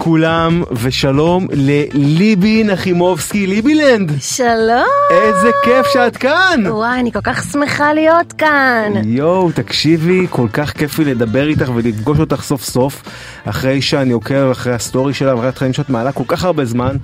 לכולם 0.00 0.62
ושלום 0.72 1.46
לליבי 1.52 2.64
נחימובסקי 2.64 3.46
ליבילנד 3.46 4.12
שלום. 4.20 4.84
איזה 5.10 5.50
כיף 5.64 5.86
שאת 5.92 6.16
כאן 6.16 6.64
וואי, 6.66 7.00
אני 7.00 7.12
כל 7.12 7.20
כך 7.22 7.44
שמחה 7.52 7.92
להיות 7.92 8.32
כאן. 8.32 8.92
יואו 9.04 9.52
תקשיבי 9.52 10.26
כל 10.30 10.48
כך 10.52 10.72
כיף 10.72 10.98
לי 10.98 11.04
לדבר 11.04 11.48
איתך 11.48 11.70
ולפגוש 11.74 12.18
אותך 12.18 12.42
סוף 12.42 12.64
סוף 12.64 13.02
אחרי 13.44 13.82
שאני 13.82 14.12
עוקב 14.12 14.50
אחרי 14.50 14.72
הסטורי 14.72 15.14
שלה 15.14 15.34
ואחרי 15.34 15.48
התכנים 15.48 15.72
שאת 15.72 15.90
מעלה 15.90 16.12
כל 16.12 16.24
כך 16.28 16.44
הרבה 16.44 16.64
זמן 16.64 16.96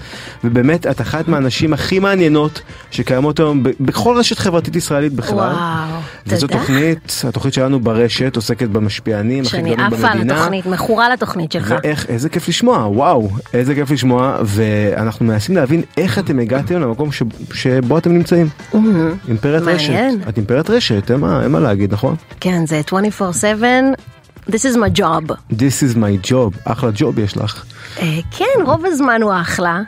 ובאמת 0.45 0.87
את 0.87 1.01
אחת 1.01 1.29
מהנשים 1.29 1.73
הכי 1.73 1.99
מעניינות 1.99 2.61
שקיימות 2.91 3.39
היום 3.39 3.63
בכל 3.81 4.17
רשת 4.19 4.39
חברתית 4.39 4.77
ישראלית 4.77 5.13
בכלל. 5.13 5.37
וואו, 5.37 6.01
וזו 6.27 6.47
תודה. 6.47 6.61
תוכנית 6.61 7.23
התוכנית 7.29 7.55
שלנו 7.55 7.81
ברשת 7.81 8.37
עוסקת 8.37 8.69
במשפיענים 8.69 9.41
הכי 9.41 9.51
שאני 9.51 9.75
גדולים 9.75 9.95
עפה 9.95 10.07
על 10.07 10.13
במדינה. 10.19 10.35
התוכנית, 10.35 10.67
מכורה 10.67 11.09
לתוכנית 11.09 11.53
שלך. 11.53 11.75
ואיך, 11.79 12.07
איזה 12.09 12.29
כיף 12.29 12.49
לשמוע, 12.49 12.87
וואו, 12.97 13.29
איזה 13.55 13.75
כיף 13.75 13.91
לשמוע, 13.91 14.37
ואנחנו 14.45 15.27
מנסים 15.27 15.57
להבין 15.57 15.83
איך 15.97 16.19
אתם 16.19 16.39
הגעתם 16.39 16.81
למקום 16.81 17.13
ש... 17.13 17.23
שבו 17.53 17.99
אתם 17.99 18.13
נמצאים. 18.13 18.49
אימפריית 19.29 19.63
רשת. 19.63 19.91
מעניין. 19.91 20.21
את 20.29 20.37
אימפריית 20.37 20.71
רשת, 20.71 21.11
אין 21.11 21.21
מה, 21.21 21.43
אין 21.43 21.51
מה 21.53 21.61
להגיד, 21.61 21.93
נכון? 21.93 22.17
כן, 22.41 22.67
זה 22.67 22.81
24/7, 22.91 22.93
this 24.49 24.53
is 24.53 24.77
my 24.77 24.99
job. 24.99 25.33
This 25.53 25.83
is 25.83 25.97
my 25.97 26.31
job, 26.31 26.59
אחלה 26.65 26.91
ג'וב 26.95 27.19
יש 27.19 27.37
לך. 27.37 27.65
אה, 28.03 28.19
כן, 28.31 28.65
רוב 28.65 28.87
הזמן 28.87 29.23
הוא 29.23 29.33
אחלה, 29.41 29.83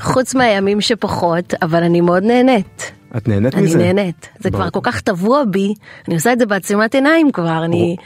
חוץ 0.00 0.34
מהימים 0.34 0.80
שפחות, 0.80 1.54
אבל 1.62 1.82
אני 1.82 2.00
מאוד 2.00 2.22
נהנית. 2.22 2.92
את 3.16 3.28
נהנית 3.28 3.54
אני 3.54 3.62
מזה? 3.62 3.78
נהנית. 3.78 4.28
זה 4.38 4.50
ברור. 4.50 4.62
כבר 4.62 4.70
כל 4.70 4.90
כך 4.90 5.00
טבוע 5.00 5.42
בי, 5.50 5.74
אני 6.08 6.14
עושה 6.14 6.32
את 6.32 6.38
זה 6.38 6.46
בעצימת 6.46 6.94
עיניים 6.94 7.32
כבר, 7.32 7.64
אני... 7.64 7.96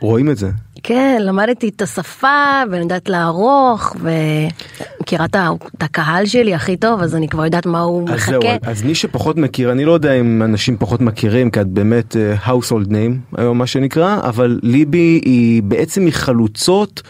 רואים 0.00 0.30
את 0.30 0.36
זה. 0.38 0.50
כן, 0.82 1.18
למדתי 1.20 1.68
את 1.68 1.82
השפה, 1.82 2.62
ואני 2.70 2.82
יודעת 2.82 3.08
לערוך, 3.08 3.96
ומכירה 4.00 5.24
את 5.24 5.82
הקהל 5.82 6.26
שלי 6.26 6.54
הכי 6.54 6.76
טוב, 6.76 7.02
אז 7.02 7.16
אני 7.16 7.28
כבר 7.28 7.44
יודעת 7.44 7.66
מה 7.66 7.80
הוא 7.80 8.08
אז 8.10 8.26
זהו, 8.26 8.40
מחכה. 8.40 8.70
אז 8.70 8.82
מי 8.82 8.94
שפחות 8.94 9.36
מכיר, 9.36 9.72
אני 9.72 9.84
לא 9.84 9.92
יודע 9.92 10.12
אם 10.12 10.42
אנשים 10.42 10.76
פחות 10.78 11.00
מכירים, 11.00 11.50
כי 11.50 11.60
את 11.60 11.66
באמת 11.66 12.16
אה, 12.16 12.34
household 12.46 12.88
name 12.88 13.36
היום 13.36 13.58
מה 13.58 13.66
שנקרא, 13.66 14.20
אבל 14.22 14.60
ליבי 14.62 15.20
היא 15.24 15.62
בעצם 15.62 16.04
מחלוצות 16.04 17.02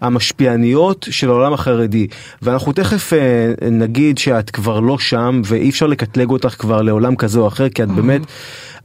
המשפיעניות 0.00 1.06
של 1.10 1.28
העולם 1.28 1.52
החרדי. 1.52 2.06
ואנחנו 2.42 2.72
תכף 2.72 3.12
אה, 3.12 3.68
נגיד 3.70 4.18
שאת 4.18 4.50
כבר 4.50 4.80
לא 4.80 4.98
שם, 4.98 5.42
ואי 5.44 5.70
אפשר 5.70 5.86
לקטלג 5.86 6.30
אותך 6.30 6.54
כבר 6.58 6.82
לעולם 6.82 7.16
כזה 7.16 7.38
או 7.38 7.48
אחר, 7.48 7.68
כי 7.68 7.82
את 7.82 7.88
באמת... 7.88 8.22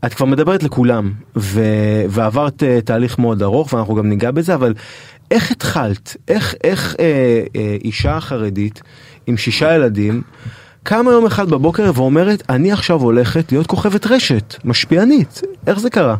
את 0.05 0.13
כבר 0.13 0.25
מדברת 0.25 0.63
לכולם 0.63 1.11
ו... 1.35 1.61
ועברת 2.09 2.63
uh, 2.63 2.85
תהליך 2.85 3.19
מאוד 3.19 3.43
ארוך 3.43 3.73
ואנחנו 3.73 3.95
גם 3.95 4.09
ניגע 4.09 4.31
בזה 4.31 4.55
אבל 4.55 4.73
איך 5.31 5.51
התחלת 5.51 6.17
איך 6.27 6.55
איך 6.63 6.95
אה, 6.99 7.43
אה, 7.55 7.77
אישה 7.83 8.19
חרדית 8.19 8.81
עם 9.27 9.37
שישה 9.37 9.75
ילדים 9.75 10.21
קמה 10.83 11.11
יום 11.11 11.25
אחד 11.25 11.49
בבוקר 11.49 11.91
ואומרת 11.95 12.43
אני 12.49 12.71
עכשיו 12.71 13.01
הולכת 13.01 13.51
להיות 13.51 13.67
כוכבת 13.67 14.07
רשת 14.07 14.55
משפיענית 14.65 15.41
איך 15.67 15.79
זה 15.79 15.89
קרה. 15.89 16.15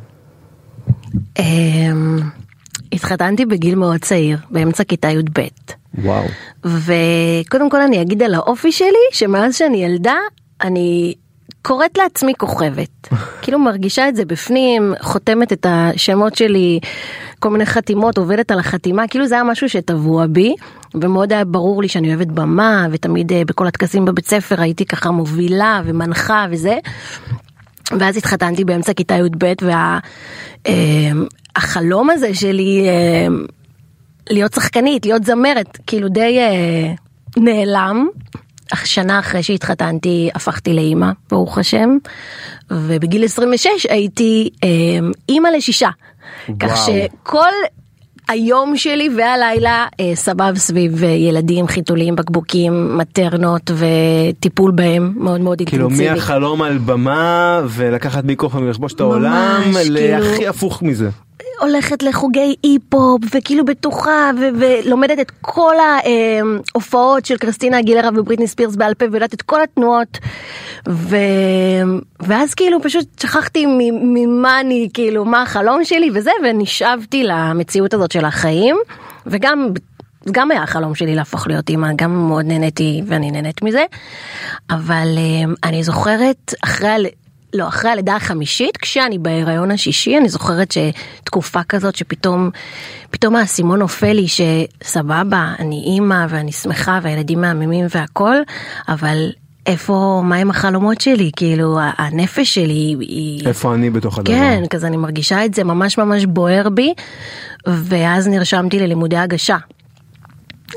התחתנתי 2.94 3.46
בגיל 3.46 3.76
מאוד 3.76 4.00
צעיר, 4.02 4.38
באמצע 4.50 4.84
כיתה 4.84 5.10
י"ב. 5.10 5.42
וואו. 5.98 6.24
וקודם 6.64 7.70
כל 7.70 7.82
אני 7.82 8.02
אגיד 8.02 8.24
על 8.24 8.34
האופי 8.34 8.72
שלי, 8.72 9.06
שמאז 9.12 9.56
שאני 9.56 9.86
ילדה, 9.86 10.16
אני 10.62 11.14
קוראת 11.62 11.98
לעצמי 11.98 12.34
כוכבת. 12.38 13.08
כאילו 13.42 13.60
מרגישה 13.60 14.10
את 14.10 14.16
זה 14.16 14.26
בפנים, 14.26 14.94
חותמת 15.02 15.54
את 15.54 15.66
השמות 15.70 16.36
שלי, 16.36 16.80
כל 17.40 17.50
מיני 17.50 17.66
חתימות, 17.66 18.18
עובדת 18.18 18.52
על 18.52 18.60
החתימה, 18.60 19.08
כאילו 19.08 19.28
זה 19.28 19.36
היה 19.36 19.44
משהו 19.44 19.70
שטבוע 19.70 20.26
בי, 20.28 20.56
ומאוד 20.96 21.34
היה 21.34 21.46
ברור 21.46 21.82
לי 21.82 21.88
שאני 21.88 22.08
אוהבת 22.10 22.28
במה, 22.28 22.88
ותמיד 22.92 23.32
אה, 23.32 23.42
בכל 23.46 23.68
הטקסים 23.68 24.06
בבית 24.06 24.28
ספר 24.28 24.62
הייתי 24.62 24.86
ככה 24.86 25.12
מובילה 25.12 25.82
ומנחה 25.86 26.46
וזה. 26.52 26.78
ואז 27.92 28.18
התחתנתי 28.18 28.66
באמצע 28.66 28.94
כיתה 28.94 29.16
י"ב 29.16 29.54
והחלום 31.56 32.10
הזה 32.10 32.34
שלי 32.34 32.86
אה, 32.88 33.28
להיות 34.30 34.54
שחקנית, 34.54 35.06
להיות 35.06 35.24
זמרת, 35.24 35.78
כאילו 35.88 36.10
די 36.10 36.40
אה, 36.40 36.94
נעלם. 37.38 38.08
שנה 38.84 39.20
אחרי 39.20 39.44
שהתחתנתי 39.44 40.30
הפכתי 40.36 40.74
לאימא, 40.74 41.12
ברוך 41.30 41.58
השם, 41.58 41.98
ובגיל 42.72 43.26
26 43.26 43.70
הייתי 43.90 44.50
אה, 44.64 44.70
אימא 45.30 45.48
לשישה. 45.48 45.90
כך 46.60 46.68
וואו. 46.68 46.78
שכל 46.78 47.52
היום 48.28 48.78
שלי 48.78 49.10
והלילה 49.18 49.88
אה, 50.00 50.12
סבב 50.16 50.58
סביב 50.58 51.04
אה, 51.04 51.10
ילדים, 51.10 51.68
חיתולים, 51.68 52.16
בקבוקים, 52.16 52.98
מטרנות 52.98 53.72
וטיפול 53.76 54.72
בהם 54.72 55.14
מאוד 55.16 55.42
מאוד 55.42 55.62
כאילו 55.66 55.84
אינטנסיבי. 55.84 56.10
מהחלום 56.10 56.62
על 56.62 56.78
במה 56.78 57.62
ולקחת 57.70 58.24
מיקרופון 58.24 58.64
ולכבוש 58.64 58.94
את 58.94 59.00
העולם 59.00 59.62
ממש, 59.66 59.88
להכי 59.90 60.36
כאילו- 60.36 60.50
הפוך 60.50 60.82
מזה. 60.82 61.10
הולכת 61.60 62.04
לחוגי 62.04 62.56
אי-פופ 62.64 63.22
וכאילו 63.36 63.66
בטוחה 63.66 64.32
ו- 64.40 64.60
ולומדת 64.60 65.20
את 65.20 65.32
כל 65.42 65.76
ההופעות 66.74 67.26
של 67.26 67.38
קריסטינה 67.38 67.80
אגילרה 67.80 68.10
ובריטני 68.16 68.48
ספירס 68.48 68.76
בעל 68.76 68.94
פה 68.94 69.06
ויודעת 69.12 69.34
את 69.34 69.42
כל 69.42 69.64
התנועות. 69.64 70.18
ו... 70.90 71.18
ואז 72.20 72.54
כאילו 72.54 72.82
פשוט 72.82 73.20
שכחתי 73.20 73.66
ממה 74.02 74.60
אני 74.60 74.90
כאילו 74.94 75.26
מה 75.26 75.42
החלום 75.42 75.86
שלי 75.86 76.10
וזה 76.14 76.32
ונשאבתי 76.44 77.24
למציאות 77.24 77.94
הזאת 77.94 78.12
של 78.12 78.26
החיים. 78.26 78.78
וגם 79.26 79.70
גם 80.32 80.52
היה 80.52 80.64
החלום 80.64 80.96
שלי 80.96 81.16
להפוך 81.16 81.48
להיות 81.48 81.70
אימא, 81.70 81.88
גם 81.96 82.28
מאוד 82.28 82.46
נהניתי 82.46 83.02
ואני 83.08 83.32
נהנית 83.32 83.62
מזה, 83.62 83.84
אבל 84.70 85.08
אה, 85.18 85.54
אני 85.70 85.84
זוכרת 85.84 86.54
אחרי, 86.64 87.10
לא, 87.54 87.68
אחרי 87.68 87.92
הלידה 87.92 88.16
החמישית, 88.16 88.78
כשאני 88.78 89.18
בהיריון 89.18 89.72
השישי, 89.72 90.18
אני 90.18 90.30
זוכרת 90.30 90.72
שתקופה 90.72 91.64
כזאת 91.64 91.96
שפתאום, 91.96 92.50
פתאום 93.12 93.36
האסימון 93.36 93.80
נופל 93.80 94.14
לי 94.14 94.26
שסבבה, 94.28 95.54
אני 95.60 95.84
אימא 95.86 96.26
ואני 96.30 96.52
שמחה 96.52 97.00
והילדים 97.04 97.42
מהממים 97.42 97.86
והכל, 97.90 98.36
אבל 98.88 99.30
איפה, 99.68 100.22
מה 100.24 100.36
עם 100.36 100.50
החלומות 100.50 101.02
שלי? 101.02 101.32
כאילו, 101.36 101.80
הנפש 101.98 102.54
שלי 102.54 102.96
היא... 103.00 103.48
איפה 103.48 103.74
אני 103.74 103.90
בתוך 103.90 104.20
הדבר? 104.20 104.34
כן, 104.34 104.64
כזה 104.70 104.88
אני 104.88 104.98
מרגישה 104.98 105.46
את 105.46 105.54
זה 105.54 105.64
ממש 105.64 105.98
ממש 105.98 106.26
בוער 106.26 106.70
בי, 106.70 106.94
ואז 107.68 108.28
נרשמתי 108.28 108.80
ללימודי 108.80 109.18
הגשה. 109.18 109.58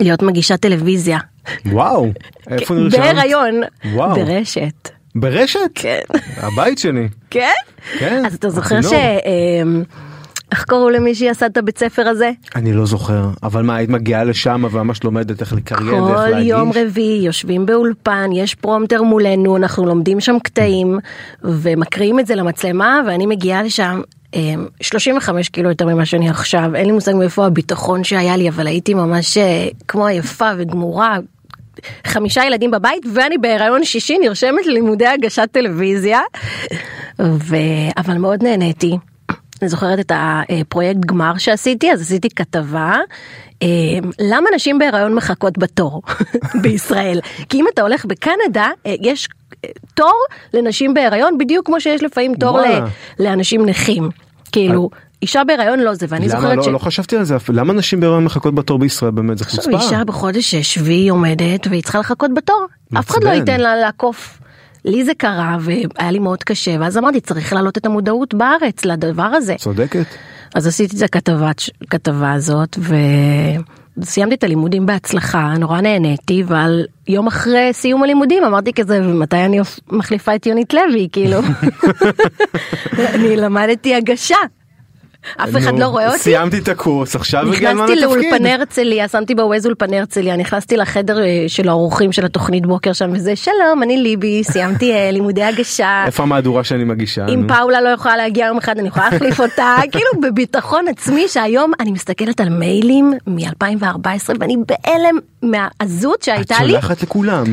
להיות 0.00 0.22
מגישת 0.22 0.60
טלוויזיה. 0.60 1.18
וואו. 1.66 2.06
איפה 2.50 2.74
נרשמת? 2.74 3.00
בהיריון. 3.00 3.60
ברשת. 3.94 4.95
ברשת? 5.16 5.70
כן. 5.74 6.00
הבית 6.36 6.78
שלי. 6.78 7.08
כן? 7.30 7.52
כן. 7.98 8.22
אז 8.26 8.34
אתה 8.34 8.50
זוכר. 8.50 8.82
ש... 8.82 8.92
אמ, 8.92 9.82
איך 10.52 10.64
קראו 10.64 10.90
למי 10.90 11.14
שעשה 11.14 11.46
את 11.46 11.56
הבית 11.56 11.78
ספר 11.78 12.08
הזה? 12.08 12.30
אני 12.56 12.72
לא 12.72 12.86
זוכר, 12.86 13.28
אבל 13.42 13.62
מה, 13.62 13.76
היית 13.76 13.90
מגיעה 13.90 14.24
לשם 14.24 14.64
וממש 14.70 15.04
לומדת 15.04 15.40
איך 15.40 15.52
לקריין 15.52 16.02
ואיך 16.02 16.16
כל 16.16 16.28
להגיש? 16.28 16.48
יום 16.48 16.72
רביעי 16.74 17.24
יושבים 17.24 17.66
באולפן, 17.66 18.30
יש 18.34 18.54
פרומטר 18.54 19.02
מולנו, 19.02 19.56
אנחנו 19.56 19.86
לומדים 19.86 20.20
שם 20.20 20.36
קטעים 20.42 20.98
ומקריאים 21.42 22.20
את 22.20 22.26
זה 22.26 22.34
למצלמה 22.34 23.00
ואני 23.06 23.26
מגיעה 23.26 23.62
לשם. 23.62 24.00
אמ, 24.34 24.66
35 24.80 25.48
קילו 25.48 25.68
יותר 25.68 25.86
ממה 25.86 26.06
שאני 26.06 26.30
עכשיו, 26.30 26.74
אין 26.74 26.86
לי 26.86 26.92
מושג 26.92 27.12
מאיפה 27.14 27.46
הביטחון 27.46 28.04
שהיה 28.04 28.36
לי, 28.36 28.48
אבל 28.48 28.66
הייתי 28.66 28.94
ממש 28.94 29.38
אה, 29.38 29.68
כמו 29.88 30.06
עייפה 30.06 30.50
וגמורה, 30.58 31.18
חמישה 32.06 32.44
ילדים 32.44 32.70
בבית 32.70 33.02
ואני 33.14 33.38
בהיריון 33.38 33.84
שישי 33.84 34.18
נרשמת 34.18 34.66
ללימודי 34.66 35.06
הגשת 35.06 35.48
טלוויזיה, 35.52 36.20
ו... 37.20 37.56
אבל 37.96 38.18
מאוד 38.18 38.42
נהניתי. 38.42 38.96
אני 39.62 39.68
זוכרת 39.68 40.00
את 40.00 40.12
הפרויקט 40.14 41.00
גמר 41.00 41.38
שעשיתי, 41.38 41.92
אז 41.92 42.00
עשיתי 42.00 42.28
כתבה. 42.30 42.94
אה, 43.62 43.68
למה 44.20 44.48
נשים 44.54 44.78
בהיריון 44.78 45.14
מחכות 45.14 45.58
בתור 45.58 46.02
בישראל? 46.62 47.20
כי 47.48 47.60
אם 47.60 47.64
אתה 47.74 47.82
הולך 47.82 48.04
בקנדה, 48.04 48.70
אה, 48.86 48.94
יש 49.00 49.28
אה, 49.64 49.70
תור 49.94 50.24
לנשים 50.54 50.94
בהיריון 50.94 51.38
בדיוק 51.38 51.66
כמו 51.66 51.80
שיש 51.80 52.02
לפעמים 52.02 52.34
תור 52.34 52.60
ל-. 52.60 52.84
לאנשים 53.18 53.66
נכים. 53.66 54.08
כאילו, 54.52 54.90
אישה 55.22 55.44
בהיריון 55.44 55.80
לא 55.80 55.94
זה, 55.94 56.06
ואני 56.08 56.28
למה 56.28 56.40
זוכרת 56.40 56.56
לא, 56.56 56.62
ש... 56.62 56.66
לא 56.66 56.78
חשבתי 56.78 57.16
על 57.16 57.24
זה 57.24 57.36
למה 57.48 57.72
נשים 57.72 58.00
בהיריון 58.00 58.24
מחכות 58.24 58.54
בתור 58.54 58.78
בישראל 58.78 59.10
באמת 59.10 59.38
זה 59.38 59.44
חוצפה. 59.44 59.70
אישה 59.70 60.04
בחודש 60.04 60.54
שביעי 60.54 61.08
עומדת 61.08 61.66
והיא 61.66 61.82
צריכה 61.82 61.98
לחכות 61.98 62.30
בתור, 62.34 62.66
אף 62.98 63.10
אחד 63.10 63.24
לא. 63.24 63.30
ייתן 63.30 63.60
לה 63.60 63.76
לעקוף. 63.76 64.38
לי 64.84 65.04
זה 65.04 65.12
קרה 65.18 65.56
והיה 65.60 66.10
לי 66.10 66.18
מאוד 66.18 66.44
קשה 66.44 66.76
ואז 66.80 66.98
אמרתי 66.98 67.20
צריך 67.20 67.52
להעלות 67.52 67.78
את 67.78 67.86
המודעות 67.86 68.34
בארץ 68.34 68.84
לדבר 68.84 69.22
הזה. 69.22 69.54
צודקת. 69.58 70.06
אז 70.54 70.66
עשיתי 70.66 70.96
את 70.96 71.02
הכתבה, 71.02 71.50
כתבה 71.90 72.32
הזאת 72.32 72.78
וסיימתי 73.98 74.34
את 74.34 74.44
הלימודים 74.44 74.86
בהצלחה, 74.86 75.54
נורא 75.58 75.80
נהניתי, 75.80 76.42
ועל 76.46 76.84
יום 77.08 77.26
אחרי 77.26 77.68
סיום 77.72 78.02
הלימודים 78.02 78.44
אמרתי 78.44 78.72
כזה, 78.72 79.00
ומתי 79.04 79.36
אני 79.36 79.60
מחליפה 79.90 80.34
את 80.34 80.46
יונית 80.46 80.74
לוי, 80.74 81.08
כאילו. 81.12 81.40
אני 83.14 83.36
למדתי 83.36 83.94
הגשה. 83.94 84.36
אף 85.36 85.56
אחד 85.56 85.78
לא 85.78 85.86
רואה 85.86 86.06
אותי. 86.08 86.18
סיימתי 86.18 86.58
את 86.58 86.68
הקורס 86.68 87.16
עכשיו 87.16 87.52
הגיע 87.52 87.70
הזמן 87.70 87.84
נכנסתי 87.84 88.00
לתפקיד. 88.00 88.22
לאולפני 88.24 88.52
הרצליה, 88.52 89.08
שמתי 89.08 89.34
ב 89.34 89.40
Waze 89.40 89.66
אולפני 89.66 89.98
הרצליה, 89.98 90.36
נכנסתי 90.36 90.76
לחדר 90.76 91.22
אה, 91.22 91.44
של 91.48 91.68
האורחים 91.68 92.12
של 92.12 92.24
התוכנית 92.24 92.66
בוקר 92.66 92.92
שם 92.92 93.10
וזה 93.12 93.36
שלום 93.36 93.82
אני 93.82 93.96
ליבי, 93.96 94.44
סיימתי 94.44 94.92
אה, 94.92 95.10
לימודי 95.10 95.42
הגשה. 95.42 96.02
איפה 96.06 96.22
המהדורה 96.22 96.64
שאני 96.64 96.84
מגישה? 96.84 97.26
אם? 97.26 97.46
פאולה 97.48 97.80
לא 97.80 97.88
יכולה 97.88 98.16
להגיע 98.16 98.46
יום 98.46 98.58
אחד 98.58 98.78
אני 98.78 98.88
יכולה 98.88 99.10
להחליף 99.10 99.40
אותה 99.40 99.76
כאילו 99.92 100.10
בביטחון 100.22 100.88
עצמי 100.88 101.28
שהיום 101.28 101.72
אני 101.80 101.90
מסתכלת 101.90 102.40
על 102.40 102.48
מיילים 102.48 103.12
מ-2014 103.26 104.06
ואני 104.40 104.56
בהלם 104.66 105.18
מהעזות 105.42 106.18
את 106.18 106.22
שהייתה 106.22 106.62
לי 106.62 106.72
שולחת 106.72 107.02
לכולם. 107.02 107.44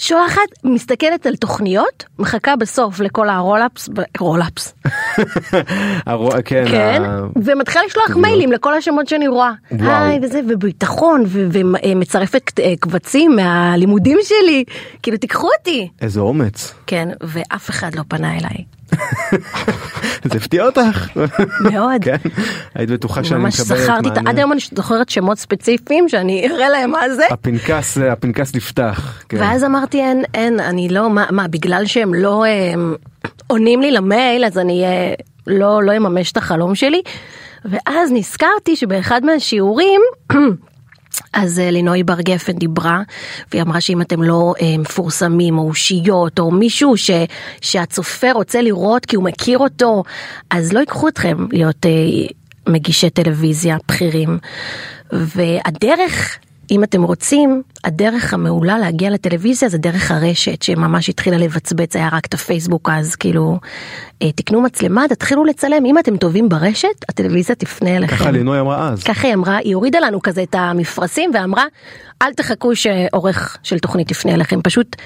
שולחת 0.00 0.40
מסתכלת 0.64 1.26
על 1.26 1.36
תוכניות 1.36 2.04
מחכה 2.18 2.56
בסוף 2.56 3.00
לכל 3.00 3.28
ה 3.28 3.35
roll-ups 3.35 3.88
roll-ups 4.20 4.74
הרו- 6.06 6.30
כן, 6.44 6.64
כן 6.70 7.02
ה- 7.04 7.22
ומתחילה 7.44 7.84
לשלוח. 7.86 8.10
מיילים 8.16 8.52
לכל 8.52 8.74
השמות 8.74 9.08
שאני 9.08 9.28
רואה. 9.28 9.50
היי 9.70 10.18
וזה 10.22 10.40
וביטחון 10.48 11.24
ומצרפת 11.26 12.60
אה, 12.60 12.74
קבצים 12.80 13.36
מהלימודים 13.36 14.18
שלי 14.22 14.64
כאילו 15.02 15.16
תיקחו 15.18 15.48
אותי 15.58 15.88
איזה 16.00 16.20
אומץ. 16.20 16.74
כן 16.86 17.08
ואף 17.20 17.70
אחד 17.70 17.94
לא 17.94 18.02
פנה 18.08 18.32
אליי 18.38 18.64
זה 20.30 20.36
הפתיע 20.36 20.66
אותך. 20.66 21.08
מאוד. 21.60 22.02
כן. 22.04 22.16
היית 22.74 22.90
בטוחה 22.90 23.24
שאני 23.24 23.40
ממש 23.40 23.60
מקבלת 23.60 23.80
את- 23.90 24.04
מענה. 24.18 24.30
עד 24.30 24.38
היום 24.38 24.52
אני 24.52 24.60
זוכרת 24.74 25.08
שמות 25.08 25.38
ספציפיים 25.38 26.08
שאני 26.08 26.48
אראה 26.50 26.68
להם 26.68 26.90
מה 26.90 27.14
זה. 27.14 27.22
הפנקס 27.30 27.98
הפנקס 27.98 28.54
נפתח. 28.54 29.22
כן. 29.28 29.36
ואז 29.40 29.64
אמרתי 29.64 30.00
אין, 30.00 30.22
אין, 30.34 30.60
אני 30.60 30.88
לא, 30.88 31.10
מה, 31.10 31.26
מה 31.30 31.48
בגלל 31.48 31.82
שהם 31.86 32.14
לא 32.14 32.44
עונים 33.46 33.80
לי 33.80 33.90
למייל 33.92 34.44
אז 34.44 34.58
אני 34.58 34.84
אה, 34.84 35.14
לא, 35.46 35.82
לא 35.82 35.96
אממש 35.96 36.32
את 36.32 36.36
החלום 36.36 36.74
שלי. 36.74 37.02
ואז 37.64 38.10
נזכרתי 38.12 38.76
שבאחד 38.76 39.20
מהשיעורים 39.24 40.00
אז 41.32 41.58
אה, 41.58 41.70
לינוי 41.70 42.02
בר 42.02 42.20
גפן 42.20 42.52
דיברה 42.52 43.02
והיא 43.50 43.62
אמרה 43.62 43.80
שאם 43.80 44.00
אתם 44.00 44.22
לא 44.22 44.54
אה, 44.60 44.78
מפורסמים 44.78 45.58
או 45.58 45.68
אושיות 45.68 46.38
או 46.38 46.50
מישהו 46.50 46.96
ש, 46.96 47.10
שהצופה 47.60 48.32
רוצה 48.32 48.62
לראות 48.62 49.06
כי 49.06 49.16
הוא 49.16 49.24
מכיר 49.24 49.58
אותו 49.58 50.02
אז 50.50 50.72
לא 50.72 50.80
ייקחו 50.80 51.08
אתכם 51.08 51.46
להיות 51.52 51.86
אה, 51.86 51.90
מגישי 52.68 53.10
טלוויזיה 53.10 53.76
בכירים. 53.88 54.38
והדרך 55.12 56.38
אם 56.70 56.84
אתם 56.84 57.02
רוצים 57.02 57.62
הדרך 57.84 58.34
המעולה 58.34 58.78
להגיע 58.78 59.10
לטלוויזיה 59.10 59.68
זה 59.68 59.78
דרך 59.78 60.10
הרשת 60.10 60.62
שממש 60.62 61.08
התחילה 61.08 61.36
לבצבץ 61.36 61.96
היה 61.96 62.08
רק 62.12 62.26
את 62.26 62.34
הפייסבוק 62.34 62.88
אז 62.92 63.16
כאילו 63.16 63.58
אה, 64.22 64.32
תקנו 64.32 64.60
מצלמה 64.60 65.04
תתחילו 65.08 65.44
לצלם 65.44 65.84
אם 65.86 65.98
אתם 65.98 66.16
טובים 66.16 66.48
ברשת 66.48 66.88
הטלוויזיה 67.08 67.54
תפנה 67.54 67.96
אליכם. 67.96 68.16
ככה 68.16 68.30
לינוי 68.30 68.60
אמרה 68.60 68.88
אז. 68.88 69.02
ככה 69.02 69.26
היא 69.26 69.34
אמרה, 69.34 69.56
היא 69.56 69.74
הורידה 69.74 70.00
לנו 70.00 70.22
כזה 70.22 70.42
את 70.42 70.54
המפרשים 70.54 71.30
ואמרה, 71.34 71.64
אל 72.22 72.32
תחכו 72.32 72.76
שעורך 72.76 73.56
של 73.62 73.78
תוכנית 73.78 74.10
יפנה 74.10 74.34
אליכם, 74.34 74.62
פשוט 74.62 74.96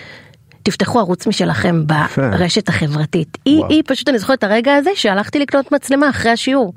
תפתחו 0.63 0.99
ערוץ 0.99 1.27
משלכם 1.27 1.83
ברשת 1.87 2.69
החברתית. 2.69 3.39
היא. 3.45 3.63
היא 3.69 3.83
פשוט, 3.87 4.09
אני 4.09 4.19
זוכרת 4.19 4.39
את 4.39 4.45
הרגע 4.45 4.75
הזה 4.75 4.91
שהלכתי 4.95 5.39
לקנות 5.39 5.73
מצלמה 5.73 6.11
אחרי 6.11 6.31
השיעור. 6.31 6.73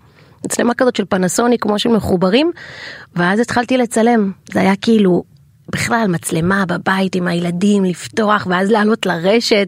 מצלמה 0.48 0.74
כזאת 0.74 0.96
של 0.96 1.06
פנסוניק 1.10 1.64
כמו 1.64 1.80
של 1.80 1.90
מחוברים, 1.90 2.52
ואז 3.16 3.40
התחלתי 3.40 3.78
לצלם. 3.78 4.32
זה 4.54 4.60
היה 4.60 4.76
כאילו, 4.82 5.24
בכלל 5.72 6.06
מצלמה 6.10 6.66
בבית 6.66 7.16
עם 7.16 7.28
הילדים, 7.28 7.86
לפתוח 7.86 8.48
ואז 8.50 8.72
לעלות 8.72 9.06
לרשת. 9.06 9.68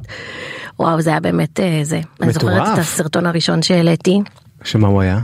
וואו, 0.80 1.02
זה 1.02 1.10
היה 1.10 1.20
באמת 1.20 1.60
אה, 1.60 1.80
זה. 1.84 2.00
אני 2.22 2.32
זוכרת 2.32 2.62
מטורף. 2.62 2.74
את 2.74 2.78
הסרטון 2.78 3.26
הראשון 3.26 3.62
שהעליתי. 3.62 4.22
שמה 4.64 4.88
הוא 4.88 5.02
היה? 5.02 5.20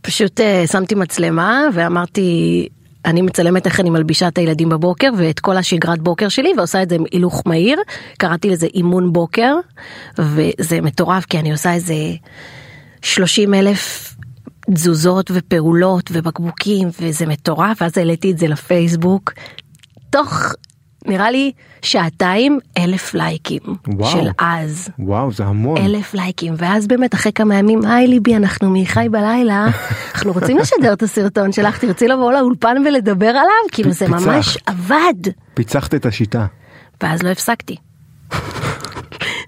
פשוט 0.00 0.40
uh, 0.40 0.72
שמתי 0.72 0.94
מצלמה 0.94 1.64
ואמרתי 1.72 2.68
אני 3.04 3.22
מצלמת 3.22 3.66
איך 3.66 3.80
אני 3.80 3.90
מלבישה 3.90 4.28
את 4.28 4.38
הילדים 4.38 4.68
בבוקר 4.68 5.10
ואת 5.18 5.40
כל 5.40 5.56
השגרת 5.56 5.98
בוקר 5.98 6.28
שלי 6.28 6.52
ועושה 6.56 6.82
את 6.82 6.88
זה 6.88 6.94
עם 6.94 7.04
הילוך 7.12 7.42
מהיר 7.46 7.78
קראתי 8.18 8.50
לזה 8.50 8.66
אימון 8.74 9.12
בוקר 9.12 9.54
וזה 10.18 10.80
מטורף 10.80 11.24
כי 11.24 11.38
אני 11.38 11.52
עושה 11.52 11.72
איזה 11.72 11.94
30 13.02 13.54
אלף 13.54 14.15
תזוזות 14.74 15.30
ופעולות 15.34 16.10
ובקבוקים 16.12 16.88
וזה 17.00 17.26
מטורף 17.26 17.82
ואז 17.82 17.98
העליתי 17.98 18.30
את 18.30 18.38
זה 18.38 18.48
לפייסבוק 18.48 19.32
תוך 20.10 20.54
נראה 21.06 21.30
לי 21.30 21.52
שעתיים 21.82 22.58
אלף 22.78 23.14
לייקים 23.14 23.60
וואו. 23.88 24.10
של 24.10 24.28
אז. 24.38 24.88
וואו 24.98 25.32
זה 25.32 25.44
המון. 25.44 25.76
אלף 25.76 26.14
לייקים 26.14 26.54
ואז 26.56 26.86
באמת 26.86 27.14
אחרי 27.14 27.32
כמה 27.32 27.54
ימים 27.54 27.84
היי 27.84 28.06
ליבי 28.06 28.36
אנחנו 28.36 28.70
מחי 28.70 29.08
בלילה 29.10 29.66
אנחנו 30.14 30.32
רוצים 30.32 30.58
לשדר 30.58 30.92
את 30.92 31.02
הסרטון 31.02 31.52
שלך 31.52 31.78
תרצי 31.78 32.08
לבוא 32.08 32.32
לאולפן 32.32 32.76
ולדבר 32.86 33.28
עליו 33.28 33.66
כאילו 33.72 33.92
זה 33.92 34.06
פיצחת. 34.06 34.26
ממש 34.26 34.58
עבד 34.66 35.32
פיצחת 35.54 35.94
את 35.94 36.06
השיטה. 36.06 36.46
ואז 37.02 37.22
לא 37.22 37.28
הפסקתי. 37.28 37.76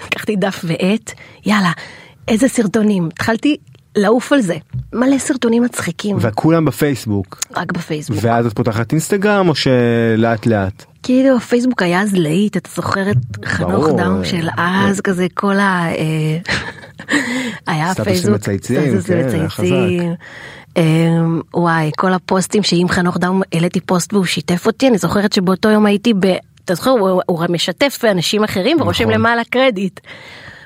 לקחתי 0.06 0.36
דף 0.36 0.64
ועט 0.64 1.12
יאללה 1.46 1.72
איזה 2.28 2.48
סרטונים 2.48 3.06
התחלתי 3.06 3.56
לעוף 3.98 4.32
על 4.32 4.40
זה 4.40 4.56
מלא 4.92 5.18
סרטונים 5.18 5.62
מצחיקים 5.62 6.16
וכולם 6.20 6.64
בפייסבוק. 6.64 7.40
רק 7.56 7.72
בפייסבוק 7.72 8.18
ואז 8.22 8.46
את 8.46 8.52
פותחת 8.52 8.92
אינסטגרם 8.92 9.48
או 9.48 9.54
שלאט 9.54 10.46
לאט? 10.46 10.84
כאילו 11.02 11.36
הפייסבוק 11.36 11.82
היה 11.82 12.02
אז 12.02 12.14
להיט 12.14 12.56
אתה 12.56 12.70
זוכר 12.76 13.10
את 13.10 13.16
חנוך. 13.44 13.88
דאום 13.96 14.24
של 14.24 14.48
אז 14.58 15.00
כזה 15.00 15.26
כל 15.34 15.58
ה... 15.58 15.88
אה, 15.88 16.38
היה 17.66 17.94
פייסבוק, 17.94 18.36
סטטוסים 18.36 19.02
כן, 19.02 19.44
מצייצים. 19.44 20.14
אמ, 20.76 21.40
וואי 21.54 21.90
כל 21.98 22.12
הפוסטים 22.12 22.62
שאם 22.62 22.86
חנוך 22.88 23.18
דאום 23.18 23.42
העליתי 23.52 23.80
פוסט 23.80 24.12
והוא 24.12 24.24
שיתף 24.24 24.66
אותי 24.66 24.88
אני 24.88 24.98
זוכרת 24.98 25.32
שבאותו 25.32 25.68
יום 25.68 25.86
הייתי 25.86 26.14
ב... 26.14 26.26
אתה 26.64 26.74
זוכר 26.74 26.90
הוא, 26.90 27.22
הוא 27.26 27.44
משתף 27.48 28.00
אנשים 28.10 28.44
אחרים 28.44 28.80
ורושם 28.80 29.04
נכון. 29.04 29.14
למעלה 29.14 29.42
קרדיט. 29.50 30.00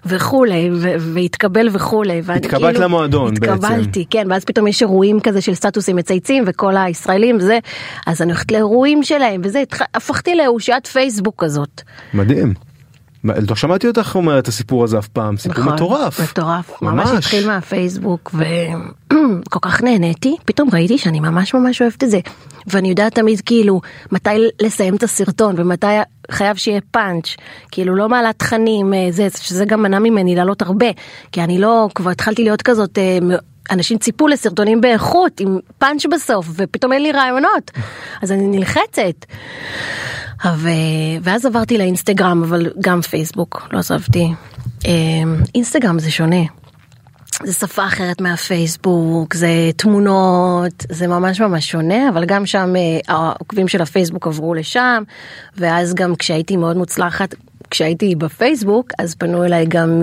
וכולי 0.07 0.71
והתקבל 0.99 1.69
וכולי 1.73 2.19
התקבלת 2.29 2.65
כאילו- 2.73 2.81
למועדון 2.81 3.35
בעצם. 3.35 3.53
התקבלתי 3.53 4.05
כן 4.11 4.27
ואז 4.31 4.45
פתאום 4.45 4.67
יש 4.67 4.83
אירועים 4.83 5.21
כזה 5.21 5.41
של 5.41 5.55
סטטוסים 5.55 5.97
מצייצים 5.97 6.45
וכל 6.47 6.77
הישראלים 6.77 7.41
זה 7.41 7.59
אז 8.07 8.23
אני 8.23 8.33
הולכת 8.33 8.53
לאירועים 8.53 9.03
שלהם 9.03 9.41
וזה 9.45 9.63
הפכתי 9.95 10.35
לאושיית 10.35 10.87
פייסבוק 10.87 11.45
כזאת. 11.45 11.83
מדהים. 12.15 12.55
לא 13.25 13.57
שמעתי 13.57 13.87
אותך 13.89 14.13
אומרת 14.15 14.43
את 14.43 14.49
הסיפור 14.49 14.85
הזה 14.85 14.99
אף 14.99 15.09
פעם 15.09 15.37
סיפור 15.37 15.59
נכון, 15.59 15.75
מטורף. 15.75 16.21
מטורף 16.21 16.83
ממש 16.83 17.09
ממש. 17.09 17.19
התחיל 17.19 17.47
מהפייסבוק 17.47 18.35
וכל 18.35 19.59
כך 19.69 19.83
נהניתי 19.83 20.37
פתאום 20.45 20.69
ראיתי 20.73 20.99
שאני 20.99 21.21
ממש 21.21 21.55
ממש 21.55 21.83
אוהבת 21.83 22.05
את 22.05 22.11
זה 22.11 22.21
ואני 22.67 22.89
יודעת 22.89 23.15
תמיד 23.15 23.41
כאילו 23.41 23.81
מתי 24.13 24.31
לסיים 24.63 24.95
את 24.95 25.03
הסרטון 25.03 25.55
ומתי 25.59 25.87
חייב 26.31 26.57
שיהיה 26.57 26.81
פאנץ' 26.91 27.37
כאילו 27.71 27.95
לא 27.95 28.09
מעלה 28.09 28.33
תכנים 28.33 28.95
אה, 28.95 29.07
זה 29.11 29.29
שזה 29.41 29.65
גם 29.65 29.83
מנע 29.83 29.99
ממני 29.99 30.37
לעלות 30.37 30.63
הרבה 30.63 30.87
כי 31.33 31.41
אני 31.41 31.59
לא 31.59 31.89
כבר 31.95 32.11
התחלתי 32.11 32.43
להיות 32.43 32.63
כזאת. 32.63 32.99
אנשים 33.73 33.99
ציפו 33.99 34.29
לסרטונים 34.29 34.81
באיכות 34.81 35.41
עם 35.41 35.59
פאנץ' 35.79 36.07
בסוף 36.07 36.47
ופתאום 36.57 36.93
אין 36.93 37.03
לי 37.03 37.13
רעיונות 37.13 37.71
אז 38.23 38.33
אני 38.33 38.47
נלחצת. 38.47 39.27
ו... 40.57 40.69
ואז 41.23 41.47
עברתי 41.47 41.79
לאינסטגרם 41.79 42.43
אבל 42.43 42.71
גם 42.81 43.03
פייסבוק 43.03 43.69
לא 43.73 43.79
עזבתי. 43.79 44.33
אמ, 44.85 45.37
אינסטגרם 45.55 45.99
זה 45.99 46.11
שונה. 46.11 46.43
זה 47.45 47.53
שפה 47.53 47.87
אחרת 47.87 48.21
מהפייסבוק, 48.21 49.35
זה 49.35 49.71
תמונות, 49.77 50.87
זה 50.91 51.07
ממש 51.07 51.41
ממש 51.41 51.71
שונה, 51.71 52.09
אבל 52.09 52.25
גם 52.25 52.47
שם 52.47 52.77
אה, 52.77 53.15
העוקבים 53.15 53.69
של 53.69 53.83
הפייסבוק 53.83 54.27
עברו 54.27 54.55
לשם, 54.55 55.03
ואז 55.57 55.95
גם 55.95 56.17
כשהייתי 56.17 56.57
מאוד 56.57 56.77
מוצלחת, 56.77 57.35
כשהייתי 57.73 58.15
בפייסבוק, 58.15 58.93
אז 58.99 59.15
פנו 59.15 59.45
אליי 59.45 59.67
גם 59.69 60.03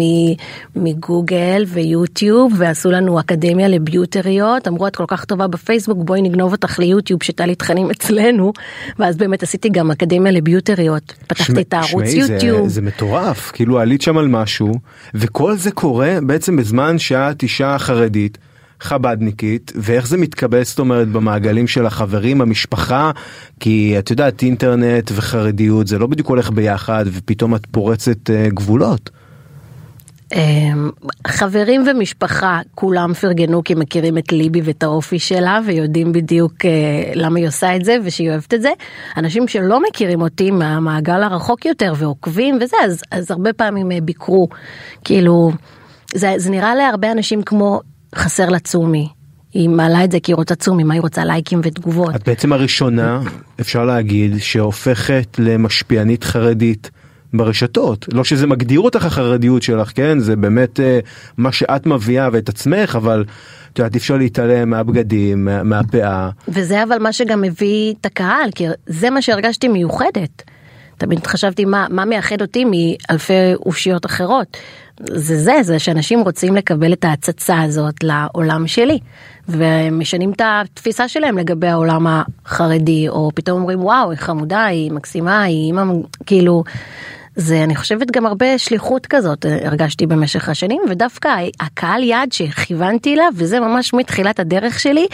מגוגל 0.76 1.64
ויוטיוב, 1.68 2.54
ועשו 2.58 2.92
לנו 2.92 3.20
אקדמיה 3.20 3.68
לביוטריות, 3.68 4.68
אמרו 4.68 4.88
את 4.88 4.96
כל 4.96 5.04
כך 5.08 5.26
טובה 5.26 5.48
בפייסבוק, 5.48 5.98
בואי 6.02 6.22
נגנוב 6.22 6.52
אותך 6.52 6.80
ליוטיוב 6.80 7.24
שתעלי 7.24 7.56
תכנים 7.56 7.92
אצלנו, 7.92 8.54
ואז 9.00 9.18
באמת 9.18 9.44
עשיתי 9.44 9.70
גם 9.70 9.92
אקדמיה 9.92 10.32
לביוטריות, 10.32 11.14
פתחתי 11.28 11.44
שמע- 11.52 11.62
את 11.62 11.74
הערוץ 11.74 11.90
שמעי, 12.10 12.24
זה- 12.24 12.34
יוטיוב. 12.34 12.68
זה 12.68 12.82
מטורף. 12.82 13.52
כאילו 13.52 13.80
עלית 13.80 14.02
שם 14.02 14.18
על 14.18 14.28
משהו 14.28 14.72
וכל 15.14 15.56
זה 15.58 15.72
קורה 15.72 16.18
בעצם 16.24 16.56
בזמן 16.58 16.98
שאת 17.00 17.44
אישה 17.44 17.76
חרדית 17.80 18.38
חבדניקית 18.82 19.72
ואיך 19.76 20.08
זה 20.08 20.18
מתקבל 20.18 20.64
זאת 20.64 20.80
אומרת 20.80 21.08
במעגלים 21.08 21.68
של 21.68 21.86
החברים 21.86 22.42
המשפחה 22.42 23.12
כי 23.60 23.96
את 24.00 24.10
יודעת 24.10 24.44
אינטרנט 24.44 25.12
וחרדיות 25.16 25.88
זה 25.88 26.00
לא 26.00 26.08
בדיוק 26.08 26.28
הולך 26.28 26.52
ביחד 26.52 27.06
ופתאום 27.08 27.56
את 27.56 27.66
פורצת 27.72 28.30
אה, 28.30 28.50
גבולות. 28.50 29.10
אמ, 30.36 30.90
חברים 31.28 31.84
ומשפחה 31.88 32.60
כולם 32.76 33.14
פרגנו 33.14 33.64
כי 33.64 33.76
מכירים 33.76 34.18
את 34.18 34.32
ליבי 34.32 34.62
ואת 34.64 34.84
האופי 34.84 35.20
שלה 35.20 35.60
ויודעים 35.66 36.12
בדיוק 36.12 36.54
אה, 36.66 36.72
למה 37.16 37.40
היא 37.40 37.48
עושה 37.48 37.76
את 37.76 37.86
זה 37.86 37.98
ושהיא 38.04 38.30
אוהבת 38.30 38.54
את 38.54 38.62
זה. 38.62 38.70
אנשים 39.18 39.48
שלא 39.48 39.82
מכירים 39.90 40.22
אותי 40.22 40.52
מהמעגל 40.52 41.24
הרחוק 41.24 41.66
יותר 41.66 41.94
ועוקבים 41.98 42.58
וזה 42.62 42.78
אז, 42.84 43.02
אז 43.12 43.32
הרבה 43.32 43.54
פעמים 43.54 43.92
אה, 43.92 44.02
ביקרו 44.02 44.48
כאילו 45.04 45.52
זה, 46.14 46.34
זה 46.38 46.50
נראה 46.50 46.76
להרבה 46.76 47.12
אנשים 47.12 47.44
כמו 47.44 47.82
חסר 48.16 48.50
לה 48.50 48.60
צומי. 48.60 49.10
היא 49.54 49.70
מעלה 49.70 50.04
את 50.04 50.12
זה 50.12 50.20
כי 50.20 50.32
היא 50.32 50.36
רוצה 50.36 50.56
צומי, 50.56 50.84
מה 50.84 50.94
היא 50.94 51.02
רוצה 51.02 51.26
לייקים 51.26 51.60
ותגובות. 51.64 52.16
את 52.16 52.28
בעצם 52.28 52.54
הראשונה 52.54 53.22
אפשר 53.60 53.86
להגיד 53.86 54.38
שהופכת 54.38 55.40
למשפיענית 55.40 56.24
חרדית 56.24 56.92
ברשתות 57.34 58.06
לא 58.14 58.24
שזה 58.24 58.48
מגדיר 58.48 58.80
אותך 58.80 59.06
החרדיות 59.06 59.62
שלך 59.62 59.92
כן 59.96 60.20
זה 60.20 60.36
באמת 60.36 60.80
אה, 60.80 61.00
מה 61.38 61.52
שאת 61.52 61.86
מביאה 61.86 62.30
ואת 62.32 62.50
עצמך 62.50 62.96
אבל 62.96 63.26
את 63.74 63.80
יודעת 63.80 63.94
אי 63.94 64.00
אפשר 64.00 64.18
להתעלם 64.18 64.70
מהבגדים 64.70 65.46
מה, 65.46 65.64
מהפאה 65.64 66.30
וזה 66.48 66.84
אבל 66.84 67.00
מה 67.00 67.14
שגם 67.14 67.42
מביא 67.42 67.94
את 68.02 68.06
הקהל 68.06 68.50
כי 68.56 68.66
זה 68.86 69.10
מה 69.10 69.22
שהרגשתי 69.22 69.68
מיוחדת. 69.68 70.44
תמיד 71.00 71.28
חשבתי 71.28 71.66
מה, 71.66 71.88
מה 71.90 72.06
מייחד 72.06 72.42
אותי 72.42 72.66
מאלפי 72.66 73.54
אושיות 73.66 74.06
אחרות. 74.06 74.58
זה 75.00 75.38
זה, 75.38 75.60
זה 75.62 75.80
שאנשים 75.80 76.20
רוצים 76.20 76.56
לקבל 76.56 76.94
את 76.94 77.06
ההצצה 77.06 77.62
הזאת 77.62 78.04
לעולם 78.04 78.68
שלי. 78.68 79.00
ומשנים 79.50 80.32
את 80.32 80.42
התפיסה 80.46 81.08
שלהם 81.08 81.38
לגבי 81.38 81.68
העולם 81.68 82.08
החרדי, 82.08 83.10
או 83.10 83.32
פתאום 83.36 83.60
אומרים 83.62 83.84
וואו, 83.84 84.12
היא 84.12 84.20
חמודה, 84.20 84.66
היא 84.66 84.92
מקסימה, 84.92 85.44
היא 85.44 85.66
אימא, 85.66 85.84
כאילו, 86.26 86.64
זה 87.36 87.64
אני 87.64 87.76
חושבת 87.76 88.12
גם 88.12 88.26
הרבה 88.26 88.58
שליחות 88.58 89.06
כזאת 89.06 89.46
אה, 89.46 89.68
הרגשתי 89.68 90.06
במשך 90.06 90.50
השנים 90.50 90.82
ודווקא 90.90 91.30
הקהל 91.60 92.04
יעד 92.04 92.32
שכיוונתי 92.32 93.14
אליו 93.14 93.28
וזה 93.36 93.60
ממש 93.60 93.94
מתחילת 93.94 94.40
הדרך 94.40 94.80
שלי 94.80 95.08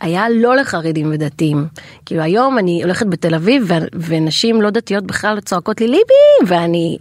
היה 0.00 0.24
לא 0.30 0.56
לחרדים 0.56 1.10
ודתיים. 1.12 1.66
כאילו 2.06 2.22
היום 2.22 2.58
אני 2.58 2.82
הולכת 2.82 3.06
בתל 3.06 3.34
אביב 3.34 3.64
ו- 3.68 3.86
ונשים 4.00 4.62
לא 4.62 4.70
דתיות 4.70 5.06
בכלל 5.06 5.40
צועקות 5.40 5.80
לי 5.80 5.86
ליבי 5.86 6.52
ואני 6.54 6.98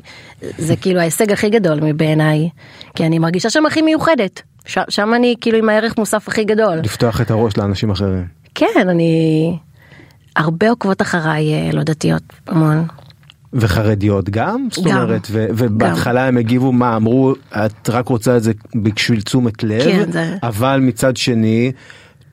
זה 0.58 0.76
כאילו 0.76 1.00
ההישג 1.00 1.32
הכי 1.32 1.50
גדול 1.50 1.80
מבעיניי 1.84 2.50
כי 2.96 3.06
אני 3.06 3.20
מרגישה 3.20 3.50
שם 3.50 3.66
הכי 3.66 3.82
מיוחדת 3.82 4.42
ש- 4.66 4.78
שם 4.90 5.14
אני 5.14 5.36
כאילו 5.42 5.58
עם 5.58 5.70
הערך 5.70 5.98
מוסף 5.98 6.28
הכי 6.28 6.44
גדול. 6.44 6.78
לפתוח 6.84 7.22
את 7.22 7.32
הראש 7.32 7.58
לאנשים 7.58 7.90
אחרים. 7.92 8.26
כן 8.56 8.88
אני 8.90 9.58
הרבה 10.36 10.70
עוקבות 10.70 11.02
אחריי 11.02 11.54
אה, 11.54 11.70
לא 11.74 11.84
דתיות 11.84 12.24
המון. 12.48 12.88
וחרדיות 13.58 14.30
גם? 14.30 14.68
זאת 14.72 14.86
גם, 14.86 14.92
אומרת, 14.92 15.28
ו- 15.32 15.46
ובהתחלה 15.50 16.22
גם. 16.22 16.28
הם 16.28 16.38
הגיבו 16.38 16.72
מה 16.72 16.96
אמרו 16.96 17.34
את 17.52 17.90
רק 17.90 18.08
רוצה 18.08 18.38
את 18.38 18.44
זה 18.44 18.52
בשביל 18.76 19.22
תשומת 19.22 19.64
לב, 19.64 19.84
כן, 19.84 20.12
זה- 20.12 20.36
אבל 20.44 20.80
מצד 20.84 21.18
שני. 21.18 21.72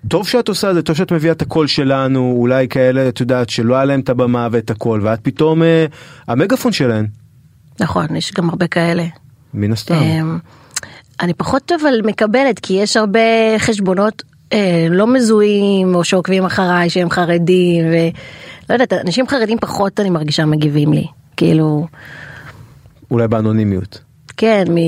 טוב 0.09 0.29
שאת 0.29 0.49
עושה 0.49 0.71
את 0.71 0.75
זה, 0.75 0.83
טוב 0.83 0.97
שאת 0.97 1.13
מביאה 1.13 1.33
את 1.33 1.43
הקול 1.43 1.67
שלנו, 1.67 2.35
אולי 2.37 2.69
כאלה, 2.69 3.09
את 3.09 3.21
יודעת, 3.21 3.51
שלא 3.51 3.75
היה 3.75 3.85
להם 3.85 4.01
את 4.01 4.09
הבמה 4.09 4.49
ואת 4.53 4.71
הקול, 4.71 5.01
ואת 5.07 5.19
פתאום 5.23 5.63
אה, 5.63 5.87
המגפון 6.29 6.73
שלהן, 6.73 7.07
נכון 7.81 8.17
יש 8.17 8.33
גם 8.33 8.49
הרבה 8.51 8.67
כאלה. 8.67 9.05
מן 9.55 9.73
הסתם. 9.73 9.95
אמ, 9.95 10.39
אני 11.21 11.35
פחות 11.35 11.73
אבל 11.83 11.95
מקבלת 12.05 12.59
כי 12.59 12.73
יש 12.75 12.97
הרבה 12.97 13.21
חשבונות 13.59 14.23
אה, 14.53 14.87
לא 14.91 15.07
מזוהים 15.07 15.95
או 15.95 16.05
שעוקבים 16.05 16.45
אחריי 16.45 16.91
שהם 16.91 17.11
חרדים 17.11 17.85
ולא 18.69 18.75
יודעת 18.75 18.93
אנשים 18.93 19.29
חרדים 19.29 19.59
פחות 19.59 20.01
אני 20.01 20.11
מרגישה 20.11 20.45
מגיבים 20.45 20.93
לי 20.93 21.07
כאילו 21.37 21.87
אולי 23.11 23.29
באנונימיות. 23.29 24.01
כן 24.37 24.65
מ... 24.71 24.79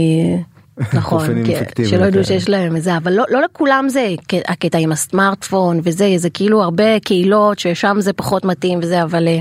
נכון, 0.99 1.45
כן, 1.47 1.85
שלא 1.85 2.05
ידעו. 2.05 2.25
שיש 2.25 2.49
להם 2.49 2.77
איזה, 2.77 2.97
אבל 2.97 3.13
לא, 3.13 3.25
לא 3.31 3.43
לכולם 3.43 3.89
זה 3.89 4.15
הקטע 4.49 4.79
עם 4.79 4.93
הסמארטפון 4.93 5.81
וזה, 5.83 6.13
זה 6.17 6.31
כאילו 6.31 6.63
הרבה 6.63 7.01
קהילות 7.01 7.59
ששם 7.59 7.97
זה 8.01 8.13
פחות 8.13 8.45
מתאים 8.45 8.79
וזה, 8.83 9.03
אבל 9.03 9.29
אה, 9.29 9.39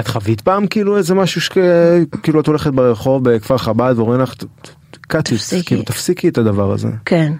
את 0.00 0.08
חווית 0.08 0.40
פעם 0.40 0.66
כאילו 0.66 0.96
איזה 0.96 1.14
משהו 1.14 1.40
שכאילו 1.40 2.40
את 2.40 2.46
הולכת 2.46 2.72
ברחוב 2.72 3.30
בכפר 3.30 3.58
חב"ד 3.58 3.94
ואומרים 3.96 4.20
לך 4.20 4.34
קטיוס. 5.00 5.54
כאילו 5.66 5.82
תפסיקי 5.82 6.28
את 6.28 6.38
הדבר 6.38 6.72
הזה. 6.72 6.88
כן. 7.04 7.32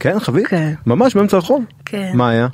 כן 0.00 0.20
חווית? 0.20 0.46
כן. 0.46 0.74
ממש 0.86 1.14
באמצע 1.14 1.36
הרחוב? 1.36 1.64
כן. 1.84 2.12
מה 2.14 2.28
היה? 2.28 2.48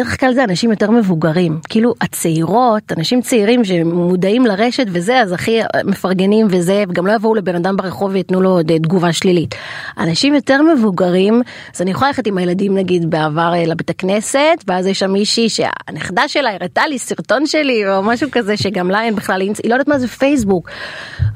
אמ, 0.00 0.04
בדרך 0.04 0.20
כלל 0.20 0.34
זה 0.34 0.44
אנשים 0.44 0.70
יותר 0.70 0.90
מבוגרים, 0.90 1.60
כאילו 1.68 1.94
הצעירות, 2.00 2.92
אנשים 2.96 3.22
צעירים 3.22 3.64
שמודעים 3.64 4.46
לרשת 4.46 4.86
וזה, 4.92 5.20
אז 5.20 5.32
הכי 5.32 5.60
מפרגנים 5.84 6.46
וזה, 6.50 6.84
וגם 6.88 7.06
לא 7.06 7.12
יבואו 7.12 7.34
לבן 7.34 7.54
אדם 7.54 7.76
ברחוב 7.76 8.10
וייתנו 8.12 8.40
לו 8.40 8.50
עוד 8.50 8.72
תגובה 8.82 9.12
שלילית. 9.12 9.54
אנשים 9.98 10.34
יותר 10.34 10.62
מבוגרים, 10.62 11.42
אז 11.74 11.82
אני 11.82 11.90
יכולה 11.90 12.10
ללכת 12.10 12.26
עם 12.26 12.38
הילדים 12.38 12.74
נגיד 12.74 13.10
בעבר 13.10 13.52
אה, 13.54 13.66
לבית 13.66 13.90
הכנסת, 13.90 14.64
ואז 14.66 14.86
יש 14.86 14.98
שם 14.98 15.10
מישהי 15.10 15.48
שהנכדה 15.48 16.28
שלה 16.28 16.54
הראתה 16.54 16.86
לי 16.86 16.98
סרטון 16.98 17.46
שלי 17.46 17.88
או 17.88 18.02
משהו 18.02 18.28
כזה 18.32 18.56
שגם 18.56 18.90
לה 18.90 19.02
אין 19.02 19.14
בכלל, 19.14 19.40
היא 19.40 19.50
לא 19.64 19.74
יודעת 19.74 19.88
מה 19.88 19.98
זה 19.98 20.08
פייסבוק. 20.08 20.70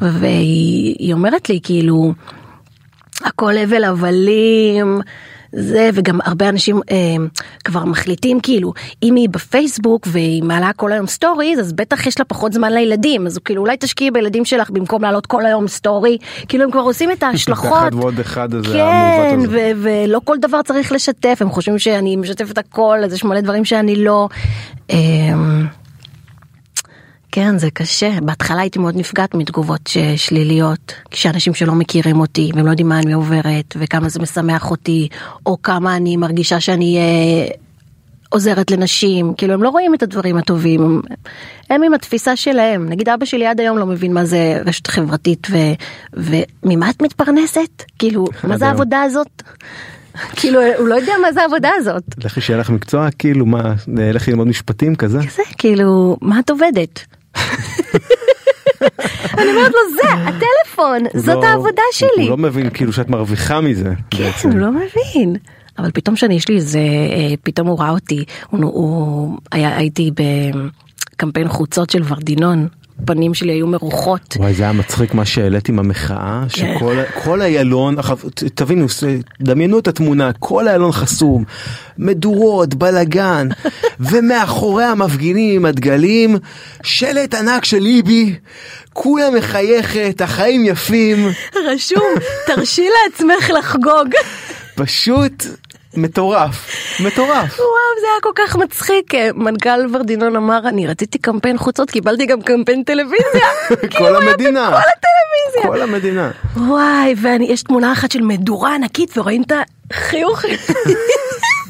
והיא 0.00 0.96
היא 0.98 1.12
אומרת 1.12 1.48
לי 1.48 1.60
כאילו, 1.62 2.12
הכל 3.24 3.56
הבל 3.56 3.84
הבלים. 3.84 5.00
זה 5.56 5.90
וגם 5.94 6.18
הרבה 6.24 6.48
אנשים 6.48 6.80
אה, 6.90 6.96
כבר 7.64 7.84
מחליטים 7.84 8.40
כאילו 8.40 8.72
אם 9.02 9.14
היא 9.14 9.28
בפייסבוק 9.28 10.06
והיא 10.10 10.42
מעלה 10.42 10.72
כל 10.72 10.92
היום 10.92 11.06
סטוריז 11.06 11.60
אז 11.60 11.72
בטח 11.72 12.06
יש 12.06 12.18
לה 12.18 12.24
פחות 12.24 12.52
זמן 12.52 12.72
לילדים 12.72 13.26
אז 13.26 13.38
כאילו 13.38 13.62
אולי 13.62 13.76
תשקיעי 13.80 14.10
בילדים 14.10 14.44
שלך 14.44 14.70
במקום 14.70 15.02
לעלות 15.02 15.26
כל 15.26 15.46
היום 15.46 15.68
סטורי 15.68 16.18
כאילו 16.48 16.64
הם 16.64 16.70
כבר 16.70 16.80
עושים 16.80 17.10
את 17.10 17.22
ההשלכות. 17.26 17.72
אחד 17.72 17.90
ועוד 17.94 18.20
אחד 18.20 18.54
הזה 18.54 18.78
כן 19.30 19.40
ולא 19.76 20.20
כל 20.24 20.36
דבר 20.40 20.62
צריך 20.62 20.92
לשתף 20.92 21.38
הם 21.40 21.50
חושבים 21.50 21.78
שאני 21.78 22.16
משתפת 22.16 22.58
הכל 22.58 22.98
אז 23.04 23.12
יש 23.12 23.24
מלא 23.24 23.40
דברים 23.40 23.64
שאני 23.64 23.96
לא. 23.96 24.28
אה, 24.90 24.96
כן 27.36 27.58
זה 27.58 27.70
קשה. 27.70 28.10
בהתחלה 28.22 28.60
הייתי 28.60 28.78
מאוד 28.78 28.96
נפגעת 28.96 29.34
מתגובות 29.34 29.90
שליליות 30.16 30.92
כשאנשים 31.10 31.54
שלא 31.54 31.74
מכירים 31.74 32.20
אותי 32.20 32.50
והם 32.54 32.66
לא 32.66 32.70
יודעים 32.70 32.88
מה 32.88 32.98
אני 32.98 33.12
עוברת 33.12 33.76
וכמה 33.76 34.08
זה 34.08 34.20
משמח 34.20 34.70
אותי 34.70 35.08
או 35.46 35.62
כמה 35.62 35.96
אני 35.96 36.16
מרגישה 36.16 36.60
שאני 36.60 36.98
אה, 36.98 37.54
עוזרת 38.28 38.70
לנשים. 38.70 39.34
כאילו 39.36 39.54
הם 39.54 39.62
לא 39.62 39.68
רואים 39.68 39.94
את 39.94 40.02
הדברים 40.02 40.36
הטובים 40.36 40.82
הם, 40.82 41.00
הם 41.70 41.82
עם 41.82 41.94
התפיסה 41.94 42.36
שלהם. 42.36 42.88
נגיד 42.88 43.08
אבא 43.08 43.24
שלי 43.24 43.46
עד 43.46 43.60
היום 43.60 43.78
לא 43.78 43.86
מבין 43.86 44.12
מה 44.12 44.24
זה 44.24 44.62
רשת 44.66 44.86
חברתית 44.86 45.46
ו, 45.50 45.56
וממה 46.12 46.90
את 46.90 47.02
מתפרנסת? 47.02 47.82
כאילו 47.98 48.26
מה 48.44 48.58
זה. 48.58 48.66
העבודה 48.66 49.02
הזאת? 49.02 49.42
כאילו 50.38 50.60
הוא 50.78 50.88
לא 50.88 50.94
יודע 50.94 51.12
מה 51.22 51.32
זה 51.32 51.42
העבודה 51.42 51.70
הזאת. 51.76 52.04
לכי 52.24 52.40
שיהיה 52.40 52.60
לך 52.60 52.70
מקצוע 52.70 53.08
כאילו 53.18 53.46
מה 53.46 53.74
לכי 53.88 54.30
ללמוד 54.30 54.46
משפטים 54.46 54.96
כזה? 54.96 55.18
זה 55.18 55.42
כאילו 55.58 56.16
מה 56.20 56.40
את 56.40 56.50
עובדת. 56.50 57.04
אני 59.38 59.50
אומרת 59.50 59.72
לו 59.72 59.78
זה 60.02 60.08
הטלפון 60.12 61.02
זאת 61.14 61.34
לא- 61.36 61.44
העבודה 61.46 61.82
הוא 62.00 62.08
שלי. 62.16 62.28
לא 62.28 62.36
מבין 62.36 62.70
כאילו 62.70 62.92
שאת 62.92 63.08
מרוויחה 63.08 63.60
מזה. 63.60 63.92
כן. 64.10 64.30
הוא 64.42 64.54
לא 64.58 64.70
מבין. 64.72 65.36
אבל 65.78 65.90
פתאום 65.94 66.16
שאני 66.16 66.34
יש 66.34 66.48
לי 66.48 66.56
איזה 66.56 66.78
אה, 66.78 67.34
פתאום 67.42 67.68
הוא 67.68 67.78
ראה 67.80 67.90
אותי 67.90 68.24
הוא, 68.50 68.60
הוא 68.64 69.38
היה 69.52 69.76
הייתי 69.76 70.10
בקמפיין 71.14 71.48
חוצות 71.48 71.90
של 71.90 72.02
ורדינון 72.08 72.68
פנים 73.04 73.34
שלי 73.34 73.52
היו 73.52 73.66
מרוחות. 73.66 74.36
וואי 74.38 74.54
זה 74.54 74.62
היה 74.62 74.72
מצחיק 74.72 75.14
מה 75.14 75.24
שהעלית 75.24 75.68
עם 75.68 75.78
המחאה 75.78 76.42
כן. 76.52 76.74
שכל 76.76 76.96
כל 77.24 77.42
איילון 77.42 77.96
תבינו 78.54 78.86
דמיינו 79.40 79.78
את 79.78 79.88
התמונה 79.88 80.30
כל 80.38 80.68
איילון 80.68 80.92
חסום 80.92 81.44
מדורות 81.98 82.74
בלאגן 82.74 83.48
ומאחורי 84.10 84.84
המפגינים 84.84 85.64
הדגלים 85.64 86.36
שלט 86.82 87.34
ענק 87.34 87.64
של 87.64 87.78
ליבי 87.78 88.34
כולה 88.92 89.30
מחייכת 89.30 90.20
החיים 90.20 90.64
יפים 90.64 91.28
רשום 91.66 92.14
תרשי 92.46 92.86
לעצמך 93.04 93.50
לחגוג. 93.58 94.08
פשוט 94.74 95.44
מטורף 95.96 96.68
מטורף. 97.00 97.58
וואו 97.58 98.00
זה 98.00 98.06
היה 98.12 98.20
כל 98.22 98.32
כך 98.34 98.56
מצחיק 98.56 99.14
אה, 99.14 99.30
מנכ"ל 99.34 99.86
ורדינון 99.92 100.36
אמר 100.36 100.68
אני 100.68 100.86
רציתי 100.86 101.18
קמפיין 101.18 101.58
חוצות 101.58 101.90
קיבלתי 101.90 102.26
גם 102.26 102.42
קמפיין 102.42 102.82
טלוויזיה. 102.82 103.46
כאילו 103.90 104.06
כל 104.06 104.16
היה 104.16 104.30
המדינה 104.30 104.70
בכל 104.70 104.76
הטלוויזיה. 104.76 105.72
כל 105.72 105.82
המדינה 105.82 106.30
וואי 106.56 107.14
ואני 107.22 107.44
יש 107.44 107.62
תמונה 107.62 107.92
אחת 107.92 108.10
של 108.10 108.22
מדורה 108.22 108.74
ענקית 108.74 109.18
ורואים 109.18 109.42
את 109.42 109.52
החיוך. 109.90 110.44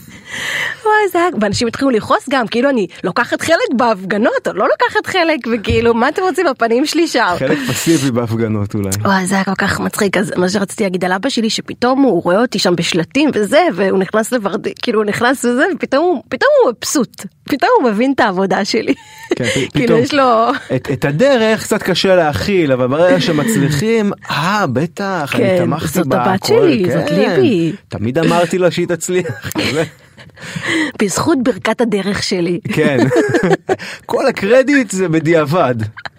וואי, 0.84 1.08
זה 1.12 1.18
היה, 1.18 1.28
ואנשים 1.40 1.68
התחילו 1.68 1.90
לכעוס 1.90 2.28
גם, 2.30 2.46
כאילו 2.46 2.70
אני 2.70 2.86
לוקחת 3.04 3.40
חלק 3.42 3.56
בהפגנות, 3.76 4.48
או 4.48 4.52
לא 4.52 4.66
לוקחת 4.68 5.06
חלק, 5.06 5.38
וכאילו, 5.52 5.94
מה 5.94 6.08
אתם 6.08 6.22
רוצים 6.22 6.46
בפנים 6.50 6.86
שלי 6.86 7.08
שם? 7.08 7.34
חלק 7.38 7.58
פסיבי 7.68 8.10
בהפגנות 8.10 8.74
אולי. 8.74 8.90
וואי, 9.00 9.26
זה 9.26 9.34
היה 9.34 9.44
כל 9.44 9.54
כך 9.58 9.80
מצחיק, 9.80 10.16
אז 10.16 10.32
מה 10.36 10.48
שרציתי 10.48 10.82
להגיד 10.84 11.04
על 11.04 11.12
אבא 11.12 11.28
שלי, 11.28 11.50
שפתאום 11.50 12.02
הוא 12.02 12.22
רואה 12.22 12.40
אותי 12.40 12.58
שם 12.58 12.76
בשלטים 12.76 13.30
וזה, 13.34 13.60
והוא 13.74 13.98
נכנס 13.98 14.32
לורד... 14.32 14.66
כאילו 14.82 15.00
הוא 15.00 15.06
נכנס 15.08 15.44
וזה, 15.44 15.64
ופתאום 15.76 16.04
הוא- 16.12 16.22
מבסוט, 16.78 17.22
פתאום 17.44 17.70
הוא 17.80 17.90
מבין 17.90 18.12
את 18.14 18.20
העבודה 18.20 18.64
שלי. 18.64 18.94
כן, 19.36 19.44
כאילו. 19.74 19.96
יש 19.96 20.14
לו... 20.14 20.50
את, 20.76 20.88
את 20.92 21.04
הדרך 21.04 21.62
קצת 21.62 21.82
קשה 21.82 22.16
להכיל 22.16 22.72
אבל 22.72 22.86
ברגע 22.86 23.20
שמצליחים 23.20 24.12
אה 24.30 24.64
בטח 24.72 25.32
אני 25.34 25.44
כן, 25.44 25.58
תמכתי 25.64 25.88
זאת 25.88 26.06
בה, 26.06 26.22
הבת 26.22 26.44
הכל, 26.44 26.46
שלי, 26.62 26.84
זאת 26.92 27.08
כן. 27.08 27.14
ליבי. 27.14 27.72
תמיד 27.88 28.18
אמרתי 28.18 28.58
לה 28.58 28.70
שהיא 28.70 28.86
תצליח 28.86 29.50
כזה. 29.58 29.84
בזכות 31.02 31.38
ברכת 31.42 31.80
הדרך 31.80 32.22
שלי. 32.22 32.60
כן 32.72 32.98
כל 34.06 34.26
הקרדיט 34.26 34.90
זה 34.90 35.08
בדיעבד 35.08 35.74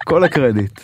כל 0.05 0.23
הקרדיט 0.23 0.79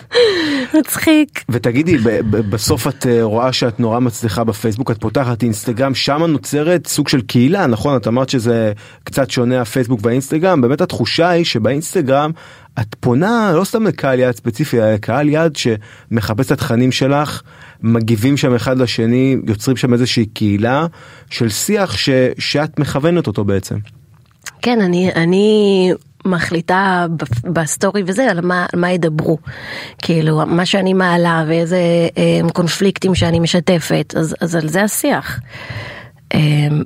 מצחיק. 0.74 1.44
ותגידי 1.50 1.98
בסוף 2.30 2.88
את 2.88 3.08
אה, 3.08 3.24
רואה 3.24 3.54
שאת 3.54 3.80
נורא 3.80 4.00
מצליחה 4.00 4.44
בפייסבוק 4.44 4.92
את 4.92 4.98
פותחת 5.02 5.44
אינסטגרם 5.44 5.96
שמה 5.96 6.28
נוצרת 6.28 6.88
סוג 6.88 7.08
של 7.08 7.22
קהילה 7.22 7.68
נכון 7.68 7.98
את 7.98 8.08
אמרת 8.08 8.30
שזה 8.30 8.74
קצת 9.04 9.32
שונה 9.32 9.62
הפייסבוק 9.62 10.00
והאינסטגרם 10.04 10.62
באמת 10.62 10.82
התחושה 10.82 11.30
היא 11.30 11.46
שבאינסטגרם 11.46 12.32
את 12.80 12.96
פונה 13.00 13.52
לא 13.56 13.64
סתם 13.64 13.88
לקהל 13.88 14.20
יעד 14.20 14.36
ספציפי 14.36 14.78
אלא 14.78 14.94
לקהל 14.94 15.30
יעד 15.30 15.56
שמחפש 15.56 16.46
את 16.46 16.52
התכנים 16.52 16.92
שלך 16.92 17.42
מגיבים 17.82 18.38
שם 18.38 18.56
אחד 18.56 18.78
לשני 18.78 19.38
יוצרים 19.48 19.78
שם 19.78 19.94
איזושהי 19.94 20.26
קהילה 20.26 20.86
של 21.30 21.50
שיח 21.50 21.98
ש, 21.98 22.10
שאת 22.38 22.80
מכוונת 22.80 23.28
אותו 23.28 23.44
בעצם. 23.44 23.76
כן, 24.62 24.82
אני, 24.82 25.12
אני 25.16 25.92
מחליטה 26.26 27.06
בסטורי 27.44 28.04
וזה 28.06 28.32
על 28.32 28.42
מה, 28.42 28.66
על 28.74 28.80
מה 28.80 28.92
ידברו. 28.92 29.38
כאילו, 29.98 30.46
מה 30.46 30.66
שאני 30.66 30.94
מעלה 30.94 31.44
ואיזה 31.48 31.80
אה, 32.18 32.50
קונפליקטים 32.54 33.16
שאני 33.16 33.40
משתפת, 33.40 34.14
אז, 34.18 34.36
אז 34.42 34.56
על 34.56 34.68
זה 34.68 34.84
השיח. 34.84 35.40
אה, 36.34 36.40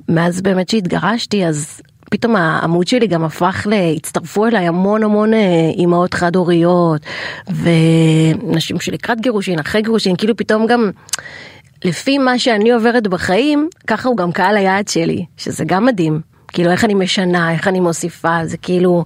מאז 0.08 0.40
באמת 0.40 0.68
שהתגרשתי, 0.68 1.46
אז 1.46 1.80
פתאום 2.10 2.36
העמוד 2.36 2.88
שלי 2.88 3.06
גם 3.06 3.24
הפך 3.24 3.66
ל... 3.70 3.74
הצטרפו 3.96 4.46
אליי 4.46 4.66
המון 4.66 5.02
המון 5.02 5.34
אה, 5.34 5.70
אימהות 5.76 6.14
חד 6.14 6.36
הוריות, 6.36 7.00
ונשים 7.48 8.80
שלקראת 8.80 9.20
גירושין, 9.20 9.58
אחרי 9.58 9.82
גירושין, 9.82 10.16
כאילו 10.16 10.36
פתאום 10.36 10.66
גם... 10.66 10.90
לפי 11.84 12.18
מה 12.18 12.38
שאני 12.38 12.70
עוברת 12.70 13.06
בחיים, 13.06 13.68
ככה 13.86 14.08
הוא 14.08 14.16
גם 14.16 14.32
קהל 14.32 14.56
היעד 14.56 14.88
שלי, 14.88 15.24
שזה 15.36 15.64
גם 15.64 15.84
מדהים. 15.84 16.20
כאילו 16.48 16.70
איך 16.70 16.84
אני 16.84 16.94
משנה, 16.94 17.52
איך 17.52 17.68
אני 17.68 17.80
מוסיפה, 17.80 18.38
זה 18.44 18.56
כאילו 18.56 19.04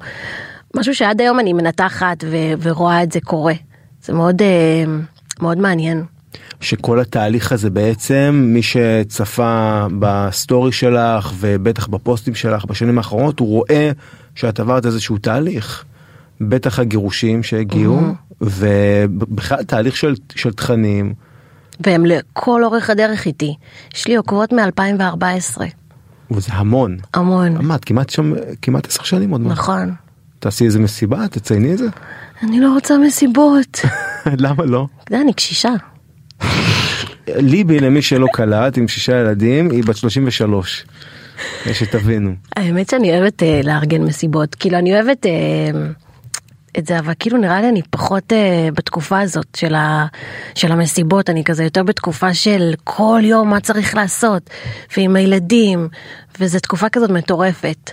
משהו 0.77 0.95
שעד 0.95 1.21
היום 1.21 1.41
אני 1.41 1.53
מנתחת 1.53 2.25
ו- 2.27 2.53
ורואה 2.63 3.03
את 3.03 3.13
זה 3.13 3.21
קורה. 3.21 3.55
זה 4.03 4.13
מאוד, 4.13 4.43
אה, 4.43 4.85
מאוד 5.41 5.59
מעניין. 5.59 6.05
שכל 6.61 7.01
התהליך 7.01 7.53
הזה 7.53 7.71
בעצם 7.71 8.45
מי 8.47 8.63
שצפה 8.63 9.87
בסטורי 9.99 10.73
שלך 10.73 11.33
ובטח 11.39 11.87
בפוסטים 11.87 12.35
שלך 12.35 12.65
בשנים 12.65 12.99
האחרונות 12.99 13.41
הוא 13.41 13.49
רואה 13.49 13.91
שאת 14.35 14.61
עברת 14.61 14.87
איזשהו 14.87 15.19
תהליך. 15.19 15.85
בטח 16.41 16.79
הגירושים 16.79 17.43
שהגיעו 17.43 18.01
ובכלל 18.41 19.63
תהליך 19.63 19.97
של, 19.97 20.15
של 20.37 20.53
תכנים 20.53 21.15
והם 21.87 22.07
לכל 22.07 22.65
אורך 22.65 22.91
הדרך 22.91 23.27
איתי. 23.27 23.55
יש 23.95 24.09
לי 24.09 24.17
עוקבות 24.17 24.53
מ-2014, 24.53 25.61
וזה 26.31 26.53
המון. 26.53 26.97
המון. 27.15 27.71
את 27.75 27.85
כמעט 27.85 28.11
שם 28.11 28.33
כמעט 28.63 28.87
עשר 28.87 29.03
שנים 29.03 29.31
עוד 29.31 29.41
מעט. 29.41 29.53
נכון. 29.53 29.95
תעשי 30.39 30.65
איזה 30.65 30.79
מסיבה 30.79 31.29
תצייני 31.29 31.73
את 31.73 31.79
זה. 31.79 31.87
אני 32.43 32.61
לא 32.61 32.73
רוצה 32.73 32.99
מסיבות. 32.99 33.81
למה 34.45 34.65
לא? 34.65 34.87
אני 35.13 35.33
קשישה. 35.33 35.71
ליבי 37.29 37.81
למי 37.81 38.03
שלא 38.03 38.27
קלט 38.33 38.79
עם 38.79 38.89
שישה 38.89 39.21
ילדים 39.21 39.71
היא 39.71 39.85
בת 39.85 39.97
33. 39.97 40.85
שתבינו. 41.73 42.35
האמת 42.57 42.91
שאני 42.91 43.19
אוהבת 43.19 43.43
אה, 43.43 43.61
לארגן 43.65 44.03
מסיבות, 44.03 44.55
כאילו 44.55 44.79
אני 44.79 44.95
אוהבת 44.95 45.27
אה, 45.27 45.31
את 46.79 46.87
זה, 46.87 46.99
אבל 46.99 47.13
כאילו 47.19 47.39
נראה 47.39 47.61
לי 47.61 47.69
אני 47.69 47.83
פחות 47.91 48.33
אה, 48.33 48.69
בתקופה 48.75 49.21
הזאת 49.21 49.47
של, 49.57 49.75
ה, 49.75 50.07
של 50.55 50.73
המסיבות, 50.73 51.31
אני 51.31 51.45
כזה 51.45 51.65
יותר 51.65 51.83
בתקופה 51.83 52.35
של 52.35 52.73
כל 52.85 53.21
יום 53.25 53.51
מה 53.51 53.61
צריך 53.61 53.95
לעשות, 53.95 54.51
ועם 54.97 55.17
הילדים, 55.17 55.89
וזו 56.41 56.61
תקופה 56.61 56.89
כזאת 56.89 57.11
מטורפת, 57.11 57.91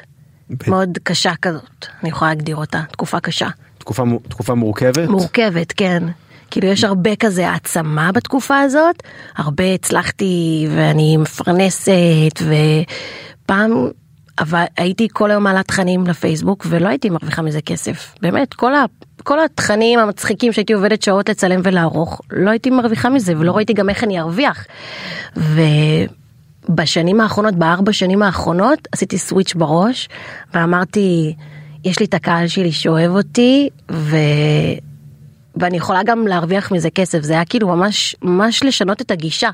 ב- 0.49 0.69
מאוד 0.69 0.97
קשה 1.03 1.33
כזאת, 1.41 1.85
אני 2.01 2.09
יכולה 2.09 2.31
להגדיר 2.31 2.55
אותה, 2.55 2.81
תקופה 2.91 3.19
קשה. 3.19 3.47
תקופה, 3.77 4.03
תקופה 4.29 4.53
מורכבת? 4.55 5.09
מורכבת, 5.09 5.71
כן. 5.71 6.03
כאילו 6.51 6.67
יש 6.67 6.83
הרבה 6.83 7.15
כזה 7.15 7.49
העצמה 7.49 8.11
בתקופה 8.11 8.59
הזאת, 8.59 9.03
הרבה 9.35 9.73
הצלחתי 9.73 10.67
ואני 10.75 11.17
מפרנסת 11.17 12.41
ופעם, 13.43 13.87
אבל 14.39 14.63
הייתי 14.77 15.07
כל 15.13 15.31
היום 15.31 15.43
מעלה 15.43 15.63
תכנים 15.63 16.07
לפייסבוק 16.07 16.65
ולא 16.69 16.87
הייתי 16.87 17.09
מרוויחה 17.09 17.41
מזה 17.41 17.61
כסף. 17.61 18.15
באמת, 18.21 18.53
כל, 18.53 18.75
ה, 18.75 18.85
כל 19.23 19.39
התכנים 19.39 19.99
המצחיקים 19.99 20.53
שהייתי 20.53 20.73
עובדת 20.73 21.01
שעות 21.01 21.29
לצלם 21.29 21.61
ולערוך, 21.63 22.21
לא 22.31 22.49
הייתי 22.49 22.69
מרוויחה 22.69 23.09
מזה 23.09 23.33
ולא 23.37 23.51
ראיתי 23.51 23.73
גם 23.73 23.89
איך 23.89 24.03
אני 24.03 24.19
ארוויח. 24.19 24.65
ובשנים 26.69 27.21
האחרונות, 27.21 27.55
בארבע 27.55 27.93
שנים 27.93 28.23
האחרונות, 28.23 28.87
עשיתי 28.91 29.17
סוויץ' 29.17 29.53
בראש 29.53 30.09
ואמרתי, 30.53 31.35
יש 31.85 31.99
לי 31.99 32.05
את 32.05 32.13
הקהל 32.13 32.47
שלי 32.47 32.71
שאוהב 32.71 33.11
אותי 33.11 33.69
ו... 33.91 34.17
ואני 35.59 35.77
יכולה 35.77 36.03
גם 36.03 36.27
להרוויח 36.27 36.71
מזה 36.71 36.89
כסף, 36.89 37.21
זה 37.21 37.33
היה 37.33 37.45
כאילו 37.45 37.67
ממש, 37.67 38.15
ממש 38.21 38.63
לשנות 38.63 39.01
את 39.01 39.11
הגישה. 39.11 39.49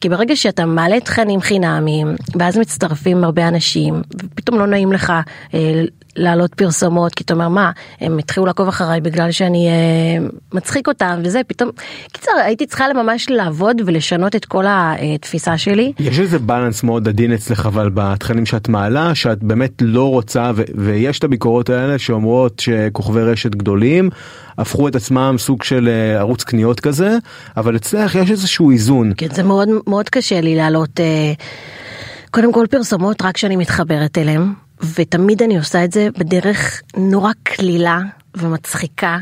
כי 0.00 0.08
ברגע 0.08 0.36
שאתה 0.36 0.66
מעלה 0.66 1.00
תכנים 1.00 1.40
חינמיים, 1.40 2.14
ואז 2.38 2.58
מצטרפים 2.58 3.24
הרבה 3.24 3.48
אנשים, 3.48 4.02
ופתאום 4.24 4.58
לא 4.58 4.66
נעים 4.66 4.92
לך 4.92 5.12
אה, 5.54 5.82
להעלות 6.16 6.54
פרסומות, 6.54 7.14
כי 7.14 7.24
אתה 7.24 7.34
אומר, 7.34 7.48
מה, 7.48 7.70
הם 8.00 8.18
התחילו 8.18 8.46
לעקוב 8.46 8.68
אחריי 8.68 9.00
בגלל 9.00 9.30
שאני 9.30 9.68
אה, 9.68 10.26
מצחיק 10.54 10.88
אותם 10.88 11.20
וזה, 11.24 11.40
פתאום, 11.46 11.70
קיצר, 12.12 12.30
הייתי 12.44 12.66
צריכה 12.66 12.84
ממש 12.92 13.30
לעבוד 13.30 13.82
ולשנות 13.86 14.36
את 14.36 14.44
כל 14.44 14.64
התפיסה 14.68 15.58
שלי. 15.58 15.92
יש 15.98 16.18
איזה 16.18 16.38
בלנס 16.38 16.82
מאוד 16.82 17.08
עדין 17.08 17.32
אצלך 17.32 17.66
אבל 17.66 17.90
בתכנים 17.94 18.46
שאת 18.46 18.68
מעלה 18.68 19.14
שאת 19.14 19.42
באמת 19.42 19.72
לא 19.80 20.10
רוצה 20.10 20.50
ו- 20.54 20.62
ויש 20.74 21.18
את 21.18 21.24
הביקורות 21.24 21.70
האלה 21.70 21.98
שאומרות 21.98 22.58
שכוכבי 22.58 23.22
רשת 23.22 23.54
גדולים 23.54 24.10
הפכו 24.58 24.88
את 24.88 24.96
עצמם 24.96 25.34
סוג 25.38 25.62
של 25.62 25.88
אה, 25.88 26.18
ערוץ 26.18 26.42
קניות 26.44 26.80
כזה 26.80 27.16
אבל 27.56 27.76
אצלך 27.76 28.14
יש 28.14 28.30
איזשהו 28.30 28.70
איזון. 28.70 29.12
כן, 29.16 29.34
זה 29.34 29.42
מאוד 29.42 29.68
מאוד 29.86 30.08
קשה 30.08 30.40
לי 30.40 30.56
להעלות, 30.56 31.00
אה, 31.00 31.32
קודם 32.30 32.52
כל 32.52 32.66
פרסומות 32.70 33.22
רק 33.22 33.34
כשאני 33.34 33.56
מתחברת 33.56 34.18
אליהם, 34.18 34.52
ותמיד 34.94 35.42
אני 35.42 35.58
עושה 35.58 35.84
את 35.84 35.92
זה 35.92 36.08
בדרך 36.18 36.82
נורא 36.96 37.32
קלילה 37.42 38.00
ומצחיקה, 38.36 39.18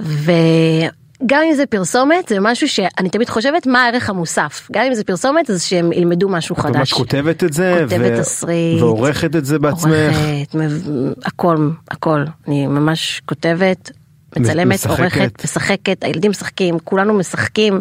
וגם 0.00 1.40
אם 1.50 1.54
זה 1.56 1.66
פרסומת 1.66 2.28
זה 2.28 2.36
משהו 2.40 2.68
שאני 2.68 3.10
תמיד 3.10 3.28
חושבת 3.28 3.66
מה 3.66 3.84
הערך 3.84 4.10
המוסף, 4.10 4.68
גם 4.72 4.84
אם 4.84 4.94
זה 4.94 5.04
פרסומת 5.04 5.50
אז 5.50 5.62
שהם 5.62 5.92
ילמדו 5.92 6.28
משהו 6.28 6.56
חדש. 6.56 6.76
ממש 6.76 6.92
כותבת 6.92 7.44
את 7.44 7.52
זה 7.52 7.78
כותבת 7.82 8.20
תסריט. 8.20 8.82
ועורכת 8.82 9.36
את 9.36 9.44
זה 9.44 9.58
בעצמך. 9.58 9.92
עורכת, 9.92 10.54
מב- 10.54 11.12
הכל, 11.24 11.70
הכל, 11.90 12.24
אני 12.48 12.66
ממש 12.66 13.22
כותבת, 13.26 13.90
מצלמת, 14.38 14.74
משחקת. 14.74 14.98
עורכת, 14.98 15.44
משחקת, 15.44 16.04
הילדים 16.04 16.30
משחקים, 16.30 16.78
כולנו 16.78 17.14
משחקים, 17.14 17.80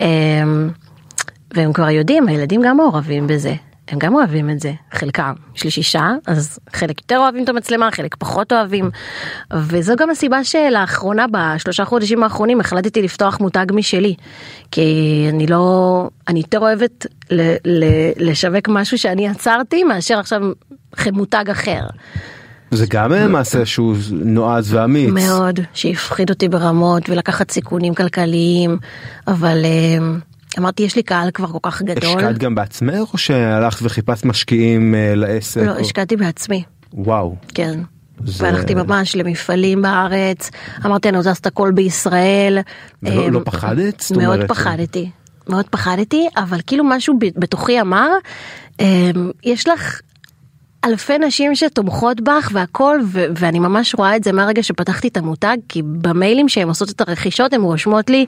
אמ, 0.00 0.70
והם 1.54 1.72
כבר 1.72 1.90
יודעים, 1.90 2.28
הילדים 2.28 2.62
גם 2.62 2.76
מעורבים 2.76 3.26
בזה, 3.26 3.54
הם 3.88 3.98
גם 3.98 4.14
אוהבים 4.14 4.50
את 4.50 4.60
זה, 4.60 4.72
חלקם, 4.92 5.32
יש 5.56 5.64
לי 5.64 5.70
שישה, 5.70 6.10
אז 6.26 6.58
חלק 6.72 7.00
יותר 7.00 7.18
אוהבים 7.18 7.44
את 7.44 7.48
המצלמה, 7.48 7.90
חלק 7.90 8.16
פחות 8.16 8.52
אוהבים, 8.52 8.90
וזו 9.54 9.96
גם 9.96 10.10
הסיבה 10.10 10.44
שלאחרונה, 10.44 11.26
בשלושה 11.30 11.84
חודשים 11.84 12.22
האחרונים, 12.22 12.60
החלטתי 12.60 13.02
לפתוח 13.02 13.40
מותג 13.40 13.66
משלי, 13.72 14.14
כי 14.70 15.26
אני 15.28 15.46
לא, 15.46 16.08
אני 16.28 16.40
יותר 16.40 16.58
אוהבת 16.58 17.06
ל, 17.30 17.54
ל, 17.64 17.84
לשווק 18.16 18.68
משהו 18.68 18.98
שאני 18.98 19.26
יצרתי, 19.26 19.84
מאשר 19.84 20.18
עכשיו 20.18 20.40
מותג 21.12 21.44
אחר. 21.50 21.82
זה 22.70 22.86
גם 22.90 23.12
אה, 23.12 23.28
מעשה 23.28 23.66
שהוא 23.66 23.94
נועז 24.10 24.74
ואמיץ. 24.74 25.10
מאוד, 25.10 25.60
שהפחיד 25.74 26.30
אותי 26.30 26.48
ברמות 26.48 27.08
ולקחת 27.10 27.50
סיכונים 27.50 27.94
כלכליים, 27.94 28.78
אבל 29.26 29.58
אמ, 29.64 30.18
אמרתי 30.58 30.82
יש 30.82 30.96
לי 30.96 31.02
קהל 31.02 31.30
כבר 31.30 31.46
כל 31.46 31.58
כך 31.62 31.82
גדול. 31.82 32.10
השקעת 32.18 32.38
גם 32.38 32.54
בעצמך 32.54 33.12
או 33.12 33.18
שהלכת 33.18 33.78
וחיפשת 33.82 34.24
משקיעים 34.24 34.94
אה, 34.94 35.14
לעסק? 35.14 35.60
לא, 35.62 35.70
או- 35.76 35.80
השקעתי 35.80 36.16
בעצמי, 36.16 36.62
וואו. 36.94 37.36
כן. 37.54 37.80
זה- 38.24 38.44
והלכתי 38.44 38.74
ממש 38.74 39.16
למפעלים 39.16 39.82
בארץ, 39.82 40.50
אמרתי 40.86 41.08
אני 41.08 41.16
רוצה 41.16 41.28
לעשות 41.28 41.46
הכל 41.46 41.70
בישראל. 41.74 42.58
ולא- 43.02 43.26
אמ, 43.26 43.32
לא 43.32 43.40
פחדת? 43.44 44.00
זאת 44.00 44.16
מאוד 44.18 44.34
אומרת- 44.34 44.48
פחדתי, 44.48 45.10
מאוד 45.48 45.64
פחדתי, 45.68 46.28
אבל 46.36 46.58
כאילו 46.66 46.84
משהו 46.84 47.14
בתוכי 47.36 47.80
אמר, 47.80 48.08
אמ, 48.80 48.86
יש 49.44 49.68
לך 49.68 50.00
אלפי 50.84 51.18
נשים 51.18 51.54
שתומכות 51.54 52.20
בך 52.20 52.50
והכל, 52.52 53.00
ו- 53.06 53.24
ואני 53.36 53.58
ממש 53.58 53.94
רואה 53.94 54.16
את 54.16 54.24
זה 54.24 54.32
מהרגע 54.32 54.62
שפתחתי 54.62 55.08
את 55.08 55.16
המותג, 55.16 55.56
כי 55.68 55.82
במיילים 55.84 56.48
שהן 56.48 56.68
עושות 56.68 56.90
את 56.90 57.00
הרכישות 57.00 57.52
הן 57.52 57.60
רושמות 57.60 58.10
לי, 58.10 58.26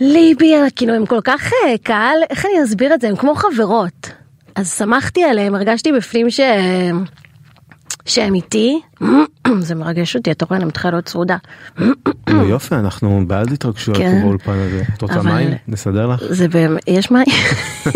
ליבי, 0.00 0.54
כאילו 0.76 0.94
הם 0.94 1.06
כל 1.06 1.20
כך 1.24 1.52
אה, 1.52 1.74
קהל, 1.82 2.16
איך 2.30 2.46
אני 2.46 2.64
אסביר 2.64 2.94
את 2.94 3.00
זה, 3.00 3.08
הם 3.08 3.16
כמו 3.16 3.34
חברות. 3.34 4.10
אז 4.54 4.72
שמחתי 4.78 5.24
עליהם, 5.24 5.54
הרגשתי 5.54 5.92
בפנים 5.92 6.30
ש... 6.30 6.40
שהם 8.06 8.34
איתי, 8.34 8.80
זה 9.60 9.74
מרגש 9.74 10.16
אותי, 10.16 10.30
אתה 10.30 10.44
רואה, 10.44 10.56
אני 10.58 10.64
מתחילה 10.64 10.90
להיות 10.92 11.04
צרודה. 11.04 11.36
נו, 12.30 12.48
יופי, 12.48 12.74
אנחנו 12.74 13.24
בעד 13.26 13.52
התרגשויות 13.52 13.98
כן. 13.98 14.22
באולפן 14.22 14.52
הזה. 14.52 14.82
את 14.94 15.02
רוצה 15.02 15.14
אבל- 15.14 15.32
מים? 15.32 15.50
נסדר 15.68 16.06
לך? 16.06 16.20
זה 16.30 16.48
באמת, 16.48 16.82
יש 16.86 17.10
מים? 17.10 17.26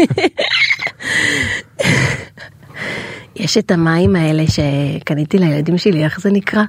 יש 3.37 3.59
את 3.59 3.71
המים 3.71 4.17
האלה 4.17 4.45
שקניתי 4.47 5.39
לילדים 5.39 5.79
שלי, 5.79 6.05
איך 6.05 6.21
זה 6.21 6.31
נקרא? 6.31 6.63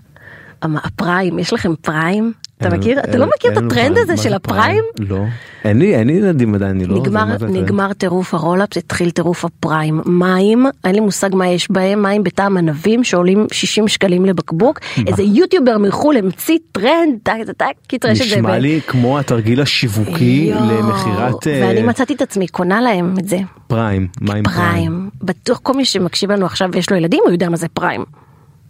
ה 0.62 0.73
Prime, 0.73 1.40
יש 1.40 1.54
לכם 1.54 1.76
Prime? 1.82 2.34
אתה 2.62 2.70
מכיר? 2.70 3.00
אתה 3.00 3.18
לא 3.18 3.28
מכיר 3.36 3.52
את 3.52 3.58
הטרנד. 3.58 3.98
הזה 3.98 4.18
של 4.18 4.34
ה 4.34 4.41
Prime? 4.41 4.84
לא. 5.00 5.24
אין 5.64 5.80
לי, 5.80 5.96
אין 5.96 6.08
לי 6.08 6.14
ילדים 6.14 6.56
עדיין, 6.56 6.72
אני 6.76 6.86
לא... 6.86 7.04
נגמר, 7.50 7.94
טירוף 7.94 8.34
ה 8.34 8.38
roll-ups, 8.38 8.78
התחיל 8.78 9.12
טירוף 9.12 9.46
ה 9.46 9.54
Prime. 9.54 10.02
מים, 10.06 10.66
אין 10.84 10.96
לי 10.96 11.00
מושג 11.02 11.36
מה 11.36 11.48
יש 11.48 11.72
בהם, 11.72 12.02
מים 12.02 12.24
בטעם 12.24 12.58
ענבים 12.58 13.04
שעולים 13.04 13.48
60 13.52 13.88
שקלים 13.88 14.26
לבקבוק. 14.26 14.80
איזה 15.08 15.24
יוטיובר 15.24 15.78
מחו"ל 15.78 16.18
המציא 16.18 16.58
טרנד, 16.72 17.18
טק 17.24 17.34
טק 17.46 17.54
טק, 17.58 17.74
קיצר 17.88 18.08
יש 18.08 18.22
את 18.22 18.28
זה. 18.28 18.36
נשמע 18.36 18.58
לי 18.60 18.80
כמו 18.88 19.20
התרגיל 19.20 19.62
השיווקי 19.62 20.52
למכירת 20.54 21.48
אה, 21.48 21.68
ואני 21.68 21.82
מצאתי 21.82 22.14
את 22.14 22.22
עצמי 22.22 22.48
קונה 22.48 22.82
להם 22.82 23.14
את 23.20 23.28
זה. 23.28 23.38
פריים, 23.68 24.08
מים 24.22 24.44
פריים. 24.44 24.44
פריים. 24.44 25.10
בטוח 25.22 25.60
כל 25.64 25.74
מי 25.74 25.86
שמקשיב 25.86 26.32
לנו 26.32 26.46
עכשיו 26.46 26.70
ויש 26.74 26.90
לו 26.92 26.98
ילדים 26.98 27.20
הוא 27.24 27.32
יודע 27.32 27.50
מה 27.50 27.58
זה 27.58 27.68
פריים. 27.74 28.04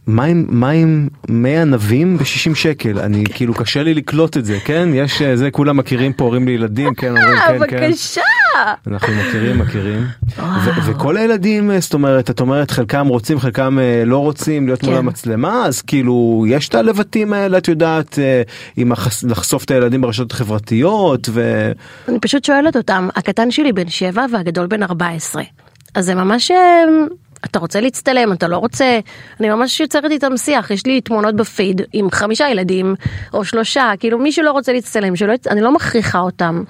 מים, 0.09 0.45
מים, 0.49 1.09
מי 1.29 1.57
ענבים 1.57 2.17
ב-60 2.17 2.55
שקל, 2.55 2.99
אני 2.99 3.23
כאילו 3.33 3.53
קשה 3.53 3.83
לי 3.83 3.93
לקלוט 3.93 4.37
את 4.37 4.45
זה, 4.45 4.57
כן? 4.65 4.89
יש, 4.93 5.21
אה, 5.21 5.35
זה 5.35 5.51
כולם 5.51 5.77
מכירים 5.77 6.13
פה, 6.13 6.23
הורים 6.23 6.47
לילדים, 6.47 6.93
כן, 6.93 7.07
אומרים 7.07 7.37
כן, 7.37 7.67
כן. 7.67 7.87
בבקשה. 7.87 8.21
אנחנו 8.87 9.13
מכירים, 9.13 9.59
מכירים. 9.59 10.05
וכל 10.85 11.17
הילדים, 11.17 11.71
אה, 11.71 11.79
זאת 11.79 11.93
אומרת, 11.93 12.29
את 12.29 12.39
אומרת, 12.39 12.71
חלקם 12.71 13.07
רוצים, 13.07 13.39
חלקם 13.39 13.79
אה, 13.79 14.03
לא 14.05 14.17
רוצים 14.17 14.67
להיות 14.67 14.83
מול 14.83 14.93
כן. 14.93 14.99
המצלמה, 14.99 15.65
אז 15.65 15.81
כאילו, 15.81 16.45
יש 16.47 16.69
את 16.69 16.75
הלבטים 16.75 17.33
האלה, 17.33 17.57
את 17.57 17.67
יודעת, 17.67 18.19
עם 18.77 18.91
לחשוף 19.23 19.63
את 19.63 19.71
הילדים 19.71 20.01
ברשתות 20.01 20.31
החברתיות, 20.31 21.29
ו... 21.31 21.71
אני 22.07 22.19
פשוט 22.19 22.45
שואלת 22.45 22.75
אותם, 22.75 23.07
הקטן 23.15 23.51
שלי 23.51 23.73
בן 23.73 23.89
7 23.89 24.25
והגדול 24.33 24.67
בן 24.67 24.83
14. 24.83 25.43
אז 25.95 26.05
זה 26.05 26.15
ממש, 26.15 26.51
אתה 27.45 27.59
רוצה 27.59 27.81
להצטלם, 27.81 28.33
אתה 28.33 28.47
לא 28.47 28.57
רוצה, 28.57 28.99
אני 29.39 29.49
ממש 29.49 29.79
יוצרת 29.79 30.11
איתם 30.11 30.37
שיח, 30.37 30.71
יש 30.71 30.85
לי 30.85 31.01
תמונות 31.01 31.35
בפיד 31.35 31.81
עם 31.93 32.11
חמישה 32.11 32.49
ילדים 32.49 32.95
או 33.33 33.45
שלושה, 33.45 33.91
כאילו 33.99 34.19
מי 34.19 34.31
שלא 34.31 34.51
רוצה 34.51 34.73
להצטלם, 34.73 35.15
שלא, 35.15 35.33
אני 35.49 35.61
לא 35.61 35.71
מכריחה 35.71 36.19
אותם. 36.19 36.63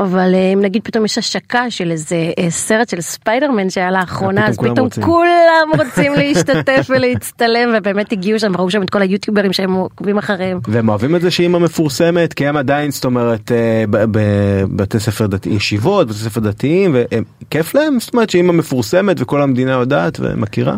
אבל 0.00 0.34
אה, 0.34 0.52
אם 0.52 0.60
נגיד 0.60 0.82
פתאום 0.84 1.04
יש 1.04 1.18
השקה 1.18 1.70
של 1.70 1.90
איזה 1.90 2.32
אה, 2.38 2.50
סרט 2.50 2.88
של 2.88 3.00
ספיידרמן 3.00 3.70
שהיה 3.70 3.90
לאחרונה, 3.90 4.48
אז 4.48 4.56
כולם 4.56 4.72
פתאום 4.72 4.86
רוצים. 4.86 5.02
כולם 5.02 5.68
רוצים 5.78 6.12
להשתתף 6.12 6.86
ולהצטלם, 6.88 7.74
ובאמת 7.78 8.12
הגיעו 8.12 8.38
שם, 8.38 8.56
ראו 8.56 8.70
שם 8.70 8.82
את 8.82 8.90
כל 8.90 9.02
היוטיוברים 9.02 9.52
שהם 9.52 9.72
עוקבים 9.72 10.18
אחריהם. 10.18 10.60
והם 10.68 10.88
אוהבים 10.88 11.16
את 11.16 11.20
זה 11.20 11.30
שאימא 11.30 11.58
מפורסמת 11.58 12.32
כי 12.32 12.46
הם 12.46 12.56
עדיין 12.56 12.90
זאת 12.90 13.04
אומרת 13.04 13.52
אה, 13.52 13.84
בבתי 13.90 15.00
ספר 15.00 15.26
דתי 15.26 15.48
ישיבות 15.48 16.08
בתי 16.08 16.18
ספר 16.18 16.40
דתיים 16.40 16.96
וכיף 16.96 17.74
להם 17.74 18.00
זאת 18.00 18.14
אומרת 18.14 18.30
שאימא 18.30 18.52
מפורסמת 18.52 19.16
וכל 19.20 19.42
המדינה 19.42 19.72
יודעת 19.72 20.20
ומכירה. 20.20 20.76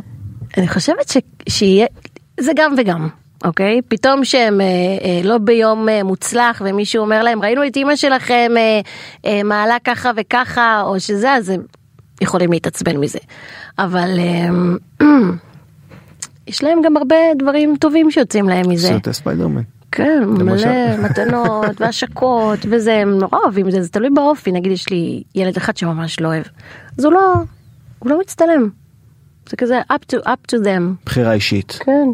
אני 0.57 0.69
חושבת 0.69 1.09
ש... 1.09 1.17
שיהיה, 1.49 1.87
זה 2.41 2.53
גם 2.57 2.75
וגם, 2.79 3.09
אוקיי? 3.45 3.81
פתאום 3.89 4.25
שהם 4.25 4.61
אה, 4.61 4.67
אה, 5.05 5.21
לא 5.25 5.39
ביום 5.39 5.89
אה, 5.89 6.03
מוצלח 6.03 6.63
ומישהו 6.65 7.03
אומר 7.03 7.23
להם 7.23 7.43
ראינו 7.43 7.67
את 7.67 7.77
אימא 7.77 7.97
שלכם 7.97 8.53
אה, 8.57 8.81
אה, 9.27 9.43
מעלה 9.43 9.77
ככה 9.85 10.11
וככה 10.17 10.83
או 10.85 11.01
שזה 11.01 11.33
אז 11.33 11.51
הם 11.51 11.63
יכולים 12.21 12.53
להתעצבן 12.53 12.97
מזה. 12.97 13.19
אבל 13.79 14.19
אה, 14.19 15.07
יש 16.47 16.65
להם 16.65 16.83
גם 16.83 16.97
הרבה 16.97 17.17
דברים 17.39 17.77
טובים 17.81 18.11
שיוצאים 18.11 18.49
להם 18.49 18.69
מזה. 18.69 18.89
סרטי 18.89 19.13
ספיידרמן. 19.13 19.63
כן, 19.93 20.23
למשל. 20.39 20.69
מלא 20.69 20.97
מתנות 21.11 21.81
והשקות 21.81 22.59
וזה, 22.71 22.95
הם 22.95 23.19
נורא 23.19 23.39
אוהבים 23.39 23.71
זה, 23.71 23.83
זה 23.83 23.89
תלוי 23.89 24.11
באופי, 24.11 24.53
נגיד 24.53 24.73
יש 24.73 24.89
לי 24.91 25.23
ילד 25.35 25.57
אחד 25.57 25.77
שממש 25.77 26.21
לא 26.21 26.29
אוהב, 26.29 26.45
אז 26.99 27.05
הוא 27.05 27.13
לא, 27.13 27.35
הוא 27.99 28.11
לא 28.11 28.21
מצטלם. 28.21 28.69
זה 29.49 29.57
כזה 29.57 29.81
up 29.93 30.15
to, 30.15 30.19
up 30.27 30.55
to 30.55 30.59
them. 30.65 31.05
בחירה 31.07 31.33
אישית. 31.33 31.79
כן. 31.85 32.09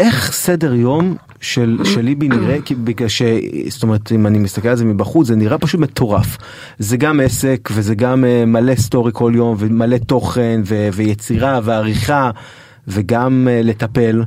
איך 0.00 0.32
סדר 0.32 0.74
יום 0.74 1.16
של 1.40 1.78
של 1.84 2.00
ליבי 2.00 2.28
נראה 2.28 2.56
כי 2.64 2.74
בגלל 2.74 3.08
ש... 3.08 3.22
זאת 3.68 3.82
אומרת 3.82 4.12
אם 4.12 4.26
אני 4.26 4.38
מסתכל 4.38 4.68
על 4.68 4.76
זה 4.76 4.84
מבחוץ 4.84 5.26
זה 5.26 5.36
נראה 5.36 5.58
פשוט 5.58 5.80
מטורף. 5.80 6.36
זה 6.78 6.96
גם 6.96 7.20
עסק 7.20 7.68
וזה 7.72 7.94
גם 7.94 8.24
אה, 8.24 8.44
מלא 8.46 8.74
סטורי 8.74 9.10
כל 9.14 9.32
יום 9.34 9.56
ומלא 9.58 9.98
תוכן 9.98 10.60
ו... 10.66 10.88
ויצירה 10.92 11.60
ועריכה 11.64 12.30
וגם 12.88 13.48
אה, 13.50 13.60
לטפל. 13.64 14.22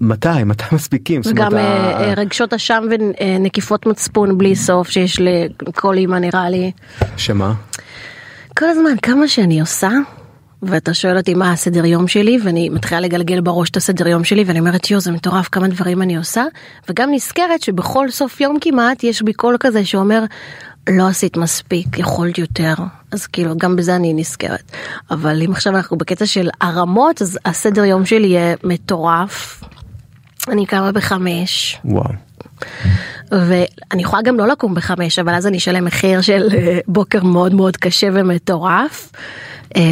מתי 0.00 0.44
מתי 0.44 0.64
מספיקים? 0.72 1.20
וגם 1.24 1.54
אה, 1.56 2.10
ה- 2.10 2.14
רגשות 2.14 2.54
אשם 2.54 2.84
ונקיפות 2.90 3.86
מצפון 3.86 4.38
בלי 4.38 4.56
סוף 4.56 4.88
שיש 4.88 5.20
לכל 5.68 5.96
אימא 5.96 6.16
נראה 6.16 6.50
לי. 6.50 6.70
שמה? 7.16 7.52
כל 8.58 8.66
הזמן 8.66 8.92
כמה 9.02 9.28
שאני 9.28 9.60
עושה 9.60 9.90
ואתה 10.62 10.94
שואל 10.94 11.16
אותי 11.16 11.34
מה 11.34 11.52
הסדר 11.52 11.84
יום 11.84 12.08
שלי 12.08 12.38
ואני 12.44 12.68
מתחילה 12.68 13.00
לגלגל 13.00 13.40
בראש 13.40 13.70
את 13.70 13.76
הסדר 13.76 14.08
יום 14.08 14.24
שלי 14.24 14.44
ואני 14.46 14.58
אומרת 14.58 14.90
יו 14.90 15.00
זה 15.00 15.12
מטורף 15.12 15.48
כמה 15.48 15.68
דברים 15.68 16.02
אני 16.02 16.16
עושה 16.16 16.44
וגם 16.88 17.10
נזכרת 17.12 17.62
שבכל 17.62 18.10
סוף 18.10 18.40
יום 18.40 18.56
כמעט 18.60 19.04
יש 19.04 19.22
בי 19.22 19.32
קול 19.32 19.56
כזה 19.60 19.84
שאומר 19.84 20.24
לא 20.88 21.08
עשית 21.08 21.36
מספיק 21.36 21.98
יכולת 21.98 22.38
יותר 22.38 22.74
אז 23.12 23.26
כאילו 23.26 23.56
גם 23.56 23.76
בזה 23.76 23.96
אני 23.96 24.14
נזכרת 24.14 24.72
אבל 25.10 25.42
אם 25.42 25.52
עכשיו 25.52 25.76
אנחנו 25.76 25.96
בקטע 25.98 26.26
של 26.26 26.48
הרמות 26.60 27.22
אז 27.22 27.38
הסדר 27.44 27.84
יום 27.84 28.06
שלי 28.06 28.26
יהיה 28.26 28.54
מטורף. 28.64 29.64
אני 30.48 30.66
קמה 30.66 30.92
בחמש 30.92 31.78
וואו. 31.84 32.27
ואני 33.32 34.02
יכולה 34.02 34.22
גם 34.22 34.36
לא 34.36 34.48
לקום 34.48 34.74
בחמש 34.74 35.18
אבל 35.18 35.34
אז 35.34 35.46
אני 35.46 35.56
אשלם 35.56 35.84
מחיר 35.84 36.20
של 36.20 36.48
אה, 36.54 36.78
בוקר 36.86 37.24
מאוד 37.24 37.54
מאוד 37.54 37.76
קשה 37.76 38.08
ומטורף. 38.12 39.12
אה, 39.76 39.82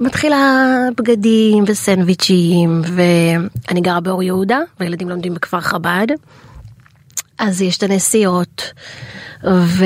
מתחילה 0.00 0.72
בגדים 0.96 1.64
וסנדוויצ'ים 1.66 2.82
ואני 2.84 3.80
גרה 3.80 4.00
באור 4.00 4.22
יהודה 4.22 4.58
והילדים 4.80 5.08
לומדים 5.08 5.34
בכפר 5.34 5.60
חב"ד. 5.60 6.06
אז 7.38 7.62
יש 7.62 7.78
את 7.78 7.82
הנסיעות 7.82 8.72
ו... 9.46 9.84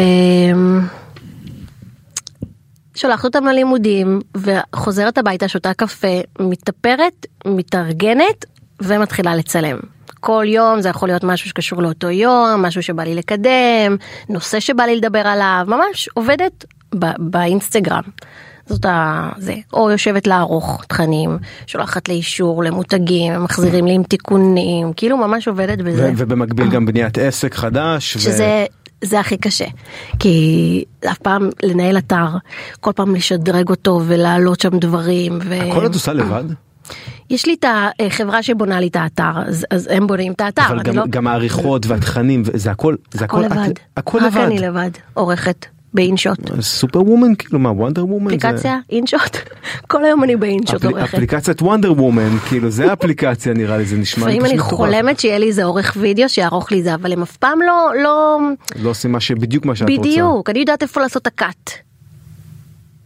שולחת 2.94 3.24
אותם 3.24 3.44
ללימודים 3.44 4.20
וחוזרת 4.37 5.18
הביתה 5.18 5.48
שותה 5.48 5.74
קפה 5.74 6.20
מתאפרת 6.40 7.27
מתארגנת 7.46 8.44
ומתחילה 8.83 9.37
לצלם. 9.37 9.79
כל 10.21 10.45
יום 10.49 10.81
זה 10.81 10.89
יכול 10.89 11.09
להיות 11.09 11.25
משהו 11.25 11.49
שקשור 11.49 11.83
לאותו 11.83 12.11
יום 12.11 12.63
משהו 12.63 12.83
שבא 12.83 13.03
לי 13.03 13.15
לקדם 13.15 13.97
נושא 14.29 14.61
שבא 14.61 14.83
לי 14.83 14.97
לדבר 14.97 15.27
עליו 15.27 15.65
ממש 15.67 16.09
עובדת 16.15 16.65
ב- 16.95 17.17
באינסטגרם. 17.19 18.03
זאת 18.67 18.85
ה... 18.85 19.29
זה 19.39 19.55
או 19.73 19.91
יושבת 19.91 20.27
לערוך 20.27 20.85
תכנים 20.89 21.39
שולחת 21.67 22.09
לאישור 22.09 22.65
למותגים 22.65 23.45
מחזירים 23.45 23.87
לי 23.87 23.93
עם 23.93 24.03
תיקונים 24.03 24.93
כאילו 24.93 25.17
ממש 25.17 25.49
עובדת 25.49 25.79
בזה. 25.79 26.05
ו- 26.05 26.13
ובמקביל 26.17 26.71
גם 26.71 26.87
בניית 26.87 27.19
עסק 27.19 27.55
חדש. 27.55 28.17
ו- 28.17 28.21
שזה 28.21 28.67
זה 29.05 29.21
הכי 29.21 29.37
קשה 29.37 29.65
כי 30.19 30.85
אף 31.11 31.19
פעם 31.19 31.51
לנהל 31.63 31.99
אתר 31.99 32.27
כל 32.81 32.93
פעם 32.93 33.15
לשדרג 33.15 33.69
אותו 33.69 34.01
ולהעלות 34.07 34.61
שם 34.61 34.79
דברים. 34.79 35.39
ו... 35.45 35.55
הכל 35.55 35.87
את 35.87 35.95
עושה 35.95 36.13
לבד? 36.13 36.45
יש 37.31 37.46
לי 37.46 37.55
את 37.61 37.64
החברה 38.07 38.42
שבונה 38.42 38.81
לי 38.81 38.87
את 38.88 38.96
האתר 38.96 39.31
אז, 39.46 39.66
אז 39.70 39.88
הם 39.92 40.07
בונים 40.07 40.33
את 40.33 40.40
האתר. 40.40 40.62
אבל 40.66 40.74
אני 40.74 40.83
גם, 40.83 40.96
לא... 40.96 41.05
גם 41.11 41.27
העריכות 41.27 41.87
והתכנים 41.87 42.42
זה 42.55 42.70
הכל 42.70 42.94
זה 43.11 43.24
הכל 43.24 43.44
הכל 43.44 43.55
לבד. 43.55 43.70
את- 43.70 43.79
הכל 43.96 44.18
רק 44.18 44.24
לבד. 44.24 44.40
אני 44.40 44.59
לבד 44.59 44.90
עורכת 45.14 45.66
באינשוט. 45.94 46.38
סופר 46.61 47.03
וומן 47.03 47.35
כאילו 47.35 47.59
מה 47.59 47.70
וונדר 47.70 48.07
וומן 48.07 48.27
אפליקציה 48.27 48.79
אינשוט 48.90 49.37
כל 49.90 50.05
היום 50.05 50.24
אני 50.24 50.37
באינשוט 50.37 50.85
עורכת. 50.85 51.14
אפליקציית 51.14 51.62
וונדר 51.62 51.92
וומן 51.92 52.38
כאילו 52.48 52.70
זה 52.70 52.90
האפליקציה 52.90 53.55
נראה 53.55 53.77
לי 53.79 53.85
זה 53.85 53.96
נשמע 53.96 54.27
לי 54.27 54.33
לפעמים 54.33 54.42
פשוט 54.42 54.53
אני 54.53 54.74
מטורף. 54.77 54.90
חולמת 54.90 55.20
שיהיה 55.20 55.38
לי 55.38 55.46
איזה 55.46 55.64
עורך 55.64 55.96
וידאו 56.01 56.29
שיערוך 56.29 56.72
לי 56.72 56.83
זה 56.83 56.94
אבל 56.94 57.12
הם 57.12 57.22
אף 57.22 57.37
פעם 57.37 57.59
לא 57.62 57.90
לא 58.05 58.38
לא 58.83 58.90
עושים 58.90 59.12
מה 59.12 59.20
שבדיוק 59.20 59.64
מה 59.64 59.77
שאת 59.77 59.88
רוצה. 59.90 60.01
בדיוק 60.03 60.51
אני 60.51 60.59
יודעת 60.59 60.83
איפה 60.83 61.01
לעשות 61.01 61.27
הקאט. 61.27 61.70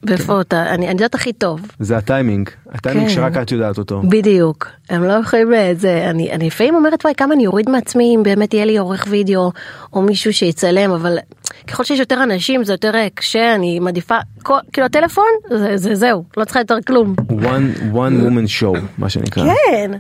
ואיפה 0.05 0.41
אתה, 0.41 0.63
אני 0.63 0.87
אני 0.87 0.93
יודעת 0.93 1.15
הכי 1.15 1.33
טוב. 1.33 1.61
זה 1.81 1.97
הטיימינג, 1.97 2.51
הטיימינג 2.71 3.09
כן. 3.09 3.15
שרק 3.15 3.37
את 3.37 3.53
יודעת 3.53 3.79
אותו. 3.79 4.03
בדיוק, 4.09 4.69
הם 4.91 5.05
לא 5.05 5.13
יכולים 5.13 5.55
את 5.71 5.81
זה, 5.81 6.11
אני, 6.11 6.31
לפעמים 6.41 6.75
אומרת 6.75 7.05
וואי 7.05 7.15
כמה 7.15 7.35
אני 7.35 7.47
אוריד 7.47 7.71
מעצמי 7.71 8.17
אם 8.17 8.23
באמת 8.23 8.55
יהיה 8.55 8.65
לי 8.65 8.79
עורך 8.79 9.07
וידאו 9.09 9.53
או 9.93 10.03
מישהו 10.03 10.33
שיצלם 10.33 10.91
אבל 10.91 11.19
ככל 11.67 11.85
שיש 11.85 11.99
יותר 11.99 12.23
אנשים 12.23 12.65
זה 12.65 12.73
יותר 12.73 12.95
אה, 12.95 13.09
קשה 13.15 13.55
אני 13.55 13.79
מעדיפה 13.79 14.17
כל, 14.43 14.59
כאילו 14.73 14.87
הטלפון 14.87 15.25
זה, 15.51 15.77
זה 15.77 15.95
זהו 15.95 16.25
לא 16.37 16.45
צריכה 16.45 16.61
יותר 16.61 16.77
כלום. 16.87 17.15
one, 17.29 17.95
one 17.95 18.25
woman 18.25 18.61
show, 18.61 18.79
מה 18.99 19.09
שנקרא. 19.09 19.45
כן. 19.45 19.91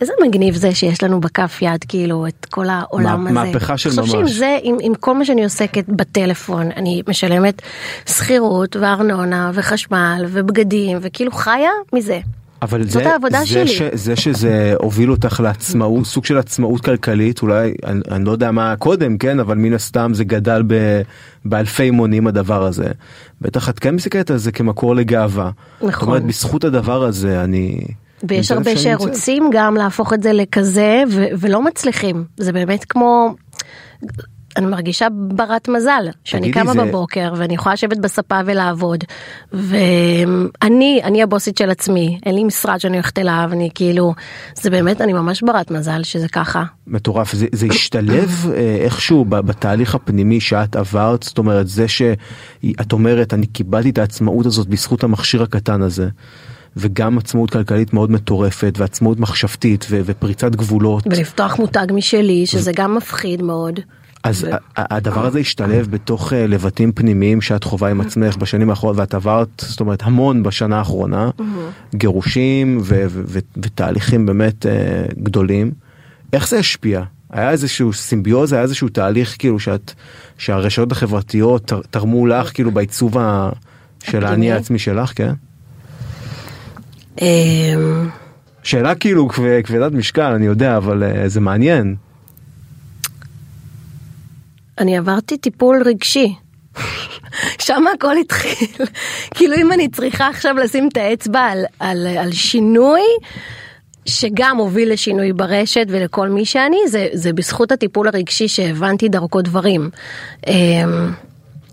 איזה 0.00 0.12
מגניב 0.26 0.54
זה 0.54 0.74
שיש 0.74 1.02
לנו 1.02 1.20
בכף 1.20 1.58
יד 1.62 1.84
כאילו 1.88 2.26
את 2.26 2.46
כל 2.50 2.66
העולם 2.68 3.24
מה- 3.24 3.42
הזה. 3.42 3.52
מהפכה 3.52 3.78
של 3.78 3.90
שעם 3.90 4.04
ממש. 4.20 4.32
זה, 4.32 4.58
עם, 4.62 4.76
עם 4.80 4.94
כל 4.94 5.14
מה 5.14 5.24
שאני 5.24 5.44
עוסקת 5.44 5.84
בטלפון, 5.88 6.70
אני 6.76 7.02
משלמת 7.08 7.62
שכירות 8.06 8.76
וארנונה 8.76 9.50
וחשמל 9.54 10.24
ובגדים 10.28 10.98
וכאילו 11.00 11.32
חיה 11.32 11.70
מזה. 11.92 12.20
אבל 12.62 12.82
זאת 12.84 12.92
זה, 12.92 13.12
העבודה 13.12 13.40
זה, 13.40 13.46
שלי. 13.46 13.68
ש, 13.68 13.82
זה 13.92 14.16
שזה 14.16 14.74
הוביל 14.78 15.10
אותך 15.10 15.40
לעצמאות, 15.40 16.06
סוג 16.06 16.24
של 16.24 16.38
עצמאות 16.38 16.80
כלכלית, 16.84 17.42
אולי, 17.42 17.74
אני, 17.86 18.00
אני 18.10 18.24
לא 18.24 18.30
יודע 18.32 18.50
מה 18.50 18.74
קודם, 18.78 19.18
כן, 19.18 19.40
אבל 19.40 19.56
מן 19.56 19.72
הסתם 19.72 20.10
זה 20.14 20.24
גדל 20.24 20.62
ב, 20.66 21.00
באלפי 21.44 21.90
מונים 21.90 22.26
הדבר 22.26 22.64
הזה. 22.66 22.86
בטח 23.40 23.68
את 23.68 23.78
כן 23.78 23.94
מסתכלת 23.94 24.30
על 24.30 24.36
זה 24.36 24.52
כמקור 24.52 24.94
לגאווה. 24.96 25.50
זאת 25.80 25.88
נכון. 25.88 26.08
אומרת, 26.08 26.24
בזכות 26.24 26.64
הדבר 26.64 27.04
הזה 27.04 27.44
אני... 27.44 27.80
ויש 28.28 28.50
הרבה. 28.50 28.76
שרוצים 28.76 29.50
גם 29.52 29.74
להפוך 29.74 30.12
את 30.12 30.22
זה 30.22 30.32
לכזה 30.32 31.02
ו- 31.10 31.24
ולא 31.38 31.62
מצליחים. 31.64 32.24
זה 32.36 32.52
באמת 32.52 32.84
כמו 32.84 33.34
אני 34.56 34.66
מרגישה 34.66 35.06
ברת 35.10 35.68
מזל 35.68 36.04
שאני 36.24 36.52
קמה 36.52 36.72
זה- 36.72 36.84
בבוקר 36.84 37.32
ואני 37.36 37.54
יכולה 37.54 37.72
לשבת 37.72 37.98
בספה 37.98 38.40
ולעבוד. 38.46 39.04
ואני 39.52 41.00
אני 41.04 41.22
הבוסית 41.22 41.58
של 41.58 41.70
עצמי 41.70 42.18
אין 42.26 42.34
לי 42.34 42.44
משרד 42.44 42.78
שאני 42.80 42.96
הולכת 42.96 43.18
אליו 43.18 43.48
אני 43.52 43.70
כאילו 43.74 44.14
זה 44.54 44.70
באמת 44.70 45.00
אני 45.00 45.12
ממש 45.12 45.42
ברת 45.42 45.70
מזל 45.70 46.02
שזה 46.02 46.28
ככה. 46.28 46.64
מטורף. 46.86 47.32
זה, 47.32 47.46
זה 47.52 47.66
השתלב 47.66 48.46
אה, 48.54 48.76
איכשהו 48.80 49.24
בתהליך 49.24 49.94
הפנימי 49.94 50.40
שאת 50.40 50.76
עברת? 50.76 51.22
זאת 51.22 51.38
אומרת 51.38 51.68
זה 51.68 51.88
שאת 51.88 52.92
אומרת 52.92 53.34
אני 53.34 53.46
קיבלתי 53.46 53.90
את 53.90 53.98
העצמאות 53.98 54.46
הזאת 54.46 54.66
בזכות 54.68 55.04
המכשיר 55.04 55.42
הקטן 55.42 55.82
הזה 55.82 56.08
וגם 56.76 57.18
עצמאות 57.18 57.50
כלכלית 57.50 57.92
מאוד 57.92 58.10
מטורפת 58.10 58.74
ועצמאות 58.78 59.20
מחשבתית 59.20 59.86
ו- 59.90 60.00
ופריצת 60.04 60.54
גבולות. 60.54 61.06
ולפתוח 61.06 61.58
מותג 61.58 61.86
משלי 61.94 62.46
שזה 62.46 62.72
גם 62.76 62.94
מפחיד 62.94 63.42
מאוד. 63.42 63.80
אז 64.24 64.44
ו- 64.44 64.48
הדבר 64.76 65.26
הזה 65.26 65.38
השתלב 65.38 65.90
בתוך 65.90 66.32
אה, 66.32 66.46
לבטים 66.46 66.92
פנימיים 66.92 67.40
שאת 67.40 67.64
חווה 67.64 67.90
עם 67.90 68.00
עצמך 68.00 68.36
בשנים 68.36 68.70
האחרונות 68.70 68.98
ואת 68.98 69.14
עברת 69.14 69.48
זאת 69.56 69.80
אומרת 69.80 70.02
המון 70.02 70.42
בשנה 70.42 70.78
האחרונה. 70.78 71.30
גירושים 71.94 72.78
ו- 72.82 73.04
ו- 73.08 73.22
ו- 73.26 73.38
ותהליכים 73.56 74.26
באמת 74.26 74.66
אה, 74.66 74.72
גדולים. 75.22 75.70
איך 76.32 76.48
זה 76.48 76.58
השפיע? 76.58 77.02
היה 77.30 77.50
איזשהו 77.50 77.92
סימביוזה 77.92 78.54
היה 78.56 78.62
איזשהו 78.62 78.88
תהליך 78.88 79.36
כאילו 79.38 79.58
שאת 79.58 79.92
שהרשתות 80.38 80.92
החברתיות 80.92 81.66
תר- 81.66 81.80
תרמו 81.90 82.26
לך 82.26 82.54
כאילו 82.54 82.70
בעיצוב 82.70 83.16
של 84.04 84.24
האני? 84.24 84.52
העצמי 84.52 84.78
שלך 84.78 85.12
כן 85.16 85.32
שאלה 88.62 88.94
כאילו 88.94 89.28
כב- 89.28 89.62
כבדת 89.62 89.92
משקל 89.92 90.32
אני 90.32 90.46
יודע 90.46 90.76
אבל 90.76 91.02
אה, 91.02 91.28
זה 91.28 91.40
מעניין 91.40 91.96
אני 94.78 94.96
עברתי 94.96 95.38
טיפול 95.38 95.82
רגשי. 95.86 96.34
שם 97.58 97.82
הכל 97.94 98.16
התחיל. 98.16 98.86
כאילו 99.34 99.56
אם 99.56 99.72
אני 99.72 99.88
צריכה 99.88 100.28
עכשיו 100.28 100.54
לשים 100.56 100.88
את 100.92 100.96
האצבע 100.96 101.40
על, 101.40 101.64
על, 101.80 102.06
על 102.06 102.32
שינוי 102.32 103.00
שגם 104.06 104.56
הוביל 104.56 104.92
לשינוי 104.92 105.32
ברשת 105.32 105.86
ולכל 105.88 106.28
מי 106.28 106.44
שאני, 106.44 106.76
זה, 106.88 107.08
זה 107.12 107.32
בזכות 107.32 107.72
הטיפול 107.72 108.08
הרגשי 108.08 108.48
שהבנתי 108.48 109.08
דרכו 109.08 109.42
דברים. 109.42 109.90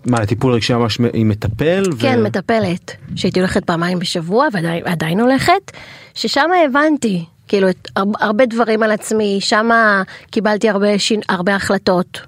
מה 0.06 0.26
טיפול 0.26 0.52
רגשי 0.52 0.74
ממש 0.74 0.98
עם 1.12 1.28
מטפל 1.28 1.82
ו- 1.94 2.00
כן, 2.00 2.22
מטפלת, 2.22 2.96
שהייתי 3.16 3.40
הולכת 3.40 3.64
פעמיים 3.64 3.98
בשבוע 3.98 4.48
ועדיין 4.84 5.20
הולכת, 5.20 5.72
ששם 6.14 6.48
הבנתי, 6.68 7.24
כאילו, 7.48 7.70
את, 7.70 7.88
הר- 7.96 8.04
הרבה 8.20 8.46
דברים 8.46 8.82
על 8.82 8.90
עצמי, 8.92 9.38
שם 9.40 9.70
קיבלתי 10.30 10.68
הרבה, 10.68 10.98
שין, 10.98 11.20
הרבה 11.28 11.54
החלטות. 11.54 12.20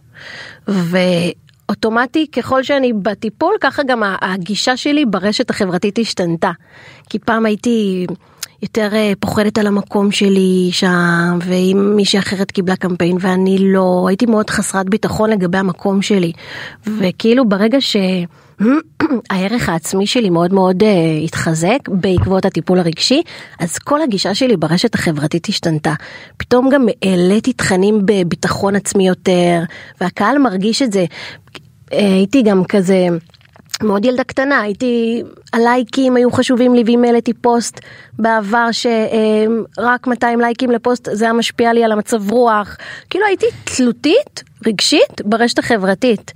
ואוטומטי, 1.68 2.26
ככל 2.32 2.62
שאני 2.62 2.92
בטיפול, 2.92 3.54
ככה 3.60 3.82
גם 3.82 4.02
הגישה 4.20 4.76
שלי 4.76 5.04
ברשת 5.04 5.50
החברתית 5.50 5.98
השתנתה. 5.98 6.50
כי 7.10 7.18
פעם 7.18 7.46
הייתי 7.46 8.06
יותר 8.62 8.88
אה, 8.92 9.12
פוחדת 9.20 9.58
על 9.58 9.66
המקום 9.66 10.10
שלי 10.10 10.68
שם, 10.72 11.38
ואם 11.44 11.92
מישהי 11.96 12.18
אחרת 12.18 12.50
קיבלה 12.50 12.76
קמפיין 12.76 13.16
ואני 13.20 13.58
לא, 13.60 14.04
הייתי 14.08 14.26
מאוד 14.26 14.50
חסרת 14.50 14.90
ביטחון 14.90 15.30
לגבי 15.30 15.58
המקום 15.58 16.02
שלי. 16.02 16.32
וכאילו 16.86 17.48
ברגע 17.48 17.80
ש... 17.80 17.96
הערך 19.30 19.68
העצמי 19.68 20.06
שלי 20.06 20.30
מאוד 20.30 20.52
מאוד 20.52 20.82
uh, 20.82 20.86
התחזק 21.24 21.78
בעקבות 21.88 22.44
הטיפול 22.44 22.78
הרגשי, 22.78 23.22
אז 23.60 23.78
כל 23.78 24.02
הגישה 24.02 24.34
שלי 24.34 24.56
ברשת 24.56 24.94
החברתית 24.94 25.46
השתנתה. 25.48 25.94
פתאום 26.36 26.68
גם 26.68 26.86
העליתי 27.02 27.52
תכנים 27.52 28.00
בביטחון 28.04 28.76
עצמי 28.76 29.08
יותר, 29.08 29.62
והקהל 30.00 30.38
מרגיש 30.38 30.82
את 30.82 30.92
זה. 30.92 31.04
אה, 31.92 31.98
הייתי 31.98 32.42
גם 32.42 32.64
כזה... 32.64 33.08
מאוד 33.82 34.04
ילדה 34.04 34.24
קטנה, 34.24 34.60
הייתי, 34.60 35.22
הלייקים 35.52 36.16
היו 36.16 36.30
חשובים 36.30 36.74
לי 36.74 36.82
ואם 36.86 37.04
העליתי 37.04 37.32
פוסט 37.32 37.80
בעבר 38.18 38.68
שרק 38.72 40.06
200 40.06 40.40
לייקים 40.40 40.70
לפוסט 40.70 41.08
זה 41.12 41.24
היה 41.24 41.32
משפיע 41.32 41.72
לי 41.72 41.84
על 41.84 41.92
המצב 41.92 42.30
רוח, 42.30 42.76
כאילו 43.10 43.26
הייתי 43.26 43.46
תלותית 43.64 44.42
רגשית 44.66 45.20
ברשת 45.24 45.58
החברתית. 45.58 46.32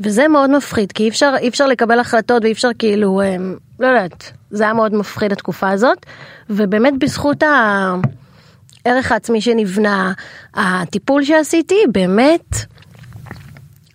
וזה 0.00 0.28
מאוד 0.28 0.50
מפחיד 0.50 0.92
כי 0.92 1.02
אי 1.02 1.08
אפשר, 1.08 1.34
אי 1.38 1.48
אפשר 1.48 1.66
לקבל 1.66 1.98
החלטות 1.98 2.42
ואי 2.42 2.52
אפשר 2.52 2.68
כאילו, 2.78 3.20
אה, 3.20 3.36
לא 3.80 3.86
יודעת, 3.86 4.32
זה 4.50 4.64
היה 4.64 4.72
מאוד 4.72 4.94
מפחיד 4.94 5.32
התקופה 5.32 5.70
הזאת. 5.70 6.06
ובאמת 6.50 6.98
בזכות 6.98 7.42
הערך 7.42 9.12
העצמי 9.12 9.40
שנבנה, 9.40 10.12
הטיפול 10.54 11.24
שעשיתי 11.24 11.76
באמת 11.92 12.56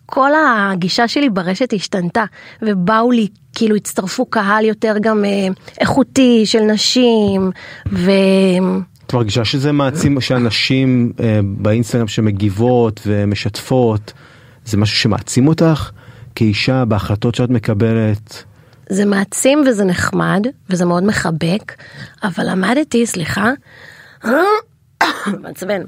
כל 0.09 0.31
הגישה 0.47 1.07
שלי 1.07 1.29
ברשת 1.29 1.73
השתנתה 1.73 2.23
ובאו 2.61 3.11
לי 3.11 3.27
כאילו 3.55 3.75
הצטרפו 3.75 4.25
קהל 4.25 4.65
יותר 4.65 4.95
גם 5.01 5.25
אה, 5.25 5.47
איכותי 5.81 6.45
של 6.45 6.59
נשים 6.59 7.51
ו... 7.91 8.11
את 9.07 9.13
מרגישה 9.13 9.45
שזה 9.45 9.71
מעצים 9.71 10.21
שאנשים 10.21 11.11
אה, 11.19 11.39
באינסטגרם 11.43 12.07
שמגיבות 12.07 13.01
ומשתפות 13.05 14.13
זה 14.65 14.77
משהו 14.77 14.97
שמעצים 14.97 15.47
אותך? 15.47 15.91
כאישה 16.35 16.85
בהחלטות 16.85 17.35
שאת 17.35 17.49
מקבלת? 17.49 18.43
זה 18.89 19.05
מעצים 19.05 19.63
וזה 19.67 19.85
נחמד 19.85 20.47
וזה 20.69 20.85
מאוד 20.85 21.03
מחבק 21.03 21.73
אבל 22.23 22.51
למדתי 22.51 23.05
סליחה 23.05 23.51
מעצבן 25.41 25.81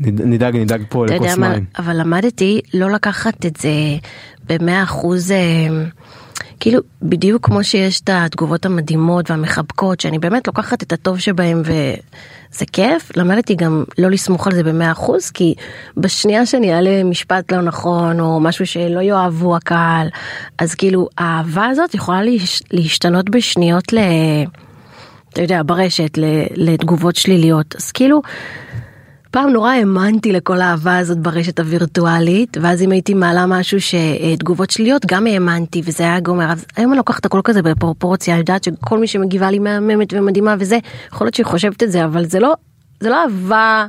נדאג 0.00 0.56
נדאג 0.56 0.82
פה 0.88 1.06
לכוס 1.06 1.36
מים. 1.38 1.64
אבל 1.78 2.00
למדתי 2.00 2.60
לא 2.74 2.90
לקחת 2.90 3.46
את 3.46 3.56
זה 3.56 3.70
במאה 4.48 4.82
אחוז 4.82 5.30
אה, 5.30 5.36
כאילו 6.60 6.80
בדיוק 7.02 7.46
כמו 7.46 7.64
שיש 7.64 8.00
את 8.00 8.10
התגובות 8.12 8.66
המדהימות 8.66 9.30
והמחבקות 9.30 10.00
שאני 10.00 10.18
באמת 10.18 10.46
לוקחת 10.46 10.82
את 10.82 10.92
הטוב 10.92 11.18
שבהם 11.18 11.62
וזה 11.64 12.64
כיף 12.72 13.16
למדתי 13.16 13.54
גם 13.54 13.84
לא 13.98 14.10
לסמוך 14.10 14.46
על 14.46 14.54
זה 14.54 14.62
במאה 14.62 14.92
אחוז 14.92 15.30
כי 15.30 15.54
בשנייה 15.96 16.46
שאני 16.46 16.74
אעלה 16.74 17.04
משפט 17.04 17.52
לא 17.52 17.60
נכון 17.60 18.20
או 18.20 18.40
משהו 18.40 18.66
שלא 18.66 19.00
יאהבו 19.00 19.56
הקהל 19.56 20.08
אז 20.58 20.74
כאילו 20.74 21.08
האהבה 21.18 21.66
הזאת 21.66 21.94
יכולה 21.94 22.22
להש- 22.22 22.62
להשתנות 22.72 23.30
בשניות 23.30 23.92
ל... 23.92 23.98
אתה 25.32 25.42
יודע 25.42 25.62
ברשת 25.66 26.18
ל- 26.18 26.44
לתגובות 26.54 27.16
שליליות 27.16 27.76
אז 27.76 27.92
כאילו. 27.92 28.22
פעם 29.30 29.50
נורא 29.50 29.70
האמנתי 29.70 30.32
לכל 30.32 30.60
האהבה 30.60 30.98
הזאת 30.98 31.18
ברשת 31.18 31.60
הווירטואלית 31.60 32.56
ואז 32.60 32.82
אם 32.82 32.90
הייתי 32.90 33.14
מעלה 33.14 33.46
משהו 33.46 33.78
שתגובות 33.80 34.70
שליליות 34.70 35.06
גם 35.06 35.26
האמנתי 35.26 35.82
וזה 35.84 36.02
היה 36.02 36.20
גומר. 36.20 36.52
אז 36.52 36.64
היום 36.76 36.92
אני 36.92 36.98
לוקחת 36.98 37.26
הכל 37.26 37.40
כזה 37.44 37.62
בפרופורציה 37.62 38.34
אני 38.34 38.40
יודעת 38.40 38.64
שכל 38.64 38.98
מי 38.98 39.06
שמגיבה 39.06 39.50
לי 39.50 39.58
מהממת 39.58 40.12
ומדהימה 40.12 40.54
וזה 40.58 40.78
יכול 41.12 41.26
להיות 41.26 41.34
שהיא 41.34 41.46
חושבת 41.46 41.82
את 41.82 41.92
זה 41.92 42.04
אבל 42.04 42.24
זה 42.24 42.40
לא 42.40 42.54
זה 43.00 43.08
לא 43.08 43.22
אהבה 43.24 43.86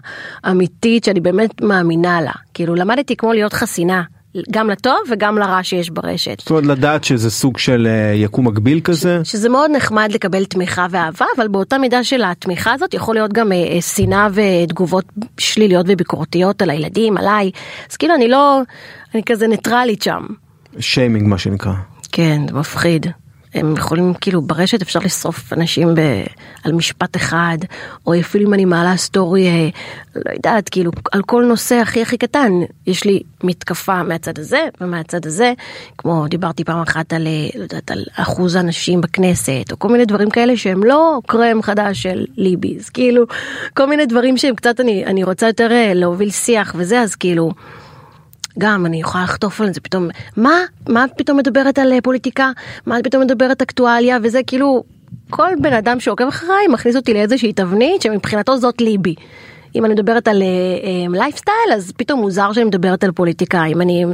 אמיתית 0.52 1.04
שאני 1.04 1.20
באמת 1.20 1.62
מאמינה 1.62 2.22
לה. 2.22 2.32
כאילו 2.54 2.76
למדתי 2.76 3.16
כמו 3.16 3.34
להיות 3.34 3.54
חסינה 3.54 4.04
גם 4.52 4.70
לטוב 4.70 5.00
וגם 5.10 5.38
לרע 5.38 5.64
שיש 5.64 5.90
ברשת. 5.90 6.40
זאת 6.40 6.50
אומרת 6.50 6.66
לדעת 6.66 7.04
שזה 7.04 7.32
סוג 7.32 7.58
של 7.58 7.88
אה, 7.88 8.14
יקום 8.16 8.48
מקביל 8.48 8.80
כזה 8.84 9.22
שזה 9.24 9.50
מאוד 9.50 9.72
נחמד 9.72 10.10
לקבל 10.14 10.46
תמיכה 10.46 10.88
ואהבה 10.90 11.26
אבל 11.38 11.48
באותה 11.48 11.78
מידה 11.78 12.04
של 12.04 12.24
התמיכה 12.24 12.74
הזאת 12.74 12.94
יכול 12.94 13.16
להיות 13.16 13.34
גם 13.34 13.52
אה, 13.52 13.58
אה, 13.58 13.82
שנאה 13.82 14.28
ותגובות 14.34 15.06
שליליות 15.38 15.86
וביקורתיות 15.90 16.62
על 16.62 16.70
הילדים 16.70 17.18
עליי 17.18 17.52
אז 17.92 17.98
כאילו 17.98 18.16
אני 18.16 18.28
לא 18.28 18.62
אני 19.14 19.24
כזה 19.24 19.48
ניטרלית 19.48 20.02
שם 20.02 20.26
שיימינג 20.80 21.28
מה 21.28 21.38
שנקרא. 21.38 21.74
כן 22.12 22.42
זה 22.48 22.54
מפחיד 22.54 23.08
הם 23.54 23.74
יכולים 23.78 24.14
כאילו 24.22 24.42
ברשת 24.42 24.82
אפשר 24.82 25.00
לשרוף 25.00 25.54
אנשים 25.54 25.96
ב, 25.96 26.00
על 26.64 26.72
משפט 26.72 27.16
אחד, 27.16 27.58
או 28.08 28.20
אפילו 28.20 28.48
אם 28.48 28.54
אני 28.54 28.66
מעלה 28.66 28.98
סטורי, 28.98 29.48
אה, 29.48 29.70
לא 30.16 30.32
יודעת, 30.34 30.70
כאילו 30.70 30.92
על 31.12 31.22
כל 31.22 31.46
נושא 31.46 31.76
הכי 31.76 32.02
הכי 32.02 32.18
קטן, 32.18 32.52
יש 32.88 33.04
לי 33.04 33.20
מתקפה 33.44 34.04
מהצד 34.04 34.40
הזה 34.40 34.68
ומהצד 34.82 35.26
הזה, 35.26 35.54
כמו 35.98 36.28
דיברתי 36.28 36.64
פעם 36.64 36.82
אחת 36.82 37.14
על, 37.14 37.28
אה, 37.28 37.50
לא 37.56 37.64
יודעת, 37.64 37.92
על 37.92 38.04
אחוז 38.16 38.56
הנשים 38.56 39.02
בכנסת, 39.02 39.72
או 39.72 39.80
כל 39.80 39.88
מיני 39.88 40.06
דברים 40.06 40.30
כאלה 40.30 40.58
שהם 40.58 40.84
לא 40.84 41.20
קרם 41.28 41.62
חדש 41.62 42.04
של 42.04 42.26
ליביז, 42.38 42.90
כאילו 42.90 43.24
כל 43.74 43.86
מיני 43.86 44.06
דברים 44.06 44.38
שהם 44.38 44.56
קצת, 44.56 44.80
אני, 44.80 45.06
אני 45.06 45.24
רוצה 45.24 45.48
יותר 45.48 45.72
אה, 45.72 45.94
להוביל 45.94 46.30
שיח 46.30 46.76
וזה, 46.78 47.02
אז 47.02 47.16
כאילו... 47.16 47.52
גם 48.60 48.86
אני 48.86 49.00
יכולה 49.00 49.24
לחטוף 49.24 49.62
על 49.62 49.74
זה 49.74 49.82
פתאום, 49.82 50.08
מה? 50.38 50.60
מה 50.90 51.06
את 51.06 51.10
פתאום 51.18 51.38
מדברת 51.38 51.80
על 51.80 51.94
אה, 51.94 52.02
פוליטיקה? 52.02 52.52
מה 52.86 53.00
את 53.00 53.04
פתאום 53.04 53.24
מדברת 53.24 53.62
אקטואליה? 53.62 54.18
וזה 54.24 54.40
כאילו, 54.48 54.84
כל 55.30 55.50
בן 55.62 55.74
אדם 55.74 56.00
שעוקב 56.00 56.28
אחריי 56.28 56.68
מכניס 56.68 56.96
אותי 56.96 57.14
לאיזושהי 57.14 57.54
תבנית 57.54 58.02
שמבחינתו 58.02 58.58
זאת 58.58 58.82
ליבי. 58.82 59.16
אם 59.76 59.86
אני 59.86 59.94
מדברת 59.94 60.28
על 60.28 60.44
לייפסטייל 61.10 61.72
uh, 61.72 61.76
אז 61.76 61.92
פתאום 61.98 62.20
מוזר 62.20 62.54
שאני 62.54 62.66
מדברת 62.66 63.04
על 63.04 63.12
פוליטיקה 63.12 63.66
אם 63.66 63.82
אני 63.82 64.06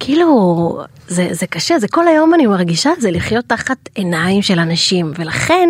כאילו 0.00 0.78
זה 1.08 1.28
זה 1.30 1.46
קשה 1.46 1.78
זה 1.78 1.88
כל 1.88 2.08
היום 2.08 2.34
אני 2.34 2.46
מרגישה 2.46 2.90
זה 2.98 3.10
לחיות 3.10 3.44
תחת 3.46 3.76
עיניים 3.94 4.42
של 4.42 4.58
אנשים 4.58 5.12
ולכן 5.18 5.68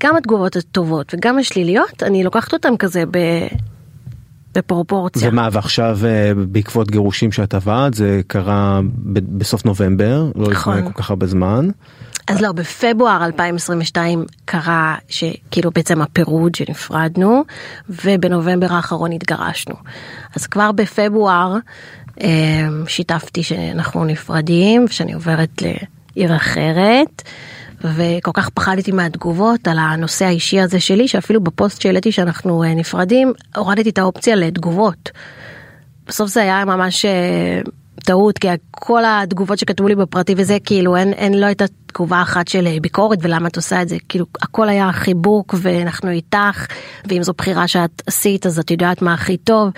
גם 0.00 0.16
התגובות 0.16 0.56
הטובות 0.56 1.14
וגם 1.14 1.38
השליליות 1.38 2.02
אני 2.02 2.24
לוקחת 2.24 2.52
אותם 2.52 2.76
כזה 2.76 3.04
ב... 3.10 3.18
בפרופורציה. 4.54 5.28
ומה 5.28 5.48
ועכשיו 5.52 5.98
אה, 6.04 6.32
בעקבות 6.48 6.90
גירושים 6.90 7.32
שאת 7.32 7.54
עברת 7.54 7.94
זה 7.94 8.20
קרה 8.26 8.80
בסוף 9.12 9.64
נובמבר 9.64 10.30
לא 10.36 10.50
נכון. 10.50 10.78
לפני 10.78 10.92
כל 10.92 11.02
כך 11.02 11.10
הרבה 11.10 11.26
זמן. 11.26 11.68
אז 12.28 12.40
לא 12.40 12.52
בפברואר 12.52 13.24
2022 13.24 14.24
קרה 14.44 14.96
שכאילו 15.08 15.70
בעצם 15.70 16.02
הפירוד 16.02 16.54
שנפרדנו 16.54 17.44
ובנובמבר 17.88 18.72
האחרון 18.72 19.12
התגרשנו. 19.12 19.74
אז 20.36 20.46
כבר 20.46 20.72
בפברואר 20.72 21.56
אה, 22.20 22.28
שיתפתי 22.86 23.42
שאנחנו 23.42 24.04
נפרדים 24.04 24.84
ושאני 24.88 25.12
עוברת 25.12 25.62
לעיר 25.62 26.36
אחרת. 26.36 27.22
וכל 27.84 28.30
כך 28.34 28.48
פחדתי 28.48 28.92
מהתגובות 28.92 29.68
על 29.68 29.78
הנושא 29.78 30.24
האישי 30.24 30.60
הזה 30.60 30.80
שלי, 30.80 31.08
שאפילו 31.08 31.40
בפוסט 31.40 31.80
שהעליתי 31.80 32.12
שאנחנו 32.12 32.62
אה, 32.62 32.74
נפרדים, 32.74 33.32
הורדתי 33.56 33.90
את 33.90 33.98
האופציה 33.98 34.36
לתגובות. 34.36 35.10
בסוף 36.06 36.30
זה 36.30 36.42
היה 36.42 36.64
ממש 36.64 37.04
אה, 37.04 37.60
טעות, 38.04 38.38
כי 38.38 38.48
כל 38.70 39.02
התגובות 39.06 39.58
שכתבו 39.58 39.88
לי 39.88 39.94
בפרטי 39.94 40.34
וזה, 40.36 40.58
כאילו 40.64 40.96
אין, 40.96 41.12
אין 41.12 41.40
לא 41.40 41.46
הייתה 41.46 41.64
תגובה 41.86 42.22
אחת 42.22 42.48
של 42.48 42.66
אה, 42.66 42.76
ביקורת 42.82 43.18
ולמה 43.22 43.48
את 43.48 43.56
עושה 43.56 43.82
את 43.82 43.88
זה, 43.88 43.96
כאילו 44.08 44.26
הכל 44.42 44.68
היה 44.68 44.92
חיבוק 44.92 45.54
ואנחנו 45.58 46.10
איתך, 46.10 46.66
ואם 47.08 47.22
זו 47.22 47.32
בחירה 47.38 47.68
שאת 47.68 48.02
עשית 48.06 48.46
אז 48.46 48.58
את 48.58 48.70
יודעת 48.70 49.02
מה 49.02 49.14
הכי 49.14 49.36
טוב. 49.36 49.70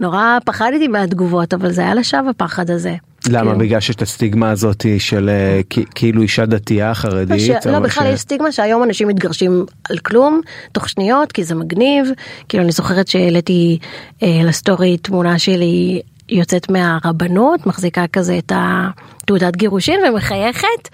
נורא 0.00 0.38
פחדתי 0.44 0.88
מהתגובות, 0.88 1.54
אבל 1.54 1.72
זה 1.72 1.82
היה 1.82 1.94
לשווא 1.94 2.30
הפחד 2.30 2.70
הזה. 2.70 2.94
למה? 3.28 3.52
כן. 3.52 3.58
בגלל 3.58 3.80
שיש 3.80 3.96
את 3.96 4.02
הסטיגמה 4.02 4.50
הזאת 4.50 4.86
של 4.98 5.28
אה, 5.28 5.60
כאילו 5.94 6.22
אישה 6.22 6.46
דתייה 6.46 6.94
חרדית? 6.94 7.66
לא, 7.66 7.78
בכלל 7.78 8.12
יש 8.12 8.20
סטיגמה 8.20 8.52
שהיום 8.52 8.82
אנשים 8.82 9.08
מתגרשים 9.08 9.64
על 9.90 9.98
כלום, 9.98 10.40
תוך 10.72 10.88
שניות, 10.88 11.32
כי 11.32 11.44
זה 11.44 11.54
מגניב. 11.54 12.06
כאילו 12.48 12.64
אני 12.64 12.72
זוכרת 12.72 13.08
שהעליתי 13.08 13.78
אה, 14.22 14.40
לסטורי 14.44 14.98
תמונה 14.98 15.38
שלי 15.38 16.00
יוצאת 16.30 16.70
מהרבנות, 16.70 17.66
מחזיקה 17.66 18.06
כזה 18.12 18.38
את 18.38 18.52
התעודת 18.54 19.56
גירושין 19.56 20.00
ומחייכת, 20.08 20.88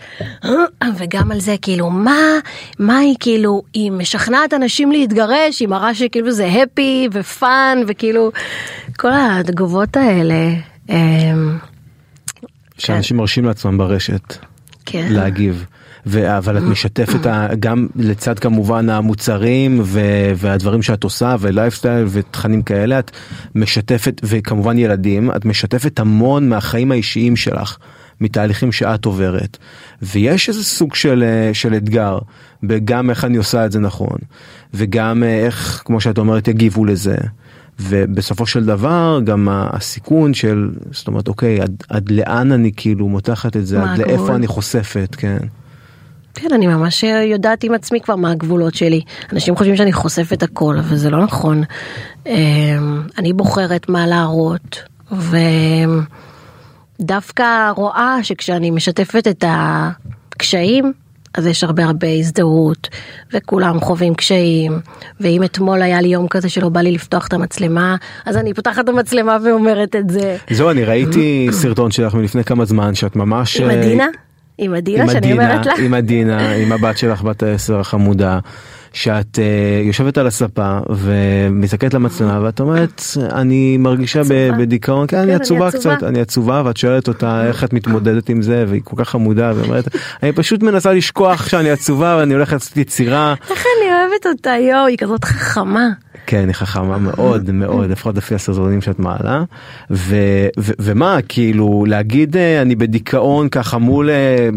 וגם 0.97 1.33
על 1.33 1.41
זה 1.41 1.57
כאילו 1.63 1.91
מה, 1.91 2.21
מה 2.79 2.99
היא 2.99 3.17
כאילו, 3.21 3.63
היא 3.75 3.93
משכנעת 3.93 4.55
אנשים 4.55 4.93
להתגרש, 4.93 5.61
היא 5.61 5.69
מראה 5.69 5.95
שכאילו 5.95 6.33
זה 6.33 6.49
הפי 6.63 7.09
ופאן 7.13 7.79
וכאילו 7.87 8.31
כל 8.97 9.09
התגובות 9.13 9.97
האלה. 9.97 10.51
אמ, 10.89 11.59
שאנשים 12.79 13.17
מרשים 13.17 13.45
לעצמם 13.45 13.79
ברשת 13.79 14.37
כן. 14.87 15.07
להגיב. 15.11 15.65
ו- 16.07 16.39
אבל 16.39 16.59
את 16.59 16.63
משתפת 16.63 17.31
גם 17.61 17.87
לצד 17.97 18.39
כמובן 18.39 18.89
המוצרים 18.89 19.81
ו- 19.83 20.33
והדברים 20.37 20.83
שאת 20.83 21.05
עושה 21.05 21.37
ולייפסטייל 21.41 22.07
ותכנים 22.09 22.63
כאלה 22.63 22.99
את 22.99 23.11
משתפת 23.55 24.21
וכמובן 24.25 24.79
ילדים 24.79 25.31
את 25.31 25.45
משתפת 25.45 26.01
המון 26.01 26.49
מהחיים 26.49 26.93
האישיים 26.93 27.37
שלך 27.37 27.77
מתהליכים 28.21 28.73
שאת 28.73 29.05
עוברת 29.05 29.57
ויש 30.03 30.49
איזה 30.49 30.65
סוג 30.65 30.95
של, 30.95 31.25
של 31.53 31.75
אתגר 31.75 32.19
בגם 32.63 33.11
איך 33.11 33.25
אני 33.25 33.37
עושה 33.37 33.67
את 33.67 33.73
זה 33.73 33.79
נכון 33.79 34.19
וגם 34.75 35.23
איך 35.23 35.83
כמו 35.85 36.01
שאת 36.01 36.19
אומרת 36.19 36.49
יגיבו 36.49 36.85
לזה. 36.85 37.17
ובסופו 37.81 38.47
של 38.47 38.65
דבר 38.65 39.21
גם 39.25 39.49
הסיכון 39.51 40.35
של 40.35 40.71
זאת 40.93 41.07
אומרת 41.09 41.29
אוקיי 41.29 41.61
עד, 41.61 41.83
עד 41.89 42.11
לאן 42.11 42.53
אני 42.53 42.71
כאילו 42.77 43.09
מותחת 43.09 43.57
את 43.57 43.67
זה 43.67 43.83
עד 43.83 43.89
הגבול? 43.89 44.07
לאיפה 44.07 44.35
אני 44.35 44.47
חושפת 44.47 45.15
כן. 45.19 45.39
כן 46.35 46.49
אני 46.55 46.67
ממש 46.67 47.03
יודעת 47.03 47.65
עם 47.65 47.75
עצמי 47.75 48.01
כבר 48.01 48.17
מה 48.17 48.31
הגבולות 48.31 48.75
שלי 48.75 49.01
אנשים 49.33 49.57
חושבים 49.57 49.77
שאני 49.77 49.93
חושפת 49.93 50.43
הכל 50.43 50.79
אבל 50.79 50.97
זה 50.97 51.11
לא 51.11 51.25
נכון 51.25 51.63
אמ, 52.27 53.03
אני 53.19 53.33
בוחרת 53.33 53.89
מה 53.89 54.07
להראות 54.07 54.83
ודווקא 57.01 57.71
רואה 57.77 58.19
שכשאני 58.23 58.71
משתפת 58.71 59.27
את 59.29 59.45
הקשיים 59.49 60.93
אז 61.37 61.47
יש 61.47 61.65
הרבה 61.65 61.85
הרבה 61.85 62.09
הזדהות, 62.19 62.89
וכולם 63.33 63.81
חווים 63.81 64.15
קשיים, 64.15 64.73
ואם 65.21 65.45
אתמול 65.45 65.83
היה 65.83 66.01
לי 66.01 66.09
יום 66.09 66.29
כזה 66.29 66.49
שלא 66.49 66.69
בא 66.69 66.81
לי 66.81 66.93
לפתוח 66.93 67.27
את 67.27 67.33
המצלמה, 67.33 67.97
אז 68.27 68.37
אני 68.37 68.55
פותחת 68.55 68.85
את 68.85 68.89
המצלמה 68.89 69.37
ואומרת 69.45 69.97
את 69.97 70.11
זה. 70.11 70.37
זהו, 70.51 70.71
אני 70.71 70.85
ראיתי 70.85 71.49
סרטון 71.51 71.91
שלך 71.91 72.15
מלפני 72.15 72.45
כמה 72.45 72.65
זמן, 72.65 72.95
שאת 72.95 73.17
ממש... 73.17 73.61
עם 73.61 73.71
עדינה? 73.71 74.05
אה, 74.05 74.09
עם 74.59 74.75
עדינה, 74.75 75.09
שאני 75.09 75.33
אומרת 75.33 75.67
לה? 75.67 75.73
עם 75.79 75.95
עדינה, 75.95 76.53
עם 76.53 76.73
הבת 76.73 76.99
שלך 76.99 77.23
בת 77.23 77.43
העשר 77.43 77.81
החמודה. 77.81 78.39
שאת 78.97 79.39
uh, 79.39 79.87
יושבת 79.87 80.19
על 80.19 80.27
הספה 80.27 80.79
ומסתכלת 80.91 81.95
למצלמה 81.95 82.41
ואת 82.43 82.61
אומרת 82.61 83.03
אני 83.33 83.77
מרגישה 83.77 84.21
בדיכאון 84.59 85.07
כן, 85.07 85.17
אני 85.17 85.33
כן, 85.33 85.41
עצובה 85.41 85.71
קצת 85.71 86.03
אני 86.03 86.21
עצובה 86.21 86.63
ואת 86.65 86.77
שואלת 86.77 87.09
אותה 87.09 87.47
איך 87.47 87.65
את 87.65 87.73
מתמודדת 87.73 88.29
עם 88.29 88.43
זה 88.43 88.65
והיא 88.69 88.81
כל 88.85 88.97
כך 88.99 89.09
חמודה 89.09 89.53
ואומרת 89.57 89.89
אני 90.23 90.33
פשוט 90.33 90.63
מנסה 90.63 90.93
לשכוח 90.93 91.49
שאני 91.49 91.71
עצובה 91.71 92.17
ואני 92.19 92.35
הולכת 92.35 92.53
לעשות 92.53 92.77
יצירה. 92.77 93.35
איך 93.51 93.65
אני 93.79 93.93
אוהבת 93.93 94.27
אותה 94.27 94.51
יואו 94.61 94.87
היא 94.87 94.99
כזאת 94.99 95.25
חכמה. 95.25 95.89
כן 96.27 96.49
היא 96.49 96.55
חכמה 96.55 96.99
מאוד 96.99 97.51
מאוד 97.51 97.91
לפחות 97.91 98.17
לפי 98.17 98.35
הסרטונים 98.35 98.83
שאת 98.83 98.99
מעלה 98.99 99.45
ו, 99.91 100.17
ו, 100.59 100.73
ומה 100.79 101.19
כאילו 101.29 101.85
להגיד 101.89 102.37
אה, 102.37 102.63
אני 102.63 102.75
בדיכאון 102.75 103.49
ככה 103.49 103.79
מול 103.79 104.11
אה, 104.11 104.49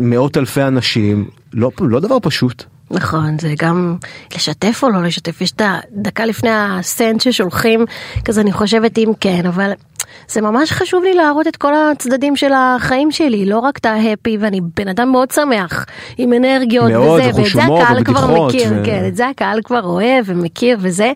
מאות 0.00 0.36
אלפי 0.36 0.62
אנשים 0.62 1.28
לא 1.52 1.70
לא 1.80 2.00
דבר 2.00 2.18
פשוט. 2.22 2.75
נכון, 2.90 3.38
זה 3.38 3.54
גם 3.58 3.96
לשתף 4.34 4.80
או 4.82 4.90
לא 4.90 5.02
לשתף, 5.02 5.40
יש 5.40 5.50
את 5.52 5.62
הדקה 5.64 6.24
לפני 6.24 6.50
הסנט 6.52 7.20
ששולחים, 7.20 7.84
כזה 8.24 8.40
אני 8.40 8.52
חושבת 8.52 8.98
אם 8.98 9.12
כן, 9.20 9.46
אבל 9.46 9.72
זה 10.28 10.40
ממש 10.40 10.72
חשוב 10.72 11.04
לי 11.04 11.14
להראות 11.14 11.46
את 11.46 11.56
כל 11.56 11.72
הצדדים 11.74 12.36
של 12.36 12.52
החיים 12.54 13.10
שלי, 13.10 13.46
לא 13.46 13.58
רק 13.58 13.78
את 13.78 13.86
ההפי, 13.86 14.36
ואני 14.40 14.60
בן 14.76 14.88
אדם 14.88 15.12
מאוד 15.12 15.30
שמח, 15.30 15.86
עם 16.18 16.32
אנרגיות 16.32 16.90
מאוד, 16.90 17.20
וזה, 17.20 17.42
ואת 17.42 17.52
זה 17.52 17.64
הקהל 17.64 18.04
כבר 18.04 18.46
מכיר, 18.46 18.72
ו... 18.76 18.84
כן, 18.84 19.04
את 19.08 19.16
זה 19.16 19.28
הקהל 19.28 19.60
כבר 19.64 19.84
אוהב 19.84 20.24
ומכיר 20.26 20.78
וזה, 20.80 21.12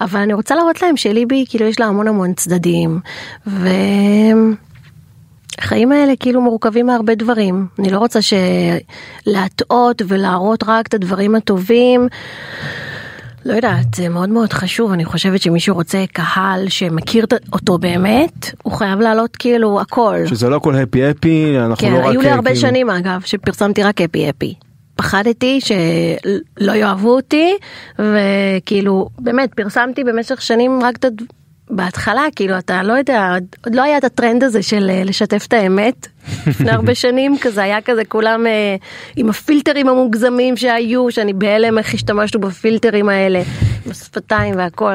אבל 0.00 0.20
אני 0.20 0.32
רוצה 0.32 0.54
להראות 0.54 0.82
להם 0.82 0.96
שליבי, 0.96 1.44
כאילו 1.48 1.66
יש 1.66 1.80
לה 1.80 1.86
המון 1.86 2.08
המון 2.08 2.32
צדדים, 2.32 3.00
ו... 3.46 3.68
החיים 5.58 5.92
האלה 5.92 6.12
כאילו 6.20 6.40
מורכבים 6.40 6.86
מהרבה 6.86 7.14
דברים. 7.14 7.66
אני 7.78 7.90
לא 7.90 7.98
רוצה 7.98 8.18
להטעות 9.26 10.02
ולהראות 10.08 10.64
רק 10.66 10.86
את 10.86 10.94
הדברים 10.94 11.34
הטובים. 11.34 12.08
לא 13.44 13.54
יודעת, 13.54 13.94
זה 13.94 14.08
מאוד 14.08 14.28
מאוד 14.28 14.52
חשוב, 14.52 14.92
אני 14.92 15.04
חושבת 15.04 15.42
שמישהו 15.42 15.74
רוצה 15.74 16.04
קהל 16.12 16.68
שמכיר 16.68 17.26
אותו 17.52 17.78
באמת, 17.78 18.50
הוא 18.62 18.72
חייב 18.72 19.00
לעלות 19.00 19.36
כאילו 19.36 19.80
הכל. 19.80 20.16
שזה 20.26 20.48
לא 20.48 20.56
הכל 20.56 20.74
הפי 20.74 21.06
הפי, 21.06 21.58
אנחנו 21.58 21.76
כן, 21.76 21.92
לא 21.92 21.98
רק... 21.98 22.04
כן, 22.04 22.10
היו 22.10 22.20
לי 22.20 22.30
הרבה 22.30 22.50
כאילו... 22.50 22.60
שנים 22.60 22.90
אגב, 22.90 23.20
שפרסמתי 23.24 23.82
רק 23.82 24.00
הפי 24.00 24.28
הפי. 24.28 24.54
פחדתי 24.96 25.60
שלא 25.60 26.72
יאהבו 26.72 27.10
אותי, 27.10 27.54
וכאילו, 27.98 29.08
באמת, 29.18 29.54
פרסמתי 29.54 30.04
במשך 30.04 30.42
שנים 30.42 30.80
רק 30.82 30.96
את 30.96 31.04
בהתחלה 31.72 32.22
כאילו 32.36 32.58
אתה 32.58 32.82
לא 32.82 32.92
יודע 32.92 33.36
עוד 33.64 33.74
לא 33.74 33.82
היה 33.82 33.98
את 33.98 34.04
הטרנד 34.04 34.44
הזה 34.44 34.62
של 34.62 34.90
אה, 34.90 35.04
לשתף 35.04 35.44
את 35.48 35.52
האמת 35.52 36.06
לפני 36.46 36.70
הרבה 36.76 36.94
שנים 36.94 37.36
כזה 37.40 37.62
היה 37.62 37.80
כזה 37.80 38.04
כולם 38.04 38.46
אה, 38.46 38.76
עם 39.16 39.30
הפילטרים 39.30 39.88
המוגזמים 39.88 40.56
שהיו 40.56 41.10
שאני 41.10 41.32
בהלם 41.32 41.78
איך 41.78 41.94
השתמשנו 41.94 42.40
בפילטרים 42.40 43.08
האלה 43.08 43.42
עם 43.86 43.90
השפתיים 43.90 44.54
והכל 44.56 44.94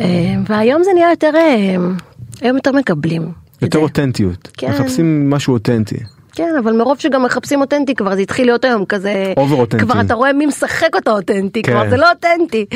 אה, 0.00 0.06
והיום 0.46 0.82
זה 0.82 0.90
נהיה 0.94 1.10
יותר 1.10 1.30
אה, 1.34 1.76
היום 2.40 2.56
יותר 2.56 2.72
מקבלים 2.72 3.32
יותר 3.62 3.78
אותנטיות 3.78 4.48
כן. 4.56 4.70
מחפשים 4.70 5.30
משהו 5.30 5.52
אותנטי. 5.54 5.96
כן, 6.38 6.54
אבל 6.58 6.72
מרוב 6.72 6.98
שגם 6.98 7.22
מחפשים 7.22 7.60
אותנטי 7.60 7.94
כבר 7.94 8.14
זה 8.14 8.20
התחיל 8.20 8.46
להיות 8.46 8.64
היום 8.64 8.84
כזה, 8.84 9.32
over 9.36 9.56
אותנטי. 9.56 9.84
כבר 9.84 10.00
אתה 10.00 10.14
רואה 10.14 10.32
מי 10.32 10.46
משחק 10.46 10.94
אותו 10.94 11.10
אותנטי, 11.10 11.62
כן. 11.62 11.72
כבר 11.72 11.90
זה 11.90 11.96
לא 11.96 12.10
אותנטי, 12.10 12.66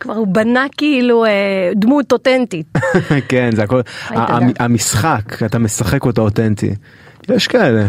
כבר 0.00 0.14
הוא 0.14 0.26
בנה 0.26 0.66
כאילו 0.76 1.24
אה, 1.24 1.30
דמות 1.76 2.12
אותנטית. 2.12 2.66
כן, 3.28 3.50
זה 3.56 3.62
הכל, 3.62 3.80
המשחק, 4.58 5.42
אתה 5.42 5.58
משחק 5.58 6.04
אותו 6.04 6.22
אותנטי. 6.22 6.74
יש 7.28 7.46
כאלה. 7.46 7.86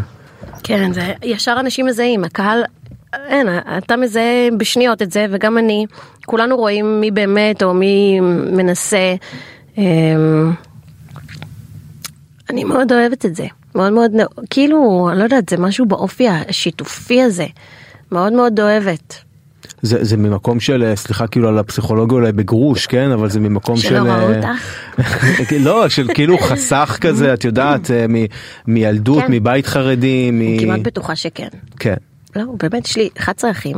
כן, 0.63 0.93
זה 0.93 1.13
ישר 1.23 1.55
אנשים 1.59 1.85
מזהים, 1.85 2.23
הקהל, 2.23 2.63
אין, 3.13 3.47
אתה 3.77 3.97
מזהה 3.97 4.49
בשניות 4.57 5.01
את 5.01 5.11
זה, 5.11 5.25
וגם 5.29 5.57
אני, 5.57 5.85
כולנו 6.25 6.57
רואים 6.57 7.01
מי 7.01 7.11
באמת 7.11 7.63
או 7.63 7.73
מי 7.73 8.19
מנסה. 8.51 9.15
אמ, 9.77 10.51
אני 12.49 12.63
מאוד 12.63 12.91
אוהבת 12.91 13.25
את 13.25 13.35
זה, 13.35 13.45
מאוד 13.75 13.93
מאוד, 13.93 14.11
כאילו, 14.49 15.09
אני 15.11 15.19
לא 15.19 15.23
יודעת, 15.23 15.49
זה 15.49 15.57
משהו 15.57 15.85
באופי 15.85 16.27
השיתופי 16.27 17.21
הזה, 17.21 17.45
מאוד 18.11 18.33
מאוד 18.33 18.59
אוהבת. 18.59 19.23
זה, 19.81 20.03
זה 20.03 20.17
ממקום 20.17 20.59
של, 20.59 20.83
אה, 20.83 20.95
סליחה 20.95 21.27
כאילו 21.27 21.47
על 21.47 21.57
הפסיכולוגיה 21.57 22.15
אולי 22.15 22.31
בגרוש, 22.31 22.87
כן? 22.87 23.11
אבל 23.11 23.29
זה 23.29 23.39
ממקום 23.39 23.77
שלא 23.77 23.89
של... 23.89 24.07
ראו 24.07 24.29
אה, 24.29 24.37
אותך. 24.37 25.51
לא, 25.65 25.89
של 25.89 26.07
כאילו 26.13 26.37
חסך 26.37 26.97
כזה, 27.01 27.33
את 27.33 27.43
יודעת, 27.43 27.91
אה, 27.91 28.05
מ- 28.09 28.25
מילדות, 28.67 29.23
כן. 29.23 29.31
מבית 29.31 29.67
חרדי, 29.67 30.31
מ... 30.31 30.41
אני 30.41 30.57
כמעט 30.59 30.79
בטוחה 30.79 31.15
שכן. 31.15 31.47
כן. 31.79 31.95
לא, 32.35 32.43
באמת, 32.63 32.85
יש 32.85 32.97
לי 32.97 33.09
11 33.17 33.51
אחים. 33.51 33.77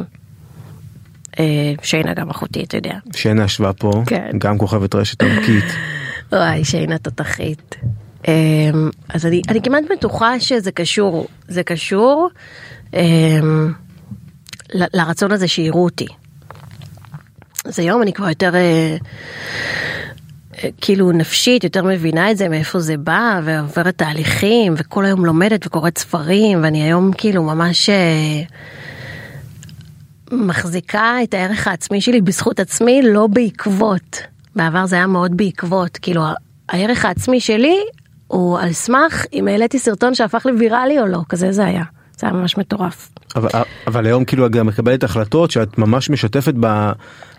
אה, 1.40 1.74
שיינה 1.84 2.14
גם 2.14 2.30
אחותי, 2.30 2.64
אתה 2.64 2.78
יודע. 2.78 2.94
שנה 3.16 3.44
ישבה 3.44 3.74
פה, 3.74 4.04
כן. 4.06 4.32
גם 4.38 4.58
כוכבת 4.58 4.96
רשת 4.96 5.24
ענקית. 5.24 5.66
וואי, 6.32 6.66
שיינה 6.66 6.98
תותחית. 6.98 7.76
אמ, 8.28 8.90
אז 9.10 9.26
אני, 9.26 9.42
אני 9.50 9.62
כמעט 9.62 9.84
בטוחה 9.92 10.40
שזה 10.40 10.72
קשור, 10.72 11.28
זה 11.48 11.64
קשור 11.64 12.30
אמ, 12.94 13.74
לרצון 14.74 15.32
הזה 15.32 15.48
שיראו 15.48 15.84
אותי. 15.84 16.08
אז 17.66 17.80
היום 17.80 18.02
אני 18.02 18.14
כבר 18.14 18.30
יותר 18.30 18.56
אה, 18.56 18.98
אה, 20.64 20.70
כאילו 20.82 21.12
נפשית, 21.12 21.64
יותר 21.64 21.84
מבינה 21.84 22.32
את 22.32 22.38
זה, 22.38 22.50
מאיפה 22.50 22.80
זה 22.80 22.98
בא, 22.98 23.42
ועוברת 23.44 23.98
תהליכים, 23.98 24.74
וכל 24.78 25.06
היום 25.06 25.26
לומדת 25.26 25.68
וקוראת 25.68 25.98
ספרים, 25.98 26.64
ואני 26.64 26.84
היום 26.84 27.12
כאילו 27.18 27.44
ממש 27.44 27.90
אה, 27.90 28.42
מחזיקה 30.32 31.16
את 31.24 31.34
הערך 31.34 31.68
העצמי 31.68 32.02
שלי 32.02 32.22
בזכות 32.22 32.60
עצמי, 32.60 33.02
לא 33.04 33.28
בעקבות. 33.28 34.22
בעבר 34.56 34.86
זה 34.86 34.96
היה 34.96 35.08
מאוד 35.08 35.38
בעקבות, 35.38 35.98
כאילו 35.98 36.22
הערך 36.70 37.06
העצמי 37.06 37.40
שלי 37.40 37.78
הוא 38.28 38.60
על 38.60 38.74
סמך 38.74 39.26
אם 39.34 39.48
העליתי 39.48 39.80
סרטון 39.80 40.16
שהפך 40.16 40.46
לוויראלי 40.46 41.00
או 41.00 41.06
לא, 41.06 41.20
כזה 41.30 41.52
זה 41.52 41.66
היה. 41.66 41.84
זה 42.20 42.28
היה 42.28 42.36
ממש 42.36 42.58
מטורף. 42.58 43.10
אבל, 43.36 43.50
אבל 43.88 44.06
היום 44.06 44.26
כאילו 44.26 44.46
את 44.46 44.52
גם 44.52 44.68
מקבלת 44.68 45.04
החלטות 45.04 45.52
שאת 45.52 45.78
ממש 45.78 46.10
משתפת 46.10 46.54
ב, 46.60 46.92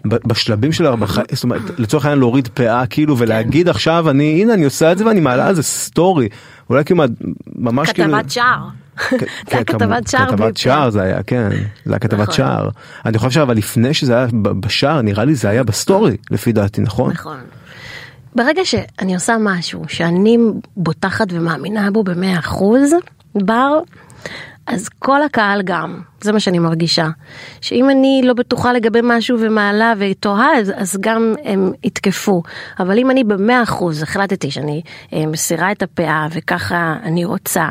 ב, 0.05 0.17
בשלבים 0.27 0.73
שלה, 0.73 0.97
בח... 0.97 1.19
זאת 1.33 1.45
אומרת, 1.45 1.63
לצורך 1.79 2.05
העניין 2.05 2.19
להוריד 2.19 2.49
פאה 2.49 2.87
כאילו 2.87 3.19
ולהגיד 3.19 3.69
עכשיו 3.69 4.11
אני 4.11 4.43
הנה 4.43 4.55
אני 4.55 4.65
עושה 4.65 4.93
את 4.93 4.99
זה 4.99 5.07
ואני 5.07 5.21
מעלה 5.21 5.49
על 5.49 5.55
זה 5.55 5.63
סטורי 5.63 6.29
אולי 6.71 6.85
כאילו 6.85 7.05
ממש 7.57 7.93
כאילו 7.93 8.13
כתבת 8.13 8.31
שער. 8.31 8.59
זה 9.11 9.17
היה 9.51 9.65
כן, 9.65 9.79
כתבת 9.79 10.09
שער. 10.09 10.29
כתבת 10.29 10.57
שער 10.57 10.91
זה 10.91 11.03
היה 11.03 11.23
כן 11.23 11.49
זה 11.85 11.93
היה 11.93 11.99
כתבת 11.99 12.21
נכון. 12.21 12.35
שער 12.35 12.69
אני 13.07 13.19
חושב 13.19 13.41
אבל 13.41 13.57
לפני 13.57 13.95
שזה 13.95 14.17
היה 14.17 14.27
בשער 14.33 15.03
נראה 15.03 15.25
לי 15.25 15.35
זה 15.35 15.49
היה 15.49 15.65
בסטורי 15.65 16.17
לפי 16.31 16.53
דעתי 16.53 16.81
נכון 16.81 17.13
נכון. 17.13 17.37
ברגע 18.37 18.65
שאני 18.65 19.15
עושה 19.15 19.37
משהו 19.41 19.83
שאני 19.89 20.39
בוטחת 20.77 21.27
ומאמינה 21.31 21.91
בו 21.91 22.05
במאה 22.05 22.39
אחוז, 22.39 22.95
בר, 23.35 23.81
אז 24.67 24.89
כל 24.89 25.23
הקהל 25.23 25.63
גם, 25.63 26.01
זה 26.21 26.33
מה 26.33 26.41
שאני 26.41 26.59
מרגישה. 26.59 27.09
שאם 27.61 27.91
אני 27.91 28.21
לא 28.25 28.35
בטוחה 28.35 28.73
לגבי 28.73 29.01
משהו 29.03 29.39
ומעלה 29.41 29.93
ותוהה, 29.99 30.59
אז, 30.59 30.73
אז 30.77 30.97
גם 31.01 31.35
הם 31.45 31.73
יתקפו. 31.85 32.43
אבל 32.79 32.99
אם 32.99 33.11
אני 33.11 33.25
במאה 33.25 33.63
אחוז 33.63 34.03
החלטתי 34.03 34.51
שאני 34.51 34.83
אה, 35.13 35.27
מסירה 35.27 35.73
את 35.73 35.83
הפאה 35.83 36.27
וככה 36.31 36.97
אני 37.03 37.25
רוצה, 37.25 37.67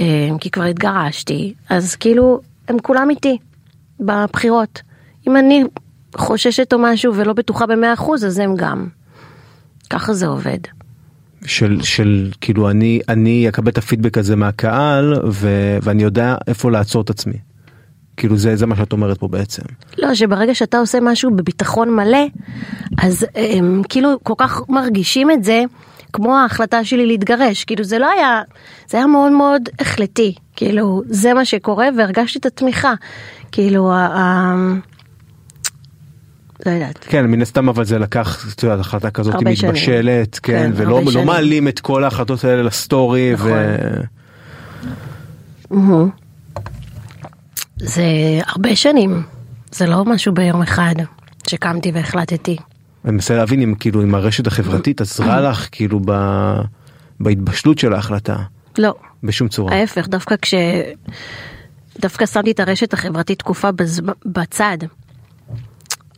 אה, 0.00 0.28
כי 0.40 0.50
כבר 0.50 0.64
התגרשתי, 0.64 1.54
אז 1.68 1.96
כאילו 1.96 2.40
הם 2.68 2.78
כולם 2.78 3.10
איתי 3.10 3.38
בבחירות. 4.00 4.82
אם 5.28 5.36
אני 5.36 5.64
חוששת 6.16 6.72
או 6.72 6.78
משהו 6.78 7.14
ולא 7.14 7.32
בטוחה 7.32 7.66
במאה 7.66 7.92
אחוז, 7.92 8.24
אז 8.24 8.38
הם 8.38 8.56
גם. 8.56 9.01
ככה 9.92 10.14
זה 10.14 10.26
עובד. 10.26 10.58
של 11.46 11.82
של 11.82 12.30
כאילו 12.40 12.70
אני 12.70 13.00
אני 13.08 13.48
אקבל 13.48 13.70
את 13.70 13.78
הפידבק 13.78 14.18
הזה 14.18 14.36
מהקהל 14.36 15.14
ו, 15.30 15.48
ואני 15.82 16.02
יודע 16.02 16.36
איפה 16.46 16.70
לעצור 16.70 17.02
את 17.02 17.10
עצמי. 17.10 17.38
כאילו 18.16 18.36
זה 18.36 18.56
זה 18.56 18.66
מה 18.66 18.76
שאת 18.76 18.92
אומרת 18.92 19.18
פה 19.18 19.28
בעצם. 19.28 19.62
לא, 19.98 20.14
שברגע 20.14 20.54
שאתה 20.54 20.78
עושה 20.78 20.98
משהו 21.02 21.36
בביטחון 21.36 21.90
מלא, 21.90 22.26
אז 22.98 23.26
הם 23.34 23.82
כאילו 23.88 24.18
כל 24.22 24.34
כך 24.36 24.60
מרגישים 24.68 25.30
את 25.30 25.44
זה, 25.44 25.62
כמו 26.12 26.36
ההחלטה 26.36 26.84
שלי 26.84 27.06
להתגרש. 27.06 27.64
כאילו 27.64 27.84
זה 27.84 27.98
לא 27.98 28.10
היה, 28.10 28.42
זה 28.88 28.98
היה 28.98 29.06
מאוד 29.06 29.32
מאוד 29.32 29.62
החלטי. 29.78 30.34
כאילו, 30.56 31.02
זה 31.06 31.34
מה 31.34 31.44
שקורה 31.44 31.88
והרגשתי 31.98 32.38
את 32.38 32.46
התמיכה. 32.46 32.94
כאילו, 33.52 33.92
ה... 33.92 34.54
לא 36.66 36.70
יודעת. 36.70 36.98
כן 37.08 37.26
מן 37.26 37.42
הסתם 37.42 37.68
אבל 37.68 37.84
זה 37.84 37.98
לקח 37.98 38.46
את 38.54 38.62
יודעת, 38.62 38.80
החלטה 38.80 39.10
כזאת 39.10 39.34
שנים. 39.40 39.52
מתבשלת 39.52 40.38
כן, 40.38 40.52
כן, 40.52 40.70
ולא 40.74 41.00
לא. 41.14 41.24
מעלים 41.24 41.68
את 41.68 41.80
כל 41.80 42.04
ההחלטות 42.04 42.44
האלה 42.44 42.62
לסטורי 42.62 43.32
נכון. 43.32 43.52
ו... 45.70 46.04
זה 47.76 48.04
הרבה 48.46 48.76
שנים. 48.76 49.22
זה 49.72 49.86
לא 49.86 50.04
משהו 50.04 50.34
ביום 50.34 50.62
אחד 50.62 50.94
שקמתי 51.48 51.90
והחלטתי. 51.94 52.56
אני 53.04 53.12
מנסה 53.12 53.36
להבין 53.36 53.62
אם 53.62 53.74
כאילו 53.74 54.02
אם 54.02 54.14
הרשת 54.14 54.46
החברתית 54.46 55.00
עזרה 55.00 55.40
לך 55.40 55.68
כאילו 55.72 56.00
ב... 56.04 56.12
בהתבשלות 57.20 57.78
של 57.78 57.92
ההחלטה 57.92 58.36
לא. 58.78 58.94
בשום 59.22 59.48
צורה. 59.48 59.74
ההפך, 59.74 60.08
דווקא 60.08 60.34
כש... 60.42 60.54
דווקא 62.00 62.26
שמתי 62.26 62.50
את 62.50 62.60
הרשת 62.60 62.92
החברתית 62.92 63.38
תקופה 63.38 63.72
בז... 63.72 64.00
בצד. 64.26 64.78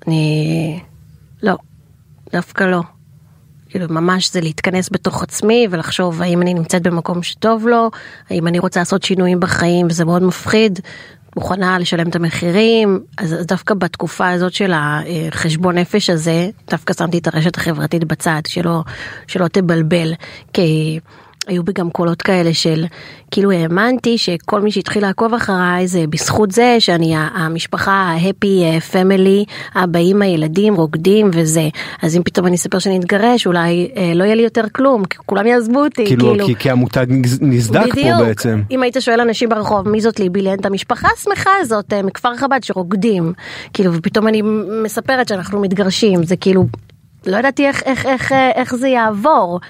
אני... 0.06 0.80
לא, 1.42 1.56
דווקא 2.32 2.64
לא. 2.64 2.80
כאילו 3.68 3.86
ממש 3.90 4.32
זה 4.32 4.40
להתכנס 4.40 4.88
בתוך 4.92 5.22
עצמי 5.22 5.66
ולחשוב 5.70 6.22
האם 6.22 6.42
אני 6.42 6.54
נמצאת 6.54 6.82
במקום 6.82 7.22
שטוב 7.22 7.68
לו, 7.68 7.90
האם 8.30 8.46
אני 8.46 8.58
רוצה 8.58 8.80
לעשות 8.80 9.02
שינויים 9.02 9.40
בחיים 9.40 9.86
וזה 9.86 10.04
מאוד 10.04 10.22
מפחיד, 10.22 10.80
מוכנה 11.36 11.78
לשלם 11.78 12.08
את 12.08 12.16
המחירים, 12.16 13.00
אז 13.18 13.36
דווקא 13.48 13.74
בתקופה 13.74 14.30
הזאת 14.30 14.52
של 14.52 14.72
החשבון 14.74 15.78
נפש 15.78 16.10
הזה, 16.10 16.50
דווקא 16.70 16.94
שמתי 16.94 17.18
את 17.18 17.26
הרשת 17.26 17.56
החברתית 17.56 18.04
בצד, 18.04 18.40
שלא, 18.46 18.82
שלא 19.26 19.48
תבלבל, 19.48 20.14
כי 20.52 21.00
היו 21.46 21.64
בי 21.64 21.72
גם 21.72 21.90
קולות 21.90 22.22
כאלה 22.22 22.54
של 22.54 22.84
כאילו 23.30 23.50
האמנתי 23.50 24.18
שכל 24.18 24.60
מי 24.60 24.70
שהתחיל 24.70 25.02
לעקוב 25.02 25.34
אחריי 25.34 25.86
זה 25.86 26.04
בזכות 26.10 26.50
זה 26.50 26.76
שאני 26.78 27.14
המשפחה 27.16 27.92
ההפי 27.92 28.64
פמילי, 28.92 29.44
אבא 29.74 29.98
אמא 29.98 30.24
ילדים 30.24 30.74
רוקדים 30.74 31.30
וזה 31.32 31.68
אז 32.02 32.16
אם 32.16 32.22
פתאום 32.22 32.46
אני 32.46 32.56
אספר 32.56 32.78
שאני 32.78 32.98
אתגרש 32.98 33.46
אולי 33.46 33.90
אה, 33.96 34.12
לא 34.14 34.24
יהיה 34.24 34.34
לי 34.34 34.42
יותר 34.42 34.64
כלום 34.72 35.04
כי 35.04 35.18
כולם 35.26 35.46
יעזבו 35.46 35.84
אותי 35.84 36.06
כאילו 36.06 36.34
כי, 36.46 36.54
כי 36.54 36.70
המותג 36.70 37.06
נסדק 37.40 37.92
בדיוק. 37.92 38.18
פה 38.18 38.24
בעצם. 38.24 38.62
אם 38.70 38.82
היית 38.82 38.96
שואל 39.00 39.20
אנשים 39.20 39.48
ברחוב 39.48 39.88
מי 39.88 40.00
זאת 40.00 40.20
ליבי 40.20 40.54
את 40.54 40.66
המשפחה 40.66 41.08
השמחה 41.18 41.50
הזאת 41.60 41.92
אה, 41.92 42.02
מכפר 42.02 42.36
חב"ד 42.36 42.62
שרוקדים 42.62 43.32
כאילו 43.72 43.94
ופתאום 43.94 44.28
אני 44.28 44.42
מספרת 44.84 45.28
שאנחנו 45.28 45.60
מתגרשים 45.60 46.24
זה 46.24 46.36
כאילו 46.36 46.66
לא 47.26 47.36
ידעתי 47.36 47.66
איך 47.66 47.82
איך 47.82 48.06
איך 48.06 48.32
אה, 48.32 48.50
איך 48.50 48.74
זה 48.74 48.88
יעבור. 48.88 49.60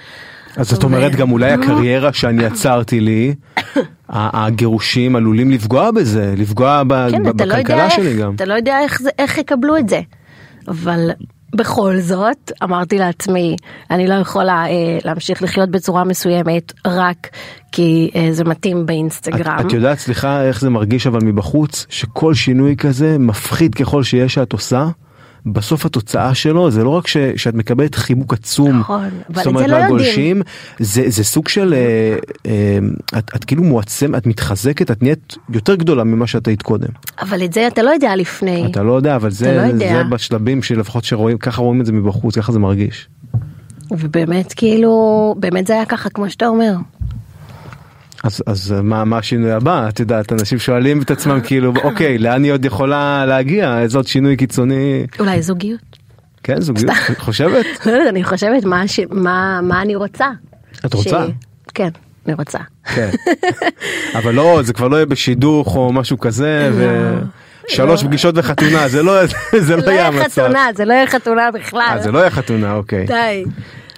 אז 0.57 0.71
זאת 0.71 0.85
אומרת 0.85 1.13
גם 1.17 1.31
אולי 1.31 1.53
הקריירה 1.53 2.13
שאני 2.13 2.45
עצרתי 2.51 3.01
לי, 3.01 3.35
הגירושים 4.09 5.17
עלולים 5.17 5.51
לפגוע 5.51 5.91
בזה, 5.91 6.35
לפגוע 6.37 6.83
כן, 7.11 7.23
לא 7.23 7.33
בכלכלה 7.33 7.91
שלי 7.91 8.17
גם. 8.17 8.35
אתה 8.35 8.45
לא 8.45 8.55
יודע 8.55 8.79
איך, 9.19 9.39
יקבלו 9.39 9.77
את 9.77 9.89
זה. 9.89 10.01
אבל 10.69 11.11
בכל 11.55 11.97
זאת, 12.01 12.53
אמרתי 12.63 12.99
לעצמי, 12.99 13.57
אני 13.91 14.07
לא 14.07 14.15
יכולה 14.15 14.67
אה, 14.67 14.99
להמשיך 15.05 15.43
לחיות 15.43 15.71
בצורה 15.71 16.05
מסוימת 16.05 16.73
רק 16.87 17.29
כי 17.73 18.11
אה, 18.17 18.29
זה 18.33 18.45
מתאים 18.45 18.87
באינסטגרם. 18.87 19.57
את, 19.61 19.67
את 19.67 19.73
יודעת 19.73 19.99
סליחה 19.99 20.43
איך 20.43 20.61
זה 20.61 20.71
מרגיש 20.71 21.07
אבל 21.07 21.25
מבחוץ 21.25 21.87
שכל 21.89 22.35
שינוי 22.35 22.77
כזה 22.77 23.17
מפחיד 23.19 23.75
ככל 23.75 24.03
שיהיה 24.03 24.29
שאת 24.29 24.53
עושה. 24.53 24.89
בסוף 25.47 25.87
התוצאה 25.87 26.35
שלו 26.35 26.71
זה 26.71 26.85
לא 26.85 26.89
רק 26.89 27.07
ש, 27.07 27.17
שאת 27.37 27.55
מקבלת 27.55 27.95
חיבוק 27.95 28.33
עצום, 28.33 28.79
נכון, 28.79 29.09
זאת 29.29 29.39
את 29.39 29.47
אומרת 29.47 29.67
זה 29.67 29.73
לא. 29.73 29.81
מהגולשים, 29.81 30.43
זה, 30.79 31.05
זה 31.07 31.25
סוג 31.25 31.49
של, 31.49 31.75
אה, 31.75 32.17
אה, 32.47 32.79
את, 33.19 33.31
את 33.37 33.45
כאילו 33.45 33.63
מועצם, 33.65 34.15
את 34.15 34.27
מתחזקת, 34.27 34.91
את 34.91 35.03
נהיית 35.03 35.37
יותר 35.51 35.75
גדולה 35.75 36.05
ממה 36.05 36.27
שאת 36.27 36.49
היית 36.49 36.63
קודם. 36.63 36.89
אבל 37.21 37.45
את 37.45 37.53
זה 37.53 37.67
אתה 37.67 37.83
לא 37.83 37.91
יודע 37.91 38.17
לפני. 38.17 38.67
אתה 38.67 38.83
לא 38.83 38.93
יודע 38.93 39.17
אבל 39.17 39.31
זה, 39.31 39.57
לא 39.57 39.73
יודע. 39.73 39.93
זה 39.97 40.05
בשלבים 40.05 40.63
שלפחות 40.63 41.05
שרואים 41.05 41.39
ככה 41.39 41.63
רואים 41.63 41.81
את 41.81 41.87
זה 41.87 41.93
מבחוץ 41.93 42.39
ככה 42.39 42.53
זה 42.53 42.59
מרגיש. 42.59 43.09
ובאמת 43.91 44.53
כאילו, 44.53 45.35
באמת 45.39 45.67
זה 45.67 45.73
היה 45.73 45.85
ככה 45.85 46.11
כמו 46.11 46.31
שאתה 46.31 46.47
אומר. 46.47 46.75
אז, 48.25 48.43
אז 48.47 48.75
מה, 48.83 49.05
מה 49.05 49.19
השינוי 49.19 49.53
הבא? 49.53 49.89
את 49.89 50.01
יודעת, 50.01 50.33
אנשים 50.33 50.59
שואלים 50.59 51.03
את 51.03 51.11
עצמם 51.11 51.41
כאילו, 51.41 51.73
אוקיי, 51.85 52.19
לאן 52.25 52.45
היא 52.45 52.53
עוד 52.53 52.65
יכולה 52.65 53.27
להגיע? 53.27 53.79
איזה 53.81 53.99
עוד 53.99 54.07
שינוי 54.07 54.37
קיצוני? 54.37 55.07
אולי 55.21 55.43
זוגיות. 55.43 55.81
כן, 56.43 56.61
זוגיות, 56.61 56.91
את 57.11 57.19
חושבת? 57.19 57.67
לא 57.87 57.93
יודעת, 57.93 58.09
אני 58.09 58.25
חושבת 58.25 58.65
מה, 58.65 58.89
ש... 58.89 59.01
מה, 59.11 59.61
מה 59.63 59.83
אני 59.83 59.95
רוצה. 59.95 60.27
את 60.87 60.95
רוצה? 60.95 61.27
כן, 61.75 61.89
אני 62.27 62.35
רוצה. 62.35 62.59
כן. 62.85 63.11
אבל 64.19 64.35
לא, 64.35 64.61
זה 64.63 64.73
כבר 64.73 64.89
לא 64.89 64.97
יהיה 64.97 65.07
בשידוך 65.07 65.77
או 65.77 65.93
משהו 65.93 66.19
כזה, 66.19 66.71
ושלוש 66.75 68.03
לא. 68.03 68.09
פגישות 68.09 68.35
וחתונה, 68.39 68.89
זה 68.89 69.03
לא, 69.03 69.27
זה 69.67 69.77
לא 69.77 69.91
יהיה 69.91 70.07
המצב. 70.07 70.43
חתונה, 70.43 70.67
זה 70.77 70.85
לא 70.85 70.93
יהיה 70.93 71.07
חתונה 71.07 71.51
בכלל. 71.51 71.81
אה, 71.81 72.03
זה 72.03 72.13
לא 72.13 72.19
יהיה 72.19 72.31
חתונה, 72.31 72.73
אוקיי. 72.75 73.07
די. 73.07 73.45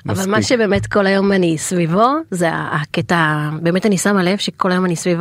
אבל 0.08 0.30
מה 0.30 0.42
שבאמת 0.42 0.86
כל 0.86 1.06
היום 1.06 1.32
אני 1.32 1.58
סביבו 1.58 2.08
זה 2.30 2.48
הקטע 2.52 3.48
באמת 3.62 3.86
אני 3.86 3.98
שמה 3.98 4.22
לב 4.22 4.38
שכל 4.38 4.72
היום 4.72 4.84
אני 4.84 4.96
סביב 4.96 5.20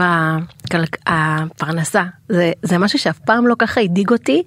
הפרנסה 1.08 2.04
זה 2.30 2.52
זה 2.64 2.78
משהו 2.78 3.00
שאף 3.00 3.20
פעם 3.20 3.48
לא 3.48 3.56
ככה 3.60 3.82
הדאיג 3.82 4.10
אותי 4.10 4.44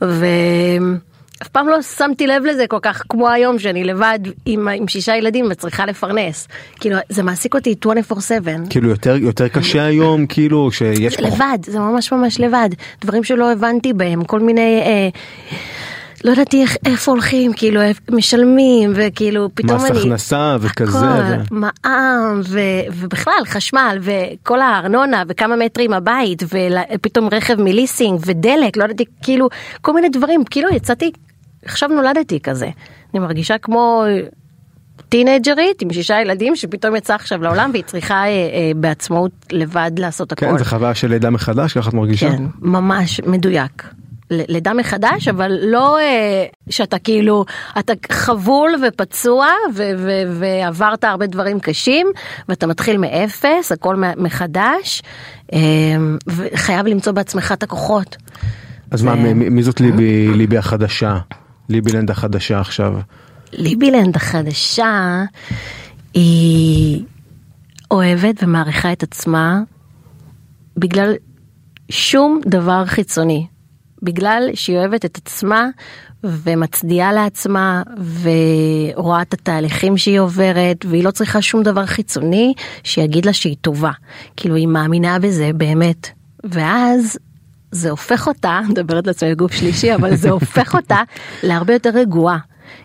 ואף 0.00 1.48
פעם 1.52 1.68
לא 1.68 1.82
שמתי 1.82 2.26
לב 2.26 2.42
לזה 2.44 2.66
כל 2.66 2.78
כך 2.82 3.02
כמו 3.08 3.28
היום 3.28 3.58
שאני 3.58 3.84
לבד 3.84 4.18
עם, 4.46 4.68
עם 4.68 4.88
שישה 4.88 5.16
ילדים 5.16 5.46
וצריכה 5.50 5.86
לפרנס 5.86 6.48
כאילו 6.80 6.96
זה 7.08 7.22
מעסיק 7.22 7.54
אותי 7.54 7.74
24/7. 7.86 7.90
כאילו 8.70 8.88
יותר 8.88 9.16
יותר 9.16 9.48
קשה 9.48 9.84
היום 9.84 10.26
כאילו 10.26 10.72
שיש 10.72 11.20
לבד 11.20 11.58
זה 11.66 11.78
ממש 11.78 12.12
ממש 12.12 12.40
לבד 12.40 12.68
דברים 13.00 13.24
שלא 13.24 13.52
הבנתי 13.52 13.92
בהם 13.92 14.24
כל 14.24 14.40
מיני. 14.40 14.80
אה, 14.84 15.08
לא 16.24 16.32
ידעתי 16.32 16.62
איך, 16.62 16.76
איפה 16.86 17.10
הולכים, 17.12 17.52
כאילו 17.52 17.80
משלמים, 18.10 18.92
וכאילו 18.94 19.48
פתאום 19.54 19.76
מס 19.76 19.90
אני... 19.90 19.98
הכנסה 19.98 20.56
וכזה. 20.60 20.98
הכל, 20.98 21.52
ו- 21.54 21.54
מע"מ, 21.54 22.40
ו, 22.44 22.60
ובכלל 22.92 23.42
חשמל, 23.46 23.98
וכל 24.00 24.60
הארנונה, 24.60 25.22
וכמה 25.28 25.56
מטרים 25.56 25.92
הבית, 25.92 26.42
ופתאום 26.42 27.28
רכב 27.32 27.60
מליסינג, 27.60 28.20
ודלק, 28.26 28.76
לא 28.76 28.84
ידעתי, 28.84 29.04
כאילו, 29.22 29.48
כל 29.80 29.92
מיני 29.92 30.08
דברים, 30.08 30.44
כאילו 30.44 30.68
יצאתי, 30.74 31.10
עכשיו 31.64 31.88
נולדתי 31.88 32.40
כזה. 32.40 32.68
אני 33.14 33.20
מרגישה 33.20 33.58
כמו 33.58 34.04
טינג'רית 35.08 35.82
עם 35.82 35.92
שישה 35.92 36.20
ילדים 36.20 36.56
שפתאום 36.56 36.96
יצאה 36.96 37.16
עכשיו 37.16 37.42
לעולם 37.42 37.70
והיא 37.72 37.84
צריכה 37.86 38.14
אה, 38.14 38.28
אה, 38.28 38.72
בעצמאות 38.76 39.32
לבד 39.52 39.90
לעשות 39.98 40.32
הכל. 40.32 40.46
כן, 40.46 40.58
זה 40.58 40.64
חוויה 40.64 40.94
של 40.94 41.08
לידה 41.08 41.30
מחדש, 41.30 41.72
ככה 41.72 41.88
את 41.88 41.94
מרגישה? 41.94 42.30
כן, 42.30 42.42
ממש 42.60 43.20
מדויק. 43.26 43.82
לידה 44.30 44.74
מחדש 44.74 45.28
אבל 45.28 45.52
לא 45.62 45.98
אה, 45.98 46.44
שאתה 46.70 46.98
כאילו 46.98 47.44
אתה 47.78 47.92
חבול 48.12 48.74
ופצוע 48.88 49.46
ו- 49.74 49.92
ו- 49.96 50.40
ועברת 50.40 51.04
הרבה 51.04 51.26
דברים 51.26 51.60
קשים 51.60 52.06
ואתה 52.48 52.66
מתחיל 52.66 52.98
מאפס 52.98 53.72
הכל 53.72 54.02
מחדש 54.16 55.02
אה, 55.52 55.58
וחייב 56.26 56.86
למצוא 56.86 57.12
בעצמך 57.12 57.52
את 57.52 57.62
הכוחות. 57.62 58.16
אז 58.90 59.02
מה, 59.02 59.14
מי 59.14 59.32
מי 59.32 59.62
זאת 59.62 59.80
ליבי 59.80 60.28
ליבי 60.34 60.58
החדשה? 60.58 61.18
ליבילנד 61.68 62.10
החדשה 62.10 62.60
עכשיו. 62.60 62.94
ליבילנד 63.52 64.16
החדשה 64.16 65.24
היא 66.14 67.02
אוהבת 67.90 68.42
ומעריכה 68.42 68.92
את 68.92 69.02
עצמה 69.02 69.60
בגלל 70.76 71.14
שום 71.90 72.40
דבר 72.46 72.84
חיצוני. 72.86 73.46
בגלל 74.02 74.50
שהיא 74.54 74.76
אוהבת 74.76 75.04
את 75.04 75.16
עצמה 75.16 75.66
ומצדיעה 76.24 77.12
לעצמה 77.12 77.82
ורואה 78.22 79.22
את 79.22 79.34
התהליכים 79.34 79.98
שהיא 79.98 80.20
עוברת 80.20 80.84
והיא 80.88 81.04
לא 81.04 81.10
צריכה 81.10 81.42
שום 81.42 81.62
דבר 81.62 81.86
חיצוני 81.86 82.54
שיגיד 82.84 83.26
לה 83.26 83.32
שהיא 83.32 83.56
טובה. 83.60 83.90
כאילו 84.36 84.54
היא 84.54 84.68
מאמינה 84.68 85.18
בזה 85.18 85.50
באמת. 85.54 86.08
ואז 86.44 87.18
זה 87.72 87.90
הופך 87.90 88.26
אותה, 88.26 88.60
מדברת 88.70 89.06
לעצמי 89.06 89.30
בגוף 89.34 89.52
שלישי, 89.52 89.94
אבל 89.94 90.16
זה 90.16 90.30
הופך 90.30 90.74
אותה 90.74 90.98
להרבה 91.42 91.72
יותר 91.72 91.90
רגועה. 91.94 92.38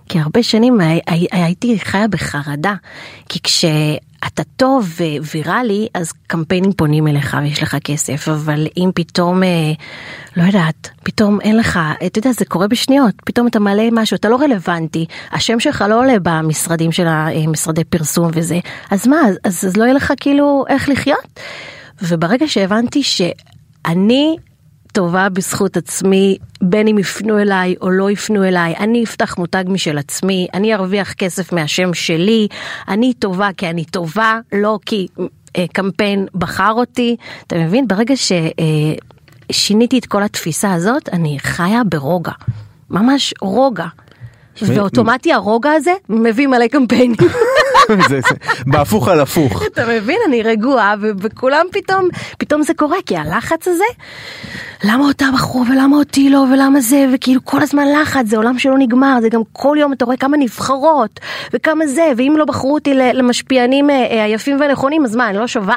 כי 0.10 0.20
הרבה 0.20 0.44
שנים 0.44 0.80
הי, 0.80 1.00
הי, 1.08 1.28
הייתי 1.32 1.80
חיה 1.80 2.08
בחרדה. 2.08 2.74
כי 3.30 3.40
כשאתה 4.24 4.44
טוב 4.44 5.00
וויראלי, 5.32 5.88
אז 5.94 6.12
קמפיינים 6.28 6.74
פונים 6.74 7.08
אליך 7.08 7.38
ויש 7.42 7.64
לך 7.64 7.78
כסף, 7.84 8.28
אבל 8.28 8.68
אם 8.78 8.90
פתאום, 8.96 9.44
אה, 9.44 9.72
לא 10.38 10.44
יודעת, 10.44 10.90
פתאום 11.04 11.42
אין 11.42 11.58
לך, 11.58 11.80
אתה 12.06 12.20
יודע, 12.20 12.32
זה 12.32 12.46
קורה 12.46 12.68
בשניות, 12.68 13.14
פתאום 13.26 13.48
אתה 13.48 13.60
מעלה 13.60 13.90
משהו, 13.92 14.16
אתה 14.16 14.30
לא 14.30 14.36
רלוונטי, 14.36 15.06
השם 15.32 15.60
שלך 15.60 15.86
לא 15.90 16.00
עולה 16.00 16.16
במשרדים 16.24 16.92
של 16.92 17.08
המשרדי 17.08 17.84
פרסום 17.84 18.32
וזה, 18.34 18.60
אז 18.92 19.08
מה, 19.08 19.18
אז, 19.44 19.66
אז 19.66 19.78
לא 19.78 19.84
יהיה 19.84 19.94
לך 19.94 20.14
כאילו 20.20 20.66
איך 20.70 20.90
לחיות? 20.90 21.40
וברגע 22.02 22.48
שהבנתי 22.48 23.04
שאני 23.04 24.36
טובה 24.94 25.30
בזכות 25.30 25.78
עצמי, 25.78 26.38
בין 26.62 26.88
אם 26.88 26.98
יפנו 26.98 27.40
אליי 27.40 27.76
או 27.82 27.90
לא 27.90 28.12
יפנו 28.12 28.44
אליי, 28.44 28.76
אני 28.80 29.04
אפתח 29.04 29.38
מותג 29.38 29.64
משל 29.68 29.98
עצמי, 29.98 30.48
אני 30.54 30.74
ארוויח 30.74 31.14
כסף 31.14 31.54
מהשם 31.54 31.94
שלי, 31.94 32.48
אני 32.88 33.14
טובה 33.14 33.50
כי 33.58 33.70
אני 33.70 33.86
טובה, 33.86 34.40
לא 34.54 34.80
כי 34.86 35.08
אה, 35.58 35.66
קמפיין 35.74 36.28
בחר 36.36 36.72
אותי, 36.72 37.16
אתה 37.48 37.56
מבין? 37.56 37.88
ברגע 37.88 38.14
ששיניתי 39.52 40.00
את 40.00 40.06
כל 40.06 40.24
התפיסה 40.24 40.74
הזאת, 40.74 41.10
אני 41.10 41.38
חיה 41.40 41.82
ברוגע, 41.90 42.32
ממש 42.90 43.34
רוגע. 43.42 43.88
ואוטומטי 44.62 45.34
הרוגע 45.34 45.72
הזה 45.72 45.92
מביא 46.10 46.48
מלא 46.48 46.68
קמפיינים. 46.68 47.16
זה, 48.10 48.20
זה, 48.30 48.36
בהפוך 48.66 49.08
על 49.08 49.20
הפוך. 49.20 49.64
אתה 49.66 49.86
מבין? 49.88 50.18
אני 50.28 50.44
רגועה, 50.44 50.96
וכולם 51.20 51.66
פתאום, 51.72 52.08
פתאום 52.38 52.64
זה 52.64 52.74
קורה, 52.74 52.98
כי 53.06 53.18
הלחץ 53.18 53.68
הזה, 53.68 53.84
למה 54.84 55.06
אותה 55.06 55.26
בחרו 55.34 55.64
ולמה 55.72 55.98
אותי 55.98 56.30
לא 56.30 56.46
ולמה 56.54 56.82
זה, 56.82 57.06
וכאילו 57.14 57.46
כל 57.46 57.62
הזמן 57.62 57.86
לחץ, 58.02 58.26
זה 58.26 58.38
עולם 58.38 58.60
שלא 58.60 58.78
נגמר, 58.78 59.18
זה 59.22 59.30
גם 59.30 59.42
כל 59.52 59.78
יום 59.80 59.94
אתה 59.94 60.06
רואה 60.06 60.18
כמה 60.18 60.38
נבחרות, 60.38 61.20
וכמה 61.54 61.88
זה, 61.88 62.12
ואם 62.18 62.36
לא 62.38 62.46
בחרו 62.46 62.74
אותי 62.74 62.94
למשפיענים 62.94 63.90
אה, 63.90 63.96
אה, 63.96 64.24
היפים 64.24 64.60
והנכונים, 64.60 65.06
אז 65.06 65.16
מה, 65.16 65.30
אני 65.30 65.38
לא 65.38 65.48
שווה? 65.48 65.76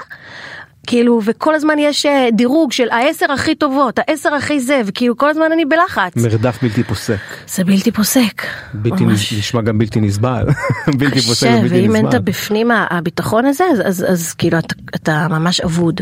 כאילו, 0.87 1.20
וכל 1.24 1.55
הזמן 1.55 1.78
יש 1.78 2.07
אה, 2.07 2.28
דירוג 2.32 2.72
של 2.72 2.89
העשר 2.91 3.32
הכי 3.32 3.55
טובות, 3.55 3.99
העשר 3.99 4.34
הכי 4.34 4.61
זה, 4.61 4.80
וכאילו 4.87 5.16
כל 5.16 5.30
הזמן 5.30 5.53
אני 5.53 5.64
בלחץ. 5.64 6.16
מרדף 6.16 6.59
בלתי 6.62 6.82
פוסק. 6.82 7.16
זה 7.49 7.64
בלתי 7.64 7.93
פוסק. 7.93 8.43
בלתי 8.74 9.05
ממש. 9.05 9.32
נש- 9.32 9.39
נשמע 9.39 9.61
גם 9.62 9.78
בלתי 9.78 10.01
נסבל. 10.01 10.47
בלתי 10.99 11.20
פוסק 11.20 11.47
קשה, 11.47 11.57
ובלתי 11.61 11.74
ואם 11.74 11.97
אין 11.97 12.05
את 12.05 12.09
נסבל. 12.09 12.16
הבפנים 12.16 12.70
הביטחון 12.91 13.45
הזה, 13.47 13.64
אז, 13.72 13.80
אז, 13.84 14.05
אז 14.09 14.32
כאילו 14.34 14.59
אתה, 14.59 14.74
אתה 14.95 15.26
ממש 15.30 15.61
אבוד. 15.61 16.01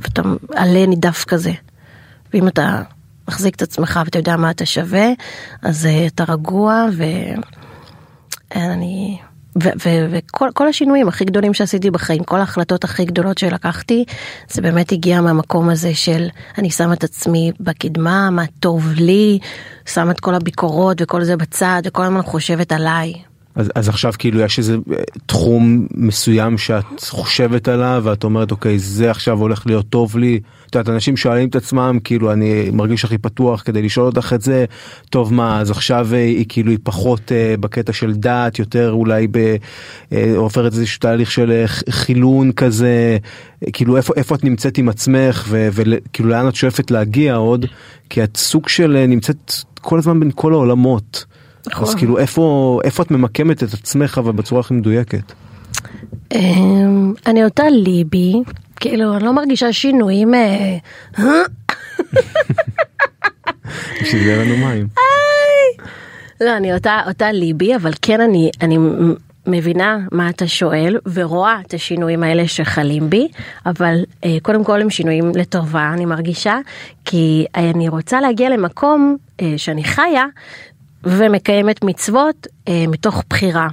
ואתה 0.00 0.22
עלה 0.54 0.86
נידף 0.86 1.24
כזה. 1.24 1.52
ואם 2.34 2.48
אתה 2.48 2.82
מחזיק 3.28 3.54
את 3.54 3.62
עצמך 3.62 4.00
ואתה 4.04 4.18
יודע 4.18 4.36
מה 4.36 4.50
אתה 4.50 4.66
שווה, 4.66 5.06
אז 5.62 5.86
uh, 5.86 5.88
אתה 6.14 6.24
רגוע 6.32 6.86
ואני... 8.54 9.18
וכל 9.58 10.48
כל 10.54 10.68
השינויים 10.68 11.08
הכי 11.08 11.24
גדולים 11.24 11.54
שעשיתי 11.54 11.90
בחיים, 11.90 12.24
כל 12.24 12.38
ההחלטות 12.40 12.84
הכי 12.84 13.04
גדולות 13.04 13.38
שלקחתי, 13.38 14.04
זה 14.50 14.62
באמת 14.62 14.92
הגיע 14.92 15.20
מהמקום 15.20 15.68
הזה 15.68 15.94
של 15.94 16.28
אני 16.58 16.70
שמה 16.70 16.92
את 16.92 17.04
עצמי 17.04 17.52
בקדמה, 17.60 18.30
מה 18.30 18.44
טוב 18.60 18.92
לי, 18.96 19.38
שמה 19.86 20.10
את 20.10 20.20
כל 20.20 20.34
הביקורות 20.34 20.96
וכל 21.00 21.24
זה 21.24 21.36
בצד, 21.36 21.82
וכל 21.84 22.02
הזמן 22.02 22.22
חושבת 22.22 22.72
עליי, 22.72 23.12
אז, 23.54 23.70
אז 23.74 23.88
עכשיו 23.88 24.12
כאילו 24.18 24.40
יש 24.40 24.58
איזה 24.58 24.74
אה, 24.74 24.96
תחום 25.26 25.86
מסוים 25.94 26.58
שאת 26.58 27.00
חושבת 27.08 27.68
עליו 27.68 28.02
ואת 28.04 28.24
אומרת 28.24 28.50
אוקיי 28.50 28.78
זה 28.78 29.10
עכשיו 29.10 29.38
הולך 29.38 29.66
להיות 29.66 29.86
טוב 29.88 30.18
לי. 30.18 30.40
את 30.66 30.74
יודעת 30.74 30.88
אנשים 30.94 31.16
שואלים 31.16 31.48
את 31.48 31.56
עצמם 31.56 31.98
כאילו 32.04 32.32
אני 32.32 32.70
מרגיש 32.72 33.04
הכי 33.04 33.18
פתוח 33.18 33.62
כדי 33.62 33.82
לשאול 33.82 34.06
אותך 34.06 34.32
את 34.32 34.40
זה 34.40 34.64
טוב 35.10 35.34
מה 35.34 35.60
אז 35.60 35.70
עכשיו 35.70 36.08
אה, 36.12 36.18
היא 36.18 36.46
כאילו 36.48 36.70
היא 36.70 36.78
פחות 36.82 37.32
אה, 37.32 37.54
בקטע 37.60 37.92
של 37.92 38.12
דת 38.12 38.58
יותר 38.58 38.90
אולי 38.92 39.26
ב, 39.30 39.56
אה, 40.12 40.32
עוברת 40.36 40.72
איזשהו 40.72 41.00
תהליך 41.00 41.30
של 41.30 41.50
אה, 41.50 41.64
חילון 41.90 42.52
כזה 42.52 43.18
כאילו 43.72 43.96
איפה 43.96 44.14
איפה 44.16 44.34
את 44.34 44.44
נמצאת 44.44 44.78
עם 44.78 44.88
עצמך 44.88 45.48
וכאילו 45.50 46.28
לאן 46.28 46.48
את 46.48 46.54
שואפת 46.54 46.90
להגיע 46.90 47.34
עוד 47.34 47.66
כי 48.10 48.24
את 48.24 48.36
סוג 48.36 48.68
של 48.68 49.04
נמצאת 49.08 49.52
כל 49.80 49.98
הזמן 49.98 50.20
בין 50.20 50.30
כל 50.34 50.52
העולמות. 50.52 51.24
נכון. 51.66 51.88
אז 51.88 51.94
כאילו 51.94 52.18
איפה 52.18 52.80
איפה 52.84 53.02
את 53.02 53.10
ממקמת 53.10 53.62
את 53.62 53.74
עצמך 53.74 54.18
אבל 54.18 54.32
בצורה 54.32 54.60
הכי 54.60 54.74
מדויקת. 54.74 55.32
אמ, 56.32 57.14
אני 57.26 57.44
אותה 57.44 57.68
ליבי, 57.70 58.32
כאילו 58.76 59.16
אני 59.16 59.24
לא 59.24 59.32
מרגישה 59.32 59.72
שינויים, 59.72 60.34
אה, 60.34 60.76
זה 64.10 64.16
אין 64.16 64.40
לנו 64.40 64.56
מים. 64.56 64.86
לא 66.40 66.56
אני 66.56 66.74
אותה 66.74 67.00
אותה 67.06 67.32
ליבי, 67.32 67.76
אבל 67.76 67.92
כן 68.02 68.20
אני 68.20 68.50
אני 68.60 68.78
מבינה 69.46 69.98
מה 70.12 70.30
אתה 70.30 70.46
שואל 70.46 70.98
ורואה 71.12 71.60
את 71.66 71.74
השינויים 71.74 72.22
האלה 72.22 72.48
שחלים 72.48 73.10
בי, 73.10 73.28
אבל 73.66 74.04
אה, 74.24 74.36
קודם 74.42 74.64
כל 74.64 74.80
הם 74.80 74.90
שינויים 74.90 75.32
לטובה 75.34 75.90
אני 75.94 76.04
מרגישה, 76.04 76.58
כי 77.04 77.46
אני 77.54 77.88
רוצה 77.88 78.20
להגיע 78.20 78.50
למקום 78.50 79.16
אה, 79.40 79.54
שאני 79.56 79.84
חיה 79.84 80.24
ומקיימת 81.04 81.84
מצוות 81.84 82.46
אה, 82.68 82.84
מתוך 82.88 83.24
בחירה. 83.30 83.68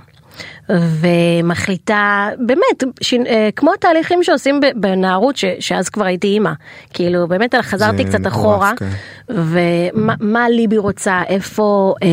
ומחליטה 0.69 2.29
באמת 2.39 2.83
ש... 3.01 3.13
אה, 3.13 3.49
כמו 3.55 3.73
התהליכים 3.73 4.23
שעושים 4.23 4.59
בנערות 4.75 5.37
ש... 5.37 5.45
שאז 5.59 5.89
כבר 5.89 6.05
הייתי 6.05 6.27
אימא 6.27 6.51
כאילו 6.93 7.27
באמת 7.27 7.55
חזרתי 7.61 8.05
קצת 8.05 8.27
אחורה 8.27 8.73
כן. 8.77 8.89
ומה 9.29 10.13
מה 10.19 10.49
ליבי 10.49 10.77
רוצה 10.77 11.21
איפה. 11.27 11.93
אה, 12.03 12.07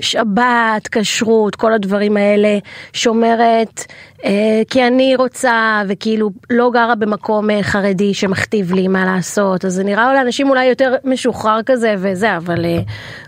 שבת, 0.00 0.88
כשרות, 0.90 1.56
כל 1.56 1.72
הדברים 1.72 2.16
האלה, 2.16 2.58
שומרת, 2.92 3.84
אה, 4.24 4.62
כי 4.70 4.86
אני 4.86 5.16
רוצה, 5.16 5.82
וכאילו 5.88 6.30
לא 6.50 6.70
גרה 6.74 6.94
במקום 6.94 7.50
אה, 7.50 7.62
חרדי 7.62 8.14
שמכתיב 8.14 8.72
לי 8.72 8.88
מה 8.88 9.04
לעשות, 9.04 9.64
אז 9.64 9.72
זה 9.72 9.84
נראה 9.84 10.14
לאנשים 10.14 10.50
אולי 10.50 10.64
יותר 10.64 10.94
משוחרר 11.04 11.60
כזה 11.66 11.94
וזה, 11.98 12.36
אבל, 12.36 12.64
אה, 12.64 12.80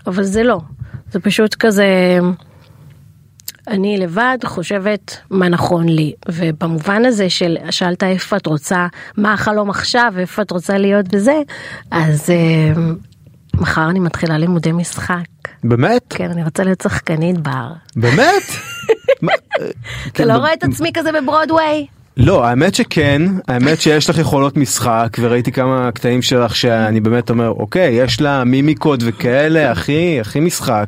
אבל 0.07 0.23
זה 0.23 0.43
לא. 0.43 0.59
זה 1.11 1.19
פשוט 1.19 1.55
כזה, 1.55 2.19
אני 3.67 3.97
לבד 3.97 4.37
חושבת 4.45 5.17
מה 5.29 5.49
נכון 5.49 5.89
לי, 5.89 6.13
ובמובן 6.29 7.05
הזה 7.05 7.29
של 7.29 7.57
שאלת 7.69 8.03
איפה 8.03 8.37
את 8.37 8.45
רוצה, 8.45 8.87
מה 9.17 9.33
החלום 9.33 9.69
עכשיו, 9.69 10.13
איפה 10.17 10.41
את 10.41 10.51
רוצה 10.51 10.77
להיות 10.77 11.07
בזה, 11.07 11.41
אז 11.91 12.29
אה, 12.29 12.83
מחר 13.53 13.89
אני 13.89 13.99
מתחילה 13.99 14.37
לימודי 14.37 14.71
משחק. 14.71 15.42
באמת? 15.63 16.01
כן, 16.09 16.31
אני 16.31 16.43
רוצה 16.43 16.63
להיות 16.63 16.81
שחקנית 16.81 17.37
בר. 17.39 17.67
באמת? 17.95 18.43
אתה 19.23 19.63
כן, 20.13 20.27
לא 20.27 20.33
רואה 20.33 20.53
את 20.53 20.63
עצמי 20.63 20.91
כזה 20.93 21.09
בברודוויי? 21.11 21.85
לא, 22.17 22.45
האמת 22.45 22.75
שכן, 22.75 23.21
האמת 23.47 23.81
שיש 23.81 24.09
לך 24.09 24.17
יכולות 24.17 24.57
משחק 24.57 25.17
וראיתי 25.21 25.51
כמה 25.51 25.89
קטעים 25.91 26.21
שלך 26.21 26.55
שאני 26.55 26.99
באמת 26.99 27.29
אומר, 27.29 27.49
אוקיי, 27.49 27.89
יש 27.93 28.21
לה 28.21 28.43
מימיקות 28.43 28.99
וכאלה, 29.05 29.71
הכי, 29.71 30.17
הכי 30.21 30.39
משחק. 30.39 30.87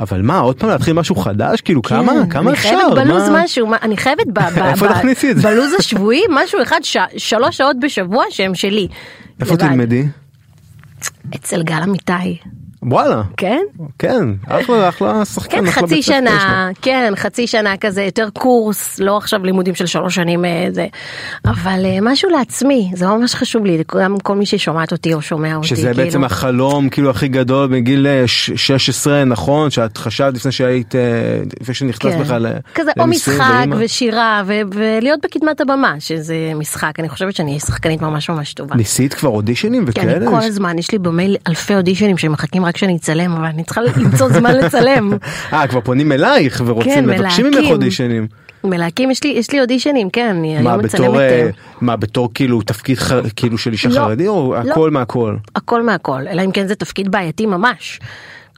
אבל 0.00 0.22
מה, 0.22 0.38
עוד 0.38 0.56
פעם 0.58 0.70
להתחיל 0.70 0.92
משהו 0.92 1.14
חדש? 1.16 1.60
כאילו, 1.60 1.82
כמה, 1.82 2.12
כן, 2.12 2.28
כמה 2.28 2.50
אני 2.50 2.58
אפשר? 2.58 2.68
חייבת 2.68 2.92
בלוז 3.06 3.28
מה? 3.28 3.42
משהו, 3.44 3.66
מה- 3.66 3.76
אני 3.82 3.96
חייבת 3.96 4.26
ב- 4.26 4.38
ב- 4.40 4.58
איפה 4.58 4.88
תכניסי 4.88 5.30
את 5.30 5.36
זה? 5.36 5.42
בלוז 5.48 5.72
השבועי 5.78 6.22
משהו 6.30 6.62
אחד, 6.62 6.80
ש- 6.82 6.96
שלוש 7.16 7.56
שעות 7.56 7.76
בשבוע 7.80 8.24
שהם 8.30 8.54
שלי. 8.54 8.88
איפה. 9.40 9.56
תלמדי? 9.56 10.04
אצל 11.34 11.62
גל 11.62 11.82
אמיתי, 11.82 12.38
וואלה, 12.82 13.22
כן? 13.36 13.60
כן, 13.98 14.24
אחלה, 14.48 14.88
אחלה 14.88 15.24
שחקן, 15.24 15.56
כן, 15.56 15.66
אחלה 15.66 15.82
חצי 15.82 16.02
שנה, 16.02 16.68
כן, 16.82 17.12
חצי 17.16 17.46
שנה 17.46 17.76
כזה, 17.76 18.02
יותר 18.02 18.28
קורס, 18.38 18.98
לא 18.98 19.16
עכשיו 19.16 19.44
לימודים 19.44 19.74
של 19.74 19.86
שלוש 19.86 20.14
שנים 20.14 20.44
אה, 20.44 20.66
זה, 20.70 20.86
אבל 21.46 21.80
אה, 21.84 21.98
משהו 22.02 22.30
לעצמי, 22.30 22.90
זה 22.94 23.06
ממש 23.06 23.34
חשוב 23.34 23.64
לי, 23.66 23.82
גם 23.98 24.18
כל 24.22 24.36
מי 24.36 24.46
ששומעת 24.46 24.92
אותי 24.92 25.14
או 25.14 25.22
שומע 25.22 25.54
אותי, 25.56 25.68
שזה 25.68 25.82
כאילו. 25.82 25.96
בעצם 26.04 26.24
החלום 26.24 26.88
כאילו 26.88 27.10
הכי 27.10 27.28
גדול 27.28 27.68
בגיל 27.68 28.06
אה, 28.06 28.22
ש- 28.26 28.50
16 28.56 29.24
נכון 29.24 29.70
שאת 29.70 29.96
חשבת 29.96 30.34
לפני 30.34 30.52
שהיית 30.52 30.94
אה, 30.94 31.00
לפני 31.60 31.74
שנכנסת 31.74 32.16
כן. 32.16 32.22
בכלל 32.22 32.46
כזה 32.74 32.90
או 32.98 33.06
משחק. 33.06 33.64
ושירה 33.78 34.42
ו- 34.46 34.52
ולהיות 34.74 35.20
בקדמת 35.24 35.60
הבמה 35.60 35.94
שזה 35.98 36.34
משחק 36.54 36.92
אני 36.98 37.08
חושבת 37.08 37.34
שאני 37.36 37.60
שחקנית 37.60 38.02
ממש 38.02 38.30
ממש 38.30 38.54
טובה. 38.54 38.74
ניסית 38.76 39.14
כבר 39.14 39.28
אודישנים 39.28 39.82
אני 39.82 39.90
וכאלה? 39.90 40.30
כל 40.30 40.38
הזמן 40.42 40.78
יש 40.78 40.90
לי 40.92 40.98
במייל 40.98 41.36
אלפי 41.48 41.74
אודישנים 41.74 42.18
שמחכים 42.18 42.64
רק 42.72 42.76
שאני 42.76 42.96
אצלם 42.96 43.32
אבל 43.32 43.44
אני 43.44 43.64
צריכה 43.64 43.80
למצוא 43.96 44.28
זמן 44.28 44.54
לצלם. 44.56 45.12
אה 45.52 45.66
כבר 45.66 45.80
פונים 45.80 46.12
אלייך 46.12 46.62
ורוצים 46.66 46.92
כן, 46.94 47.06
מבקשים 47.06 47.46
ממך. 47.46 47.70
אודישנים. 47.70 48.26
מלהקים 48.64 49.10
יש 49.10 49.24
לי 49.24 49.30
יש 49.30 49.50
לי 49.50 49.60
אודישנים 49.60 50.10
כן 50.10 50.26
אני 50.28 50.58
מה 50.62 50.70
היום 50.72 50.84
מצלמת 50.84 51.16
אה, 51.16 51.40
אה, 51.42 51.48
מה 51.80 51.96
בתור 51.96 52.30
כאילו 52.34 52.62
תפקיד 52.62 52.98
ח- 52.98 53.12
כאילו 53.36 53.58
של 53.58 53.72
אישה 53.72 53.88
לא, 53.88 53.94
חרדי 53.94 54.28
או 54.28 54.54
לא. 54.64 54.70
הכל 54.70 54.90
מהכל? 54.90 55.36
הכל 55.56 55.82
מהכל 55.82 56.28
אלא 56.30 56.42
אם 56.44 56.50
כן 56.50 56.66
זה 56.66 56.74
תפקיד 56.74 57.10
בעייתי 57.10 57.46
ממש. 57.46 58.00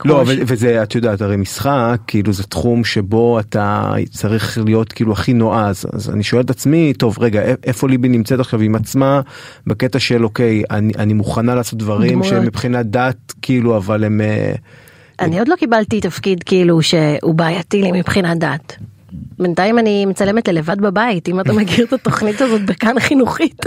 לא, 0.04 0.24
ש- 0.26 0.38
וזה 0.46 0.82
את 0.82 0.94
יודעת 0.94 1.20
הרי 1.20 1.36
משחק 1.36 2.00
כאילו 2.06 2.32
זה 2.32 2.42
תחום 2.42 2.84
שבו 2.84 3.40
אתה 3.40 3.92
צריך 4.10 4.58
להיות 4.64 4.92
כאילו 4.92 5.12
הכי 5.12 5.32
נועז 5.32 5.86
אז 5.92 6.10
אני 6.10 6.22
שואל 6.22 6.42
את 6.42 6.50
עצמי 6.50 6.92
טוב 6.98 7.16
רגע 7.20 7.42
איפה 7.64 7.88
ליבי 7.88 8.08
נמצאת 8.08 8.40
עכשיו 8.40 8.60
עם 8.60 8.74
עצמה 8.74 9.20
בקטע 9.66 9.98
של 9.98 10.24
אוקיי 10.24 10.62
אני, 10.70 10.92
אני 10.98 11.12
מוכנה 11.12 11.54
לעשות 11.54 11.78
דברים 11.78 12.10
דמויות. 12.10 12.28
שהם 12.28 12.42
מבחינת 12.42 12.86
דת 12.86 13.32
כאילו 13.42 13.76
אבל 13.76 14.04
הם 14.04 14.20
אה, 14.20 14.54
אני 15.20 15.38
עוד 15.38 15.48
לא 15.48 15.56
קיבלתי 15.56 16.00
תפקיד 16.00 16.42
כאילו 16.42 16.82
שהוא 16.82 17.34
בעייתי 17.34 17.82
לי 17.82 17.92
מבחינת 17.92 18.38
דת. 18.38 18.76
בינתיים 19.38 19.78
אני 19.78 20.06
מצלמת 20.06 20.48
ללבד 20.48 20.80
בבית 20.80 21.28
אם 21.28 21.40
אתה 21.40 21.52
מכיר 21.60 21.84
את 21.84 21.92
התוכנית 21.92 22.40
הזאת 22.40 22.64
בכאן 22.64 23.00
חינוכית. 23.00 23.62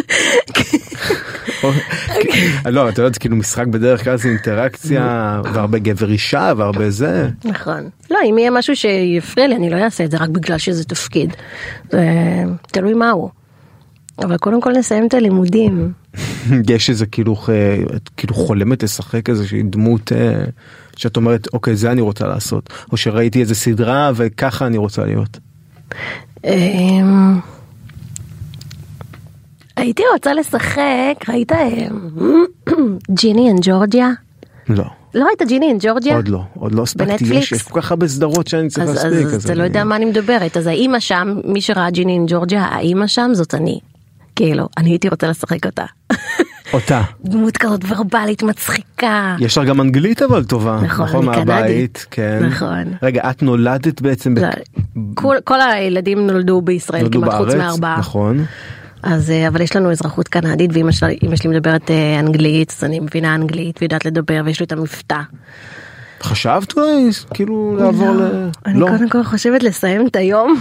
לא 2.65 2.89
את 2.89 2.97
יודעת 2.97 3.17
כאילו 3.17 3.35
משחק 3.35 3.67
בדרך 3.67 4.03
כלל 4.03 4.17
זה 4.17 4.29
אינטראקציה 4.29 5.01
והרבה 5.53 5.79
גבר 5.79 6.11
אישה 6.11 6.53
והרבה 6.57 6.89
זה 6.89 7.29
נכון. 7.45 7.89
לא, 8.11 8.19
אם 8.29 8.37
יהיה 8.37 8.51
משהו 8.51 8.75
שיפריע 8.75 9.47
לי, 9.47 9.55
אני 9.55 9.69
לא 9.69 9.75
אעשה 9.75 10.03
את 10.03 10.11
זה 10.11 10.17
רק 10.17 10.29
בגלל 10.29 10.57
שזה 10.57 10.83
תפקיד. 10.83 11.33
תלוי 12.71 12.93
מהו. 12.93 13.46
אבל 14.19 14.37
קודם 14.37 14.61
כל 14.61 14.71
נסיים 14.71 15.07
את 15.07 15.13
הלימודים. 15.13 15.91
יש 16.69 16.89
איזה 16.89 17.05
כאילו 17.05 17.35
אה, 17.49 17.77
את 17.95 18.09
כאילו 18.17 18.33
חולמת 18.33 18.83
לשחק 18.83 19.29
איזושהי 19.29 19.63
דמות 19.63 20.11
אה, 20.11 20.43
שאת 20.95 21.17
אומרת 21.17 21.47
אוקיי 21.53 21.75
זה 21.75 21.91
אני 21.91 22.01
רוצה 22.01 22.27
לעשות 22.27 22.69
או 22.91 22.97
שראיתי 22.97 23.41
איזה 23.41 23.55
סדרה 23.55 24.11
וככה 24.15 24.67
אני 24.67 24.77
רוצה 24.77 25.05
להיות. 25.05 25.39
אמ, 26.45 27.39
הייתי 29.75 30.03
רוצה 30.13 30.33
לשחק, 30.33 31.29
ראית 31.29 31.51
אמ, 31.51 32.45
Ginny 33.11 33.51
and 33.51 33.59
Georgia? 33.61 34.09
לא. 34.69 34.85
לא 35.13 35.25
ראית 35.25 35.41
Ginny 35.47 35.71
and 35.71 35.85
Georgia? 35.85 36.15
עוד 36.15 36.27
לא, 36.27 36.41
עוד 36.53 36.75
לא 36.75 36.83
הספקתי? 36.83 37.25
יש, 37.33 37.51
יש 37.51 37.61
כל 37.61 37.81
כך 37.81 37.91
הרבה 37.91 38.07
סדרות 38.07 38.47
שאני 38.47 38.69
צריך 38.69 38.87
אז, 38.87 38.95
להספיק. 39.05 39.33
אז 39.33 39.45
אתה 39.45 39.53
לא 39.53 39.63
יודע 39.63 39.83
מה 39.83 39.95
אני 39.95 40.05
מדברת, 40.05 40.57
אז 40.57 40.67
האימא 40.67 40.99
שם, 40.99 41.35
מי 41.43 41.61
שראה 41.61 41.89
Ginny 41.89 42.17
and 42.17 42.31
Georgia, 42.31 42.61
האימא 42.61 43.07
שם 43.07 43.29
זאת 43.33 43.55
אני. 43.55 43.79
כאילו, 44.37 44.69
אני 44.77 44.89
הייתי 44.89 45.09
רוצה 45.09 45.27
לשחק 45.27 45.65
אותה. 45.65 45.85
אותה. 46.73 47.01
דמות 47.25 47.57
כזאת 47.57 47.81
ורבלית 47.87 48.43
מצחיקה. 48.43 49.35
יש 49.39 49.57
לך 49.57 49.67
גם 49.67 49.81
אנגלית 49.81 50.21
אבל 50.21 50.43
טובה, 50.43 50.79
נכון, 50.83 51.05
נכון, 51.05 51.29
אני 51.29 51.45
מהבית, 51.45 51.45
קנדית. 51.45 52.05
כן. 52.11 52.39
נכון. 52.43 52.83
רגע, 53.01 53.29
את 53.29 53.43
נולדת 53.43 54.01
בעצם, 54.01 54.37
לא, 54.37 54.47
כל, 55.13 55.35
כל 55.43 55.61
הילדים 55.61 56.27
נולדו 56.27 56.61
בישראל 56.61 57.01
נולדו 57.01 57.21
כמעט 57.21 57.33
חוץ 57.33 57.47
בארץ, 57.47 57.57
מארבעה. 57.57 57.99
נכון. 57.99 58.45
אז 59.03 59.31
אה, 59.31 59.47
אבל 59.47 59.61
יש 59.61 59.75
לנו 59.75 59.91
אזרחות 59.91 60.27
קנדית 60.27 60.71
ואמא 60.73 60.91
שלי, 60.91 61.17
אמא 61.23 61.35
שלי 61.35 61.49
מדברת 61.49 61.91
אה, 61.91 62.19
אנגלית 62.19 62.73
אז 62.77 62.83
אני 62.83 62.99
מבינה 62.99 63.35
אנגלית 63.35 63.81
ויודעת 63.81 64.05
לדבר 64.05 64.41
ויש 64.45 64.59
לי 64.59 64.65
את 64.65 64.71
המבטא. 64.71 65.19
חשבת 66.23 66.77
אולי 66.77 67.09
כאילו 67.33 67.75
לעבור 67.79 68.11
ל... 68.11 68.49
אני 68.65 68.79
לא. 68.79 68.87
קודם 68.87 69.09
כל 69.09 69.23
חושבת 69.23 69.63
לסיים 69.63 70.07
את 70.07 70.15
היום, 70.15 70.57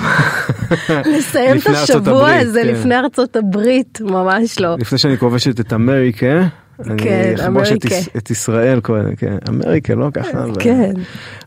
לסיים 1.16 1.57
את 1.57 1.66
השבוע 1.66 2.34
הזה 2.34 2.62
כן. 2.62 2.68
לפני 2.68 2.96
ארצות 2.96 3.36
הברית, 3.36 4.00
ממש 4.00 4.61
לא. 4.61 4.76
לפני 4.78 4.98
שאני 4.98 5.16
כובשת 5.18 5.61
את 5.61 5.72
אמריקה, 5.72 6.46
אני 6.86 7.02
כן, 7.02 7.34
אכבוש 7.40 7.68
את, 8.16 8.30
ישראל 8.30 8.80
כן, 9.16 9.36
אמריקה 9.48 9.94
לא 9.94 10.11
ככה, 10.14 10.44
כן. 10.61 10.92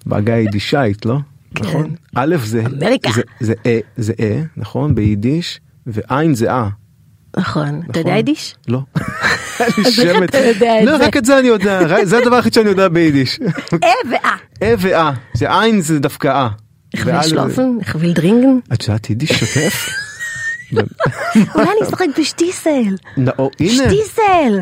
בעגה 0.05 0.33
היידישאית 0.33 1.05
לא? 1.05 1.17
נכון? 1.59 1.95
א' 2.15 2.35
זה 3.97 4.13
אה, 4.19 4.41
נכון? 4.57 4.95
ביידיש, 4.95 5.59
ועין 5.87 6.35
זה 6.35 6.51
אה. 6.51 6.69
נכון, 7.37 7.81
אתה 7.91 7.99
יודע 7.99 8.09
נכון. 8.09 8.15
יידיש? 8.15 8.55
לא. 8.67 8.79
יודע 9.97 10.79
את 10.79 10.85
לא, 10.85 10.97
זה? 10.97 11.05
רק 11.05 11.17
את 11.17 11.25
זה 11.25 11.39
אני 11.39 11.47
יודע, 11.47 12.05
זה 12.05 12.17
הדבר 12.17 12.35
היחיד 12.35 12.53
שאני 12.53 12.69
יודע 12.69 12.87
ביידיש. 12.87 13.39
אה 13.83 13.89
ואה. 14.11 14.35
אה 14.63 14.73
ואה, 14.79 15.11
זה 15.33 15.59
עין 15.59 15.81
זה 15.81 15.99
דווקא 15.99 16.27
אה. 16.27 16.49
איך 16.93 17.05
וויל 17.05 17.29
שלאָפן, 17.29 17.77
איך 17.81 17.95
וויל 17.99 18.19
טרינקען. 18.19 18.59
את 18.73 18.87
יודעת 18.87 19.09
יידיש 19.09 19.29
שוטף? 19.33 19.89
אולי 21.55 21.67
אני 21.67 21.87
אשחק 21.87 22.05
בשטיסל. 22.19 22.95
שטיסל. 23.67 24.59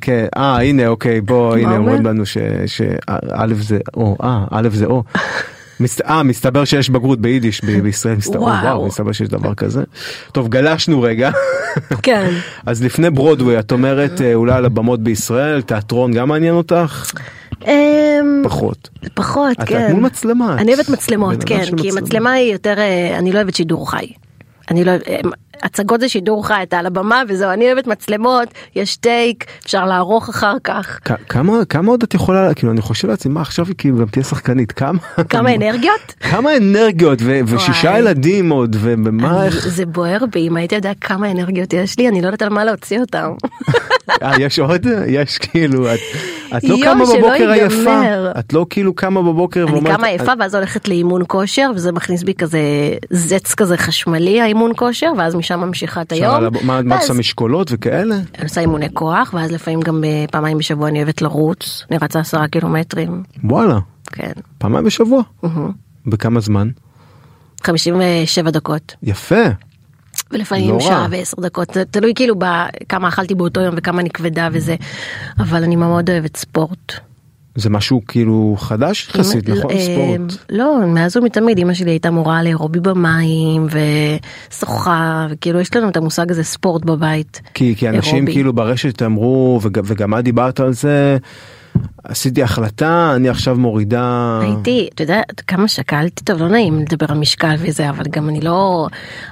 כן, 0.00 0.26
אה 0.36 0.62
הנה 0.62 0.86
אוקיי 0.86 1.20
בוא 1.20 1.56
הנה 1.56 1.76
אומר? 1.76 1.76
אומרים 1.76 2.06
לנו 2.06 2.26
שא' 2.26 3.54
זה 3.60 3.78
או, 3.94 4.16
אה 4.22 4.44
א' 4.50 4.68
זה 4.72 4.86
או. 4.86 5.02
אה 6.08 6.22
מסתבר 6.22 6.64
שיש 6.64 6.90
בגרות 6.90 7.20
ביידיש 7.20 7.64
בישראל, 7.64 8.16
מסתבר, 8.16 8.40
וואו. 8.40 8.86
מסתבר 8.86 9.12
שיש 9.12 9.28
דבר 9.28 9.54
כזה. 9.54 9.82
טוב 10.32 10.48
גלשנו 10.48 11.02
רגע. 11.02 11.30
כן. 12.02 12.30
אז 12.66 12.82
לפני 12.82 13.10
ברודווי 13.10 13.58
את 13.58 13.72
אומרת 13.72 14.20
אה, 14.20 14.34
אולי 14.34 14.52
על 14.52 14.64
הבמות 14.64 15.00
בישראל, 15.00 15.62
תיאטרון 15.62 16.12
גם 16.12 16.28
מעניין 16.28 16.54
אותך? 16.54 17.12
אמ, 17.66 18.42
פחות. 18.44 18.88
פחות, 19.14 19.56
כן. 19.66 19.86
את 19.86 19.90
מול 19.90 20.02
מצלמה, 20.02 20.56
אני 20.58 20.74
אוהבת 20.74 20.88
מצלמות, 20.88 21.44
כן, 21.46 21.64
כי 21.76 21.90
מצלמה. 21.90 22.32
היא 22.32 22.52
יותר, 22.52 22.78
אה, 22.78 23.18
אני 23.18 23.32
לא 23.32 23.38
אוהבת 23.38 23.54
שידור 23.54 23.90
חי. 23.90 24.12
אני 24.70 24.84
לא, 24.84 24.90
אה, 24.90 25.20
הצגות 25.62 26.00
זה 26.00 26.08
שידור 26.08 26.46
חי, 26.46 26.62
אתה 26.62 26.78
על 26.78 26.86
הבמה 26.86 27.22
וזהו, 27.28 27.50
אני 27.50 27.66
אוהבת 27.66 27.86
מצלמות, 27.86 28.48
יש 28.74 28.96
טייק, 28.96 29.44
אפשר 29.64 29.84
לערוך 29.84 30.28
אחר 30.28 30.56
כך. 30.64 30.98
כמה 31.28 31.64
כמה 31.64 31.90
עוד 31.90 32.02
את 32.02 32.14
יכולה 32.14 32.54
כאילו 32.54 32.72
אני 32.72 32.80
חושב 32.80 33.08
לעצמי 33.08 33.32
מה 33.32 33.40
עכשיו 33.40 33.66
היא 33.66 33.74
כאילו 33.78 33.98
גם 33.98 34.06
תהיה 34.06 34.24
שחקנית 34.24 34.72
כמה 34.72 34.98
כמה 35.28 35.54
אנרגיות? 35.56 36.14
כמה 36.20 36.56
אנרגיות 36.56 37.18
ושישה. 37.46 37.98
ילדים 37.98 38.50
עוד 38.50 38.76
ומה 38.80 39.44
איך 39.44 39.68
זה 39.68 39.86
בוער 39.86 40.24
בי, 40.32 40.48
אם 40.48 40.56
הייתי 40.56 40.74
יודע 40.74 40.92
כמה 41.00 41.30
אנרגיות 41.30 41.72
יש 41.72 41.98
לי, 41.98 42.08
אני 42.08 42.20
לא 42.20 42.26
יודעת 42.26 42.42
על 42.42 42.48
מה 42.48 42.64
להוציא 42.64 43.00
אותם. 43.00 43.32
אה, 44.22 44.32
יש 44.38 44.58
עוד 44.58 44.86
יש 45.06 45.38
כאילו 45.38 45.94
את, 45.94 45.98
את 46.56 46.64
לא 46.64 46.76
קמה 46.82 47.04
בבוקר 47.04 47.50
עייפה. 47.50 48.00
את 48.38 48.52
לא 48.52 48.66
כאילו 48.70 48.94
קמה 48.94 49.22
בבוקר 49.22 49.66
אני 49.68 49.80
קמה 49.80 50.06
עייפה 50.06 50.32
ואז 50.38 50.54
הולכת 50.54 50.88
לאימון 50.88 51.22
כושר 51.26 51.70
וזה 51.74 51.92
מכניס 51.92 52.22
בי 52.22 52.34
כזה 52.34 52.60
זץ 53.10 53.54
כזה 53.54 53.76
חשמלי 53.76 54.40
האימון 54.40 54.72
כושר 54.76 55.12
ואז 55.18 55.34
משם 55.34 55.51
ממשיכה 55.56 56.02
את 56.02 56.12
היום. 56.12 56.44
מה 56.62 56.80
את 56.80 57.00
עושה 57.00 57.12
משקולות 57.12 57.68
וכאלה? 57.72 58.14
אני 58.14 58.44
עושה 58.44 58.60
אימוני 58.60 58.88
כוח 58.92 59.34
ואז 59.34 59.52
לפעמים 59.52 59.80
גם 59.80 60.04
אה, 60.04 60.24
פעמיים 60.30 60.58
בשבוע 60.58 60.88
אני 60.88 60.98
אוהבת 60.98 61.22
לרוץ 61.22 61.84
אני 61.90 61.98
רצה 62.02 62.20
עשרה 62.20 62.48
קילומטרים 62.48 63.22
וואלה, 63.44 63.78
כן 64.06 64.32
פעמיים 64.58 64.84
בשבוע. 64.84 65.22
בכמה 66.06 66.40
זמן? 66.40 66.68
57 67.64 68.50
דקות 68.50 68.94
יפה. 69.02 69.44
ולפעמים 70.30 70.70
לא. 70.70 70.80
שעה 70.80 71.06
ועשר 71.10 71.36
דקות 71.40 71.68
תלוי 71.90 72.12
כאילו 72.14 72.34
בכמה 72.38 73.08
אכלתי 73.08 73.34
באותו 73.34 73.60
יום 73.60 73.74
וכמה 73.78 74.00
אני 74.00 74.10
כבדה 74.10 74.48
וזה 74.52 74.76
אבל 75.38 75.64
אני 75.64 75.76
מאוד 75.76 76.10
אוהבת 76.10 76.36
ספורט. 76.36 76.92
זה 77.54 77.70
משהו 77.70 78.02
כאילו 78.08 78.56
חדש 78.58 79.08
יחסית, 79.08 79.48
נכון? 79.48 79.70
אה, 79.70 79.80
ספורט. 79.80 80.46
לא, 80.50 80.86
מאז 80.86 81.16
ומתמיד 81.16 81.58
אמא 81.58 81.74
שלי 81.74 81.90
הייתה 81.90 82.10
מורה 82.10 82.42
לאירובי 82.42 82.80
במים 82.80 83.66
ושוחה 84.50 85.26
וכאילו 85.30 85.60
יש 85.60 85.76
לנו 85.76 85.88
את 85.88 85.96
המושג 85.96 86.30
הזה 86.30 86.44
ספורט 86.44 86.84
בבית. 86.84 87.40
כי, 87.54 87.74
כי 87.76 87.88
אנשים 87.88 88.14
אירובי. 88.14 88.32
כאילו 88.32 88.52
ברשת 88.52 89.02
אמרו, 89.02 89.60
וג, 89.62 89.80
וגם 89.84 90.18
את 90.18 90.24
דיברת 90.24 90.60
על 90.60 90.72
זה, 90.72 91.16
עשיתי 92.04 92.42
החלטה, 92.42 93.12
אני 93.16 93.28
עכשיו 93.28 93.56
מורידה... 93.56 94.38
הייתי, 94.42 94.88
אתה 94.94 95.02
יודע 95.02 95.20
כמה 95.46 95.68
שקלתי, 95.68 96.24
טוב 96.24 96.40
לא 96.40 96.48
נעים 96.48 96.78
לדבר 96.78 97.06
על 97.08 97.18
משקל 97.18 97.54
וזה, 97.58 97.90
אבל 97.90 98.04
גם 98.10 98.28
אני 98.28 98.40
לא, 98.40 98.88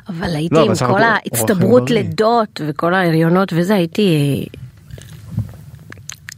אבל 0.09 0.37
הייתי 0.37 0.55
לא, 0.55 0.61
אבל 0.61 0.69
עם 0.69 0.75
סך 0.75 0.87
כל 0.87 1.03
ההצטברות 1.03 1.85
בריא. 1.85 2.03
לידות 2.03 2.61
וכל 2.67 2.95
ההריונות 2.95 3.53
וזה, 3.57 3.75
הייתי 3.75 4.45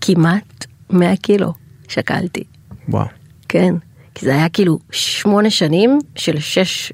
כמעט 0.00 0.66
100 0.90 1.16
קילו 1.16 1.61
שקלתי, 1.92 2.44
וואו. 2.88 3.06
כן, 3.48 3.74
כי 4.14 4.26
זה 4.26 4.34
היה 4.34 4.48
כאילו 4.48 4.78
שמונה 4.90 5.50
שנים 5.50 5.98
של 6.16 6.38
שש, 6.38 6.92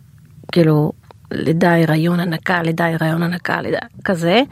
כאילו 0.52 0.92
לידה 1.30 1.82
הריון 1.82 2.20
הנקה, 2.20 2.62
לידה 2.62 2.86
הריון 2.86 3.22
הנקה, 3.22 3.60
לידה 3.60 3.78
כזה, 4.04 4.42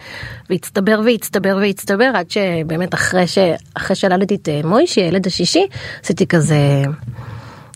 והצטבר 0.50 1.00
והצטבר 1.04 1.58
והצטבר 1.60 2.10
עד 2.14 2.30
שבאמת 2.30 2.94
אחרי 2.94 3.26
ש... 3.26 3.38
אחרי 3.74 3.96
שילדתי 3.96 4.34
את 4.34 4.48
אה, 4.48 4.60
מוישי, 4.64 5.00
הילד 5.00 5.26
השישי, 5.26 5.66
עשיתי 6.02 6.26
כזה 6.26 6.82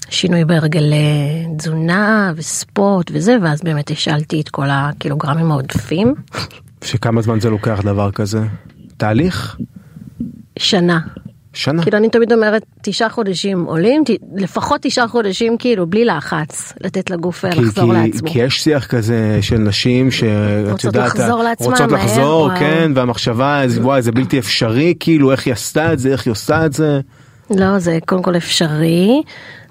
שינוי 0.08 0.44
בהרגלי 0.44 1.46
תזונה 1.58 2.32
וספורט 2.36 3.10
וזה, 3.14 3.36
ואז 3.42 3.62
באמת 3.62 3.90
השלתי 3.90 4.40
את 4.40 4.48
כל 4.48 4.66
הקילוגרמים 4.70 5.50
העודפים. 5.50 6.14
שכמה 6.84 7.22
זמן 7.22 7.40
זה 7.40 7.50
לוקח 7.50 7.80
דבר 7.84 8.10
כזה? 8.10 8.40
תהליך? 8.96 9.56
שנה. 10.58 11.00
שנה. 11.52 11.82
כאילו 11.82 11.98
אני 11.98 12.08
תמיד 12.08 12.32
אומרת 12.32 12.62
תשעה 12.82 13.08
חודשים 13.08 13.64
עולים, 13.64 14.02
ת- 14.06 14.10
לפחות 14.36 14.80
תשעה 14.82 15.08
חודשים 15.08 15.56
כאילו 15.58 15.86
בלי 15.86 16.04
לחץ, 16.04 16.72
לתת 16.80 17.10
לגוף 17.10 17.44
אה, 17.44 17.52
כי, 17.52 17.60
לחזור 17.60 17.94
כי, 17.94 18.00
לעצמו. 18.00 18.30
כי 18.30 18.38
יש 18.38 18.62
שיח 18.64 18.86
כזה 18.86 19.38
של 19.42 19.58
נשים 19.58 20.10
שאת 20.10 20.84
יודעת, 20.84 21.06
לחזור 21.18 21.42
לעצמן 21.42 21.66
רוצות 21.66 21.90
מהר, 21.90 22.04
לחזור, 22.04 22.42
וואו. 22.42 22.58
כן, 22.58 22.92
והמחשבה, 22.94 23.62
וואי, 23.80 24.02
זה 24.02 24.12
בלתי 24.12 24.38
אפשרי, 24.38 24.94
כאילו, 25.00 25.32
איך 25.32 25.46
היא 25.46 25.52
עשתה 25.52 25.92
את 25.92 25.98
זה, 25.98 26.08
איך 26.12 26.26
היא 26.26 26.32
עושה 26.32 26.66
את 26.66 26.72
זה. 26.72 27.00
לא, 27.50 27.78
זה 27.78 27.98
קודם 28.06 28.22
כל 28.22 28.36
אפשרי, 28.36 29.22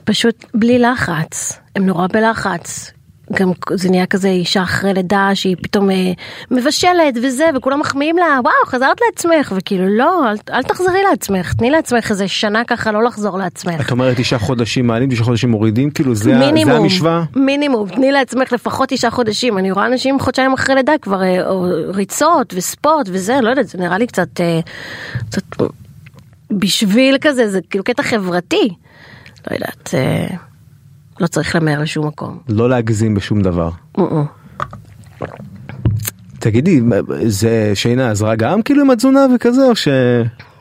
פשוט 0.03 0.45
בלי 0.53 0.79
לחץ, 0.79 1.59
הם 1.75 1.85
נורא 1.85 2.07
בלחץ. 2.07 2.91
גם 3.33 3.51
זה 3.73 3.89
נהיה 3.89 4.05
כזה 4.05 4.27
אישה 4.29 4.63
אחרי 4.63 4.93
לידה 4.93 5.29
שהיא 5.33 5.55
פתאום 5.61 5.91
אה, 5.91 6.11
מבשלת 6.51 7.17
וזה 7.23 7.45
וכולם 7.55 7.79
מחמיאים 7.79 8.17
לה 8.17 8.39
וואו 8.43 8.53
חזרת 8.65 8.97
לעצמך. 9.07 9.53
וכאילו 9.57 9.97
לא 9.97 10.31
אל, 10.31 10.35
אל 10.53 10.63
תחזרי 10.63 11.03
לעצמך 11.09 11.53
תני 11.53 11.69
לעצמך 11.69 12.11
איזה 12.11 12.27
שנה 12.27 12.63
ככה 12.67 12.91
לא 12.91 13.03
לחזור 13.03 13.37
לעצמך. 13.37 13.81
את 13.85 13.91
אומרת 13.91 14.17
תשעה 14.19 14.39
חודשים 14.39 14.87
מעלים, 14.87 15.09
תשעה 15.09 15.25
חודשים 15.25 15.51
מורידים, 15.51 15.91
כאילו, 15.91 16.15
זה, 16.15 16.35
ה- 16.35 16.39
זה 16.39 16.45
מינימום, 16.45 16.75
המשוואה? 16.75 17.23
מינימום, 17.35 17.89
תני 17.89 18.11
לעצמך 18.11 18.51
לפחות 18.53 18.89
תשעה 18.89 19.11
חודשים, 19.11 19.57
אני 19.57 19.71
רואה 19.71 19.85
אנשים 19.85 20.19
חודשיים 20.19 20.53
אחרי 20.53 20.75
לידה 20.75 20.93
כבר 21.01 21.23
אה, 21.23 21.49
או 21.49 21.65
ריצות 21.93 22.53
וספורט 22.57 23.09
וזה, 23.11 23.39
לא 23.41 23.49
יודעת, 23.49 23.67
זה 23.67 23.77
נראה 23.77 23.97
לי 23.97 24.07
קצת, 24.07 24.41
אה, 24.41 24.59
קצת 25.29 25.41
בשביל 26.51 27.17
כזה, 27.21 27.47
זה 27.49 27.59
כאילו 27.69 27.83
קטע 27.83 28.03
חברתי, 28.03 28.69
לא 29.51 29.55
יודעת, 29.55 29.89
אה, 29.93 30.27
לא 31.19 31.27
צריך 31.27 31.55
למהר 31.55 31.81
לשום 31.81 32.07
מקום. 32.07 32.39
לא 32.49 32.69
להגזים 32.69 33.15
בשום 33.15 33.41
דבר. 33.41 33.69
אה-אה. 33.99 34.23
תגידי, 36.39 36.81
זה 37.25 37.71
שינה 37.73 38.11
עזרה 38.11 38.35
גם 38.35 38.61
כאילו 38.61 38.81
עם 38.81 38.89
התזונה 38.89 39.19
וכזה, 39.35 39.65
או 39.65 39.75
ש... 39.75 39.87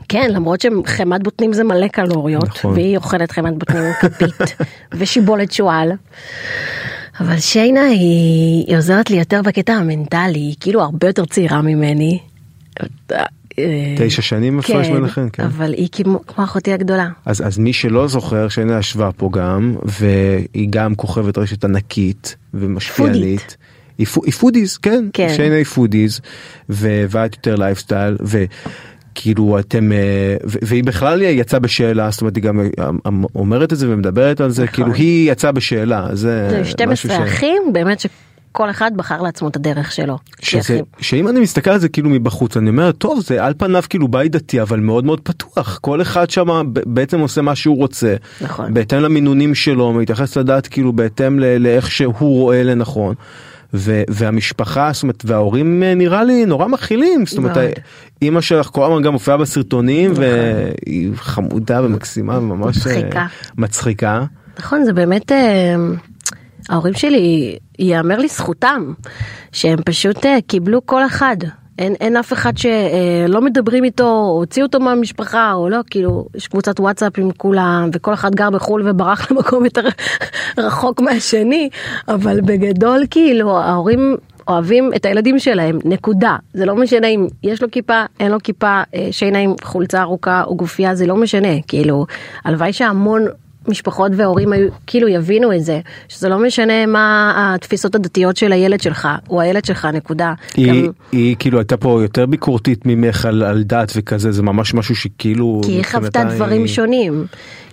כן, 0.09 0.31
למרות 0.33 0.61
שחמת 0.61 1.23
בוטנים 1.23 1.53
זה 1.53 1.65
מלא 1.65 1.89
קלוריות, 1.89 2.49
נכון. 2.49 2.73
והיא 2.75 2.97
אוכלת 2.97 3.33
חמת 3.33 3.59
בוטנים 3.59 3.83
עם 3.83 3.93
כפית 4.01 4.57
ושיבולת 4.99 5.53
שועל. 5.53 5.93
אבל 7.21 7.39
שיינה 7.39 7.83
היא, 7.83 8.67
היא 8.67 8.77
עוזרת 8.77 9.11
לי 9.11 9.19
יותר 9.19 9.43
בקטע 9.43 9.73
המנטלי, 9.73 10.39
היא 10.39 10.55
כאילו 10.61 10.83
הרבה 10.83 11.07
יותר 11.07 11.25
צעירה 11.25 11.63
ממני. 11.63 12.19
אה, 13.59 13.95
תשע 14.07 14.23
שנים 14.23 14.59
הפרש 14.59 14.89
ביניכם, 14.89 15.29
כן. 15.29 15.43
אבל 15.43 15.73
היא 15.73 15.89
כמו, 15.93 16.21
כמו 16.27 16.45
אחותי 16.45 16.73
הגדולה. 16.73 17.09
אז, 17.27 17.47
אז 17.47 17.59
מי 17.59 17.73
שלא 17.73 18.09
זוכר, 18.09 18.49
שיינה 18.49 18.79
ישבה 18.79 19.11
פה 19.17 19.31
גם, 19.33 19.75
והיא 19.85 20.67
גם 20.71 20.95
כוכבת 20.95 21.39
רשת 21.39 21.65
ענקית 21.65 22.37
ומשפיענית. 22.55 23.15
foodie. 23.15 23.57
היא 23.99 24.07
פו- 24.07 24.25
היא 24.25 24.33
foodies, 24.33 24.77
כן, 24.77 25.05
כן. 25.13 25.29
שיינה 25.37 25.55
היא 25.55 25.65
foodies, 25.65 26.21
ו- 26.71 27.05
ואת 27.11 27.35
יותר 27.37 27.55
לייפסטייל, 27.55 28.17
וכאילו 28.21 29.59
אתם, 29.59 29.93
אה, 29.93 29.99
ו- 30.47 30.59
והיא 30.63 30.85
בכלל 30.85 31.23
יצאה 31.23 31.61
בשאלה, 31.61 32.11
זאת 32.11 32.21
אומרת 32.21 32.37
היא 32.37 32.45
גם 32.45 32.61
אה, 32.61 32.89
אומרת 33.35 33.73
את 33.73 33.79
זה 33.79 33.87
ומדברת 33.93 34.41
על 34.41 34.51
זה, 34.51 34.63
נכון. 34.65 34.75
כאילו 34.75 34.95
היא 34.95 35.33
יצאה 35.33 35.53
בשאלה, 35.53 36.07
זה 36.13 36.49
זה 36.51 36.61
משהו 36.61 36.73
12 36.73 37.17
ש- 37.17 37.21
אחים, 37.29 37.63
באמת 37.73 38.01
שכל 38.59 38.71
אחד 38.71 38.91
בחר 38.97 39.23
לעצמו 39.23 39.49
את 39.49 39.57
הדרך 39.57 39.93
שלו. 39.93 40.19
שזה. 40.43 40.81
שאם 41.01 41.29
אני 41.29 41.41
מסתכל 41.41 41.71
על 41.71 41.79
זה 41.79 41.89
כאילו 41.89 42.11
מבחוץ 42.11 42.57
אני 42.57 42.71
אומר 42.71 42.93
טוב 42.93 43.21
זה 43.21 43.45
על 43.45 43.55
פניו 43.59 43.83
כאילו 43.89 44.09
בית 44.09 44.33
דתי 44.33 44.63
אבל 44.63 44.81
מאוד 44.81 45.05
מאוד 45.05 45.21
פתוח 45.21 45.79
כל 45.83 46.03
אחד 46.03 46.31
שם 46.31 46.47
בעצם 46.87 47.21
עושה 47.21 47.43
מה 47.43 47.55
שהוא 47.55 47.77
רוצה 47.77 48.15
נכון. 48.41 48.75
בהתאם 48.75 48.99
למינונים 49.01 49.55
שלו 49.55 49.93
מתייחס 49.93 50.37
לדת 50.37 50.67
כאילו 50.67 50.93
בהתאם 50.93 51.39
ל- 51.39 51.57
לאיך 51.59 51.91
שהוא 51.91 52.41
רואה 52.41 52.63
לנכון. 52.63 53.15
ו- 53.75 54.03
והמשפחה 54.11 54.91
זאת 54.93 55.03
אומרת 55.03 55.23
וההורים 55.27 55.83
אה, 55.83 55.95
נראה 55.95 56.25
לי 56.25 56.47
נורא 56.47 56.67
מכילים 56.69 57.27
זאת 57.27 57.39
אומרת. 57.39 57.79
אימא 58.23 58.41
שלך 58.41 58.67
כל 58.67 58.85
הזמן 58.85 59.03
גם 59.03 59.13
מופיעה 59.13 59.37
בסרטונים 59.37 60.13
והיא 60.17 61.11
חמודה 61.17 61.83
ומקסימה 61.85 62.39
וממש 62.39 62.87
אה, 62.87 62.93
מצחיקה. 62.93 63.27
מצחיקה. 63.59 64.25
נכון, 64.59 64.85
זה 64.85 64.93
באמת, 64.93 65.33
אה, 65.33 65.75
ההורים 66.69 66.95
שלי, 66.95 67.59
ייאמר 67.79 68.19
לזכותם, 68.19 68.93
שהם 69.53 69.79
פשוט 69.85 70.27
אה, 70.27 70.39
קיבלו 70.47 70.87
כל 70.87 71.07
אחד. 71.07 71.37
אין, 71.79 71.95
אין 72.01 72.17
אף 72.17 72.33
אחד 72.33 72.53
שלא 72.59 73.41
מדברים 73.41 73.85
איתו, 73.85 74.05
או 74.05 74.37
הוציאו 74.39 74.67
אותו 74.67 74.81
מהמשפחה, 74.81 75.53
או 75.53 75.69
לא, 75.69 75.79
כאילו, 75.91 76.27
יש 76.35 76.49
קבוצת 76.49 76.81
וואטסאפ 76.81 77.19
עם 77.19 77.31
כולם, 77.37 77.91
וכל 77.93 78.15
אחד 78.15 78.35
גר 78.35 78.51
בחו"ל 78.51 78.83
וברח 78.89 79.27
למקום 79.31 79.65
יותר 79.65 79.89
רחוק 80.59 81.01
מהשני, 81.01 81.69
אבל 82.09 82.41
בגדול, 82.41 83.05
כאילו, 83.11 83.59
ההורים 83.59 84.17
אוהבים 84.49 84.91
את 84.97 85.05
הילדים 85.05 85.39
שלהם, 85.39 85.79
נקודה. 85.85 86.37
זה 86.55 86.67
לא 86.67 86.77
משנה 86.77 87.07
אם 87.07 87.27
יש 87.43 87.63
לו 87.63 87.71
כיפה, 87.71 88.03
אין 88.21 88.33
לו 88.33 88.39
כיפה, 88.45 88.83
אה, 88.95 89.09
שיינה 89.11 89.39
עם 89.39 89.55
חולצה 89.63 90.03
ארוכה 90.03 90.43
או 90.47 90.57
גופייה, 90.57 90.95
זה 90.95 91.07
לא 91.07 91.17
משנה. 91.17 91.63
כאילו, 91.69 92.07
הלוואי 92.45 92.73
שהמון 92.73 93.27
משפחות 93.69 94.13
והורים 94.17 94.53
היו, 94.53 94.69
כאילו 94.87 95.09
יבינו 95.09 95.53
את 95.53 95.65
זה, 95.65 95.81
שזה 96.09 96.29
לא 96.29 96.39
משנה 96.39 96.87
מה 96.87 97.33
התפיסות 97.55 97.95
הדתיות 97.95 98.37
של 98.37 98.53
הילד 98.53 98.81
שלך, 98.81 99.09
הוא 99.27 99.41
הילד 99.41 99.65
שלך, 99.65 99.85
נקודה. 99.85 100.33
היא, 100.57 100.67
גם- 100.83 100.91
היא 101.13 101.37
כאילו 101.39 101.59
הייתה 101.59 101.77
פה 101.77 101.99
יותר 102.03 102.27
ביקורתית 102.27 102.87
ממך 102.87 103.25
על, 103.25 103.43
על 103.43 103.63
דת 103.63 103.93
וכזה 103.97 104.33
זה 104.33 104.43
ממש 104.43 104.75
משהו 104.75 104.97
שכאילו 104.97 105.61
כי 105.65 105.73
היא 105.73 105.85
חוותה 105.85 106.25
דברים 106.25 106.61
היא- 106.63 106.69
שונים. 106.69 107.27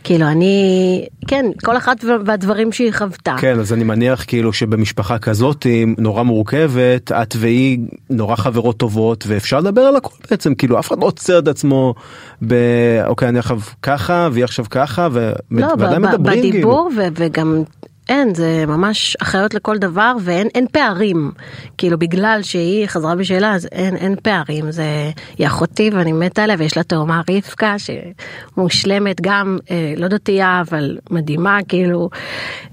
כאילו 0.06 0.28
אני, 0.28 1.06
כן, 1.28 1.46
כל 1.64 1.78
אחת 1.78 1.98
והדברים 2.26 2.72
שהיא 2.72 2.92
חוותה. 2.94 3.36
כן 3.40 3.60
אז 3.60 3.74
אני 3.74 3.84
מניח 3.84 4.24
כאילו 4.28 4.54
שבמשפחה 4.54 5.20
כזאת 5.20 5.66
נורא 5.98 6.24
מורכבת 6.24 7.12
את 7.12 7.36
והיא 7.38 7.80
נורא 8.10 8.36
חברות 8.36 8.78
טובות 8.78 9.24
ואפשר 9.28 9.60
לדבר 9.60 9.82
על 9.82 9.96
הכל 9.96 10.16
בעצם 10.32 10.56
כאילו 10.56 10.80
אף 10.80 10.88
אחד 10.88 11.00
לא 11.00 11.06
עוצר 11.06 11.40
את 11.40 11.48
עצמו 11.48 11.94
ב... 12.48 12.56
אוקיי 13.08 13.30
אני 13.30 13.40
עכשיו 13.40 13.60
ככה 13.82 14.30
והיא 14.32 14.44
עכשיו 14.44 14.66
ככה 14.70 15.08
ו... 15.12 15.32
לא, 15.52 15.68
ועדיין 15.80 16.02
מדברים 16.02 16.42
כאילו. 16.42 16.52
בדיבור 16.52 16.90
וגם 17.16 17.64
אין, 18.10 18.34
זה 18.36 18.64
ממש 18.68 19.18
אחריות 19.22 19.54
לכל 19.54 19.78
דבר 19.78 20.14
ואין 20.22 20.48
אין 20.56 20.66
פערים. 20.72 21.32
כאילו 21.78 22.00
בגלל 22.00 22.40
שהיא 22.44 22.88
חזרה 22.88 23.16
בשאלה 23.16 23.54
אז 23.56 23.68
אין, 23.72 23.96
אין 23.96 24.16
פערים. 24.24 24.72
זה, 24.72 24.84
היא 25.38 25.48
אחותי 25.48 25.90
ואני 25.94 26.14
מתה 26.14 26.44
עליה 26.44 26.56
ויש 26.60 26.78
לה 26.78 26.84
תאומה 26.84 27.22
רבקה 27.30 27.76
שמושלמת 27.80 29.22
גם, 29.22 29.58
אה, 29.72 29.94
לא 29.98 30.08
דתייה 30.08 30.62
אבל 30.70 30.98
מדהימה 31.12 31.58
כאילו. 31.68 32.10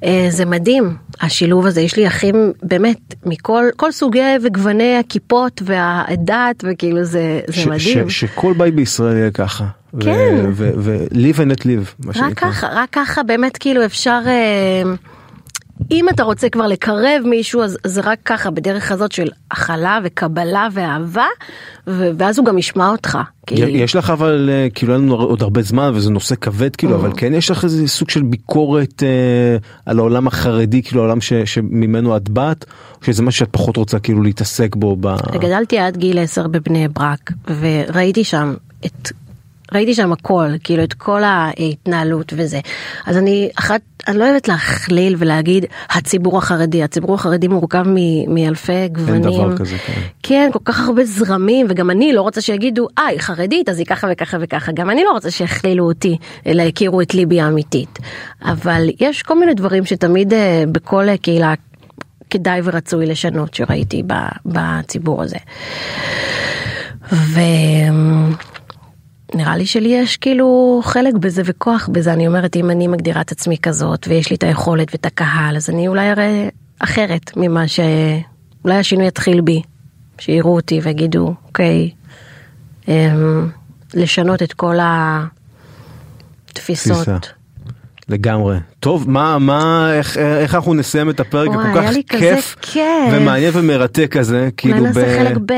אה, 0.05 0.27
זה 0.31 0.45
מדהים. 0.45 0.97
השילוב 1.21 1.67
הזה, 1.67 1.81
יש 1.81 1.97
לי 1.97 2.07
אחים 2.07 2.53
באמת 2.63 2.99
מכל 3.27 3.65
כל 3.77 3.93
סוגי 3.93 4.21
וגווני 4.43 4.97
הכיפות 4.97 5.63
והדת 5.65 6.65
וכאילו 6.65 7.05
זה, 7.05 7.41
זה 7.47 7.53
ש- 7.53 7.67
מדהים. 7.67 8.11
ש- 8.11 8.21
שכל 8.21 8.55
בית 8.57 8.75
בישראל 8.75 9.17
יהיה 9.17 9.31
ככה. 9.31 9.65
ו- 9.95 10.01
כן. 10.01 10.45
ו- 10.53 10.71
ו- 10.77 11.05
live 11.13 11.37
and 11.37 11.53
let 11.57 11.63
live, 11.63 11.95
מה 12.05 12.11
רק 12.11 12.17
שנקרא. 12.17 12.51
ככה, 12.51 12.67
רק 12.73 12.89
ככה 12.93 13.23
באמת 13.23 13.57
כאילו 13.57 13.85
אפשר, 13.85 14.21
אה, 14.27 14.83
אם 15.91 16.09
אתה 16.09 16.23
רוצה 16.23 16.49
כבר 16.49 16.67
לקרב 16.67 17.23
מישהו 17.25 17.63
אז 17.63 17.79
זה 17.87 18.01
רק 18.05 18.19
ככה 18.25 18.51
בדרך 18.51 18.93
הזאת 18.93 19.13
של 19.13 19.29
הכלה 19.51 19.99
וקבלה 20.05 20.69
ואהבה 20.73 21.27
ו- 21.87 22.11
ואז 22.19 22.39
הוא 22.39 22.47
גם 22.47 22.59
ישמע 22.59 22.89
אותך. 22.91 23.19
כי- 23.47 23.55
יש 23.55 23.97
לך 23.97 24.11
אבל 24.11 24.49
אה, 24.53 24.67
כאילו 24.75 24.95
אין 24.95 25.03
לנו 25.03 25.15
עוד 25.15 25.43
הרבה 25.43 25.63
זמן 25.63 25.91
וזה 25.95 26.11
נושא 26.11 26.35
כבד 26.35 26.77
כאילו 26.77 26.95
אבל 26.97 27.11
כן 27.17 27.35
יש 27.35 27.51
לך 27.51 27.65
איזה 27.65 27.89
סוג 27.89 28.11
של 28.11 28.23
ביקורת 28.23 29.03
אה, 29.03 29.09
על 29.87 29.99
העולם 29.99 30.27
החרדי 30.27 30.83
כאילו 30.83 31.01
העולם 31.01 31.21
ש- 31.21 31.33
שממנו 31.33 32.17
את 32.17 32.29
באת 32.31 32.65
שזה 33.05 33.23
משהו 33.23 33.39
שאת 33.39 33.49
פחות 33.51 33.77
רוצה 33.77 33.99
כאילו 33.99 34.23
להתעסק 34.23 34.77
בו. 34.77 34.97
ב... 35.01 35.09
גדלתי 35.33 35.79
עד 35.79 35.97
גיל 35.97 36.19
10 36.19 36.47
בבני 36.47 36.89
ברק 36.89 37.33
וראיתי 37.61 38.25
שם 38.25 38.55
את 38.87 39.13
ראיתי 39.75 39.95
שם 39.95 40.13
הכל 40.13 40.49
כאילו 40.65 40.85
את 40.85 40.93
כל 40.93 41.23
ההתנהלות 41.25 42.33
וזה 42.37 42.61
אז 43.07 43.17
אני 43.17 43.51
אחת 43.59 43.81
אני 44.09 44.19
לא 44.19 44.25
אוהבת 44.25 44.49
להכליל 44.49 45.15
ולהגיד 45.19 45.65
הציבור 45.91 46.39
החרדי 46.39 46.83
הציבור 46.83 47.15
החרדי 47.15 47.49
מורכב 47.49 47.85
מ, 47.87 48.35
מאלפי 48.35 48.89
גוונים 48.89 49.23
דבר 49.23 49.57
כזה, 49.57 49.77
כן. 49.79 50.01
כן 50.23 50.51
כל 50.53 50.59
כך 50.65 50.87
הרבה 50.87 51.05
זרמים 51.05 51.67
וגם 51.69 51.91
אני 51.91 52.13
לא 52.13 52.23
רוצה 52.23 52.41
שיגידו 52.41 52.89
אה 52.99 53.07
היא 53.07 53.21
חרדית 53.21 53.69
אז 53.69 53.79
היא 53.79 53.87
ככה 53.87 54.09
וככה 54.13 54.37
וככה 54.41 54.73
גם 54.73 54.91
אני 54.91 55.05
לא 55.05 55.11
רוצה 55.11 55.31
שיכלילו 55.31 55.85
אותי 55.85 56.17
אלא 56.47 56.63
יכירו 56.63 57.01
את 57.01 57.15
ליבי 57.15 57.41
האמיתית 57.41 57.99
אבל 58.45 58.89
יש 59.01 59.23
כל 59.23 59.39
מיני 59.39 59.55
דברים 59.55 59.85
שתמיד 59.85 60.33
אה, 60.33 60.65
בכל 60.73 61.17
קהילה 61.17 61.55
כדאי 62.31 62.61
ורצוי 62.65 63.07
לשנות 63.07 63.55
שראיתי 63.55 64.03
בציבור 64.47 65.23
הזה. 65.23 65.39
ונראה 69.35 69.57
לי 69.57 69.67
שלי 69.67 69.89
יש 69.89 70.17
כאילו 70.17 70.81
חלק 70.85 71.15
בזה 71.15 71.43
וכוח 71.45 71.89
בזה 71.93 72.13
אני 72.13 72.27
אומרת 72.27 72.57
אם 72.57 72.71
אני 72.71 72.87
מגדירה 72.87 73.21
את 73.21 73.33
עצמי 73.33 73.59
כזאת 73.59 74.09
ויש 74.09 74.31
לי 74.31 74.37
את 74.37 74.43
היכולת 74.43 74.89
ואת 74.93 75.07
הקהל 75.07 75.57
אז 75.57 75.71
אני 75.71 75.89
אולי 75.89 76.11
אראה 76.11 76.49
אחרת 76.79 77.31
ממה 77.37 77.69
שאולי 77.69 78.77
השינוי 78.77 79.07
יתחיל 79.07 79.41
בי 79.41 79.63
שיראו 80.19 80.55
אותי 80.55 80.81
ויגידו 80.83 81.35
אוקיי 81.47 81.91
אמ, 82.89 83.49
לשנות 83.95 84.43
את 84.43 84.53
כל 84.53 84.77
התפיסות. 84.81 87.03
תפיסה. 87.03 87.42
לגמרי. 88.13 88.57
טוב, 88.81 89.11
מה, 89.11 89.39
מה, 89.39 89.91
איך, 89.95 90.17
איך 90.19 90.55
אנחנו 90.55 90.75
נסיים 90.75 91.11
את 91.11 91.21
הפרק 91.21 91.51
הכל 91.51 91.83
כך 91.83 91.91
כיף 92.19 92.57
כיף. 92.63 92.83
ומעניין 93.13 93.51
ומרתק 93.55 94.17
אולי 94.17 94.49
כאילו 94.57 94.81
נעשה 94.81 95.19
חלק 95.19 95.37
ב'. 95.47 95.53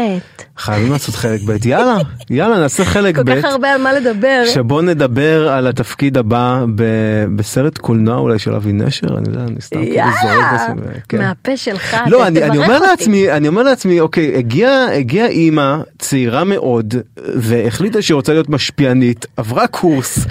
חייבים 0.59 0.93
לעשות 0.93 1.15
חלק 1.15 1.41
ב', 1.43 1.67
יאללה, 1.67 1.97
יאללה 2.31 2.59
נעשה 2.59 2.85
חלק 2.85 3.17
כל 3.17 3.23
ב', 3.23 3.39
כך 3.43 3.45
הרבה 3.45 3.73
על 3.73 3.83
מה 3.83 3.93
לדבר. 3.93 4.43
שבוא 4.55 4.83
נדבר 4.83 5.49
על 5.49 5.67
התפקיד 5.67 6.19
הבא 6.19 6.65
ב- 6.75 7.25
בסרט 7.37 7.79
קולנוע 7.79 8.17
אולי 8.19 8.39
של 8.39 8.55
אבי 8.55 8.73
נשר, 8.73 9.07
אני 9.19 9.29
יודע, 9.29 9.41
אני 9.41 9.61
סתם 9.61 9.85
כאילו 9.85 10.07
זורק 10.23 11.01
כן. 11.09 11.19
מהפה 11.19 11.57
שלך, 11.57 11.97
לא, 12.07 12.27
אני, 12.27 12.43
אני 12.43 12.59
אומר 12.59 12.75
אותי. 12.79 12.87
לעצמי, 12.87 13.33
אני 13.33 13.49
אומר 13.49 13.63
לעצמי, 13.63 14.01
אוקיי, 14.01 14.37
הגיעה 14.37 14.95
הגיע 14.95 15.27
אימא 15.27 15.77
צעירה 15.99 16.45
מאוד 16.45 16.95
והחליטה 17.37 18.03
שהיא 18.03 18.15
רוצה 18.15 18.33
להיות 18.33 18.49
משפיענית, 18.49 19.27
עברה 19.37 19.67
קורס 19.67 20.19
ב- 20.19 20.29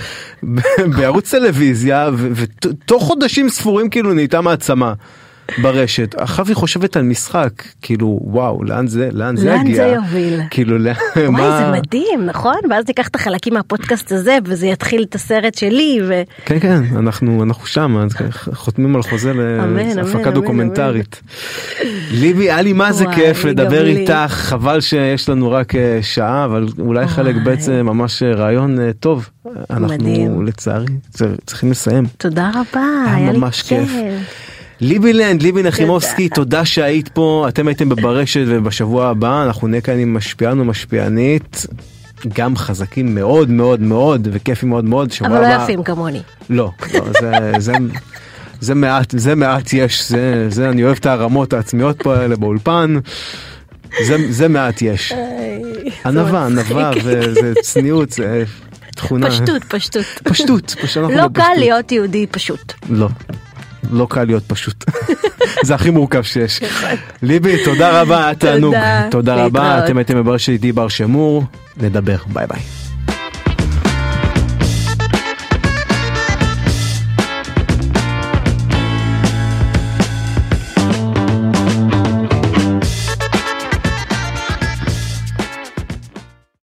בערוץ 0.98 1.32
טלוויזיה 1.32 2.10
ותוך 2.34 3.04
חודשים 3.04 3.50
ספורים 3.50 3.90
כאילו 3.90 4.14
נהייתה 4.14 4.42
מעצמה. 4.42 4.94
ברשת 5.62 6.16
עכשיו 6.18 6.48
היא 6.48 6.56
חושבת 6.56 6.98
על 6.98 7.04
משחק 7.04 7.50
כאילו 7.82 8.20
וואו 8.24 8.64
לאן 8.64 8.88
זה 8.88 9.10
לאן 9.12 9.36
זה 9.38 9.46
לאן 9.50 9.68
יגיע 9.68 9.76
זה 9.76 9.96
יוביל? 9.96 10.40
כאילו 10.50 10.78
לאן 10.78 10.94
וואי 11.16 11.30
מה 11.30 11.58
זה 11.74 11.80
מדהים 11.80 12.26
נכון 12.26 12.56
ואז 12.70 12.86
תיקח 12.86 13.08
את 13.08 13.16
החלקים 13.16 13.54
מהפודקאסט 13.54 14.12
הזה 14.12 14.38
וזה 14.46 14.68
יתחיל 14.68 15.04
את 15.10 15.16
הסרט 15.16 15.56
שלי 15.56 16.00
ו... 16.08 16.22
כן 16.46 16.60
כן 16.60 16.84
אנחנו 16.98 17.44
אנחנו 17.44 17.66
שם 17.66 18.08
חותמים 18.54 18.96
על 18.96 19.02
חוזה 19.04 19.34
להפקה 19.96 20.32
דוקומנטרית. 20.32 21.22
ליבי 22.12 22.44
היה 22.52 22.62
לי 22.62 22.74
מה 22.74 22.92
זה 22.92 23.06
כיף 23.16 23.46
לדבר. 23.46 23.86
איתך 23.86 24.14
חבל 24.28 24.82
שיש 24.82 25.30
לנו 25.30 25.52
רק 25.52 25.76
אה, 25.76 26.00
שעה 26.02 26.46
אבל 26.46 26.68
אולי 26.80 27.08
חלק. 27.08 27.36
בעצם 27.44 27.72
ממש 27.72 28.24
אה, 28.24 28.32
רעיון 28.36 28.80
אה, 28.80 28.92
טוב 29.00 29.30
אנחנו. 29.70 30.44
לצערי 30.46 30.86
צר- 31.10 31.36
צריכים 31.46 31.72
לסיים. 31.72 32.06
תודה 32.18 32.50
רבה 32.50 32.88
היה 33.16 33.32
לי 33.32 33.40
כיף. 33.52 33.92
ליבילנד, 34.84 35.42
ליבי 35.42 35.64
נחימובסקי, 35.64 36.30
תודה 36.30 36.66
שהיית 36.66 37.08
פה, 37.08 37.46
אתם 37.50 37.68
הייתם 37.68 37.90
בברשת 37.90 38.44
ובשבוע 38.48 39.08
הבא 39.08 39.44
אנחנו 39.44 39.68
נהיה 39.68 39.82
כאן 39.82 40.00
עם 40.00 40.14
משפיען 40.14 40.60
ומשפיענית, 40.60 41.66
גם 42.34 42.56
חזקים 42.56 43.16
מאוד 43.16 43.50
מאוד 43.50 43.82
מאוד 43.82 44.28
וכיפים 44.32 44.70
מאוד 44.70 44.86
מאוד. 44.86 45.12
שבוע 45.12 45.30
אבל 45.30 45.42
לא 45.42 45.48
הבא- 45.48 45.64
יפים 45.64 45.84
כמוני. 45.84 46.22
לא, 46.50 46.72
לא 46.94 47.02
זה, 47.22 47.32
זה, 47.58 47.74
זה 48.60 48.76
מעט, 48.76 49.14
זה 49.18 49.36
מעט 49.36 49.74
יש, 49.74 50.10
זה, 50.10 50.46
זה 50.50 50.70
אני 50.70 50.84
אוהב 50.84 50.96
את 51.00 51.06
הרמות 51.06 51.54
העצמיות 51.54 52.02
פה 52.02 52.16
האלה 52.16 52.36
באולפן, 52.36 52.96
זה, 54.08 54.18
זה 54.30 54.48
מעט 54.48 54.82
יש. 54.82 55.14
ענווה, 56.06 56.46
ענווה 56.46 56.92
וזה 57.04 57.54
צניעות, 57.62 58.12
זה 58.12 58.44
תכונה. 58.96 59.30
פשטות 59.32 59.64
פשטות. 59.64 60.06
פשטות, 60.24 60.76
פשוט 60.82 61.04
לא. 61.12 61.28
קל 61.34 61.44
להיות 61.58 61.92
יהודי 61.92 62.28
פשוט. 62.32 62.74
לא. 62.90 63.08
לא 63.92 64.08
קל 64.10 64.24
להיות 64.24 64.44
פשוט. 64.48 64.84
זה 65.68 65.76
הכי 65.76 65.90
מורכב 65.90 66.24
שיש. 66.24 66.60
ליבי, 67.22 67.64
תודה 67.66 68.02
רבה, 68.02 68.26
היה 68.26 68.36
תענוג. 68.44 68.76
תודה, 69.12 69.36
רבה. 69.36 69.86
אתם 69.86 69.98
הייתם 69.98 70.16
בברשת 70.16 70.50
איתי 70.50 70.72
בר 70.72 70.88
שמור, 70.88 71.44
נדבר, 71.78 72.18
ביי 72.34 72.48
ביי. 72.48 72.83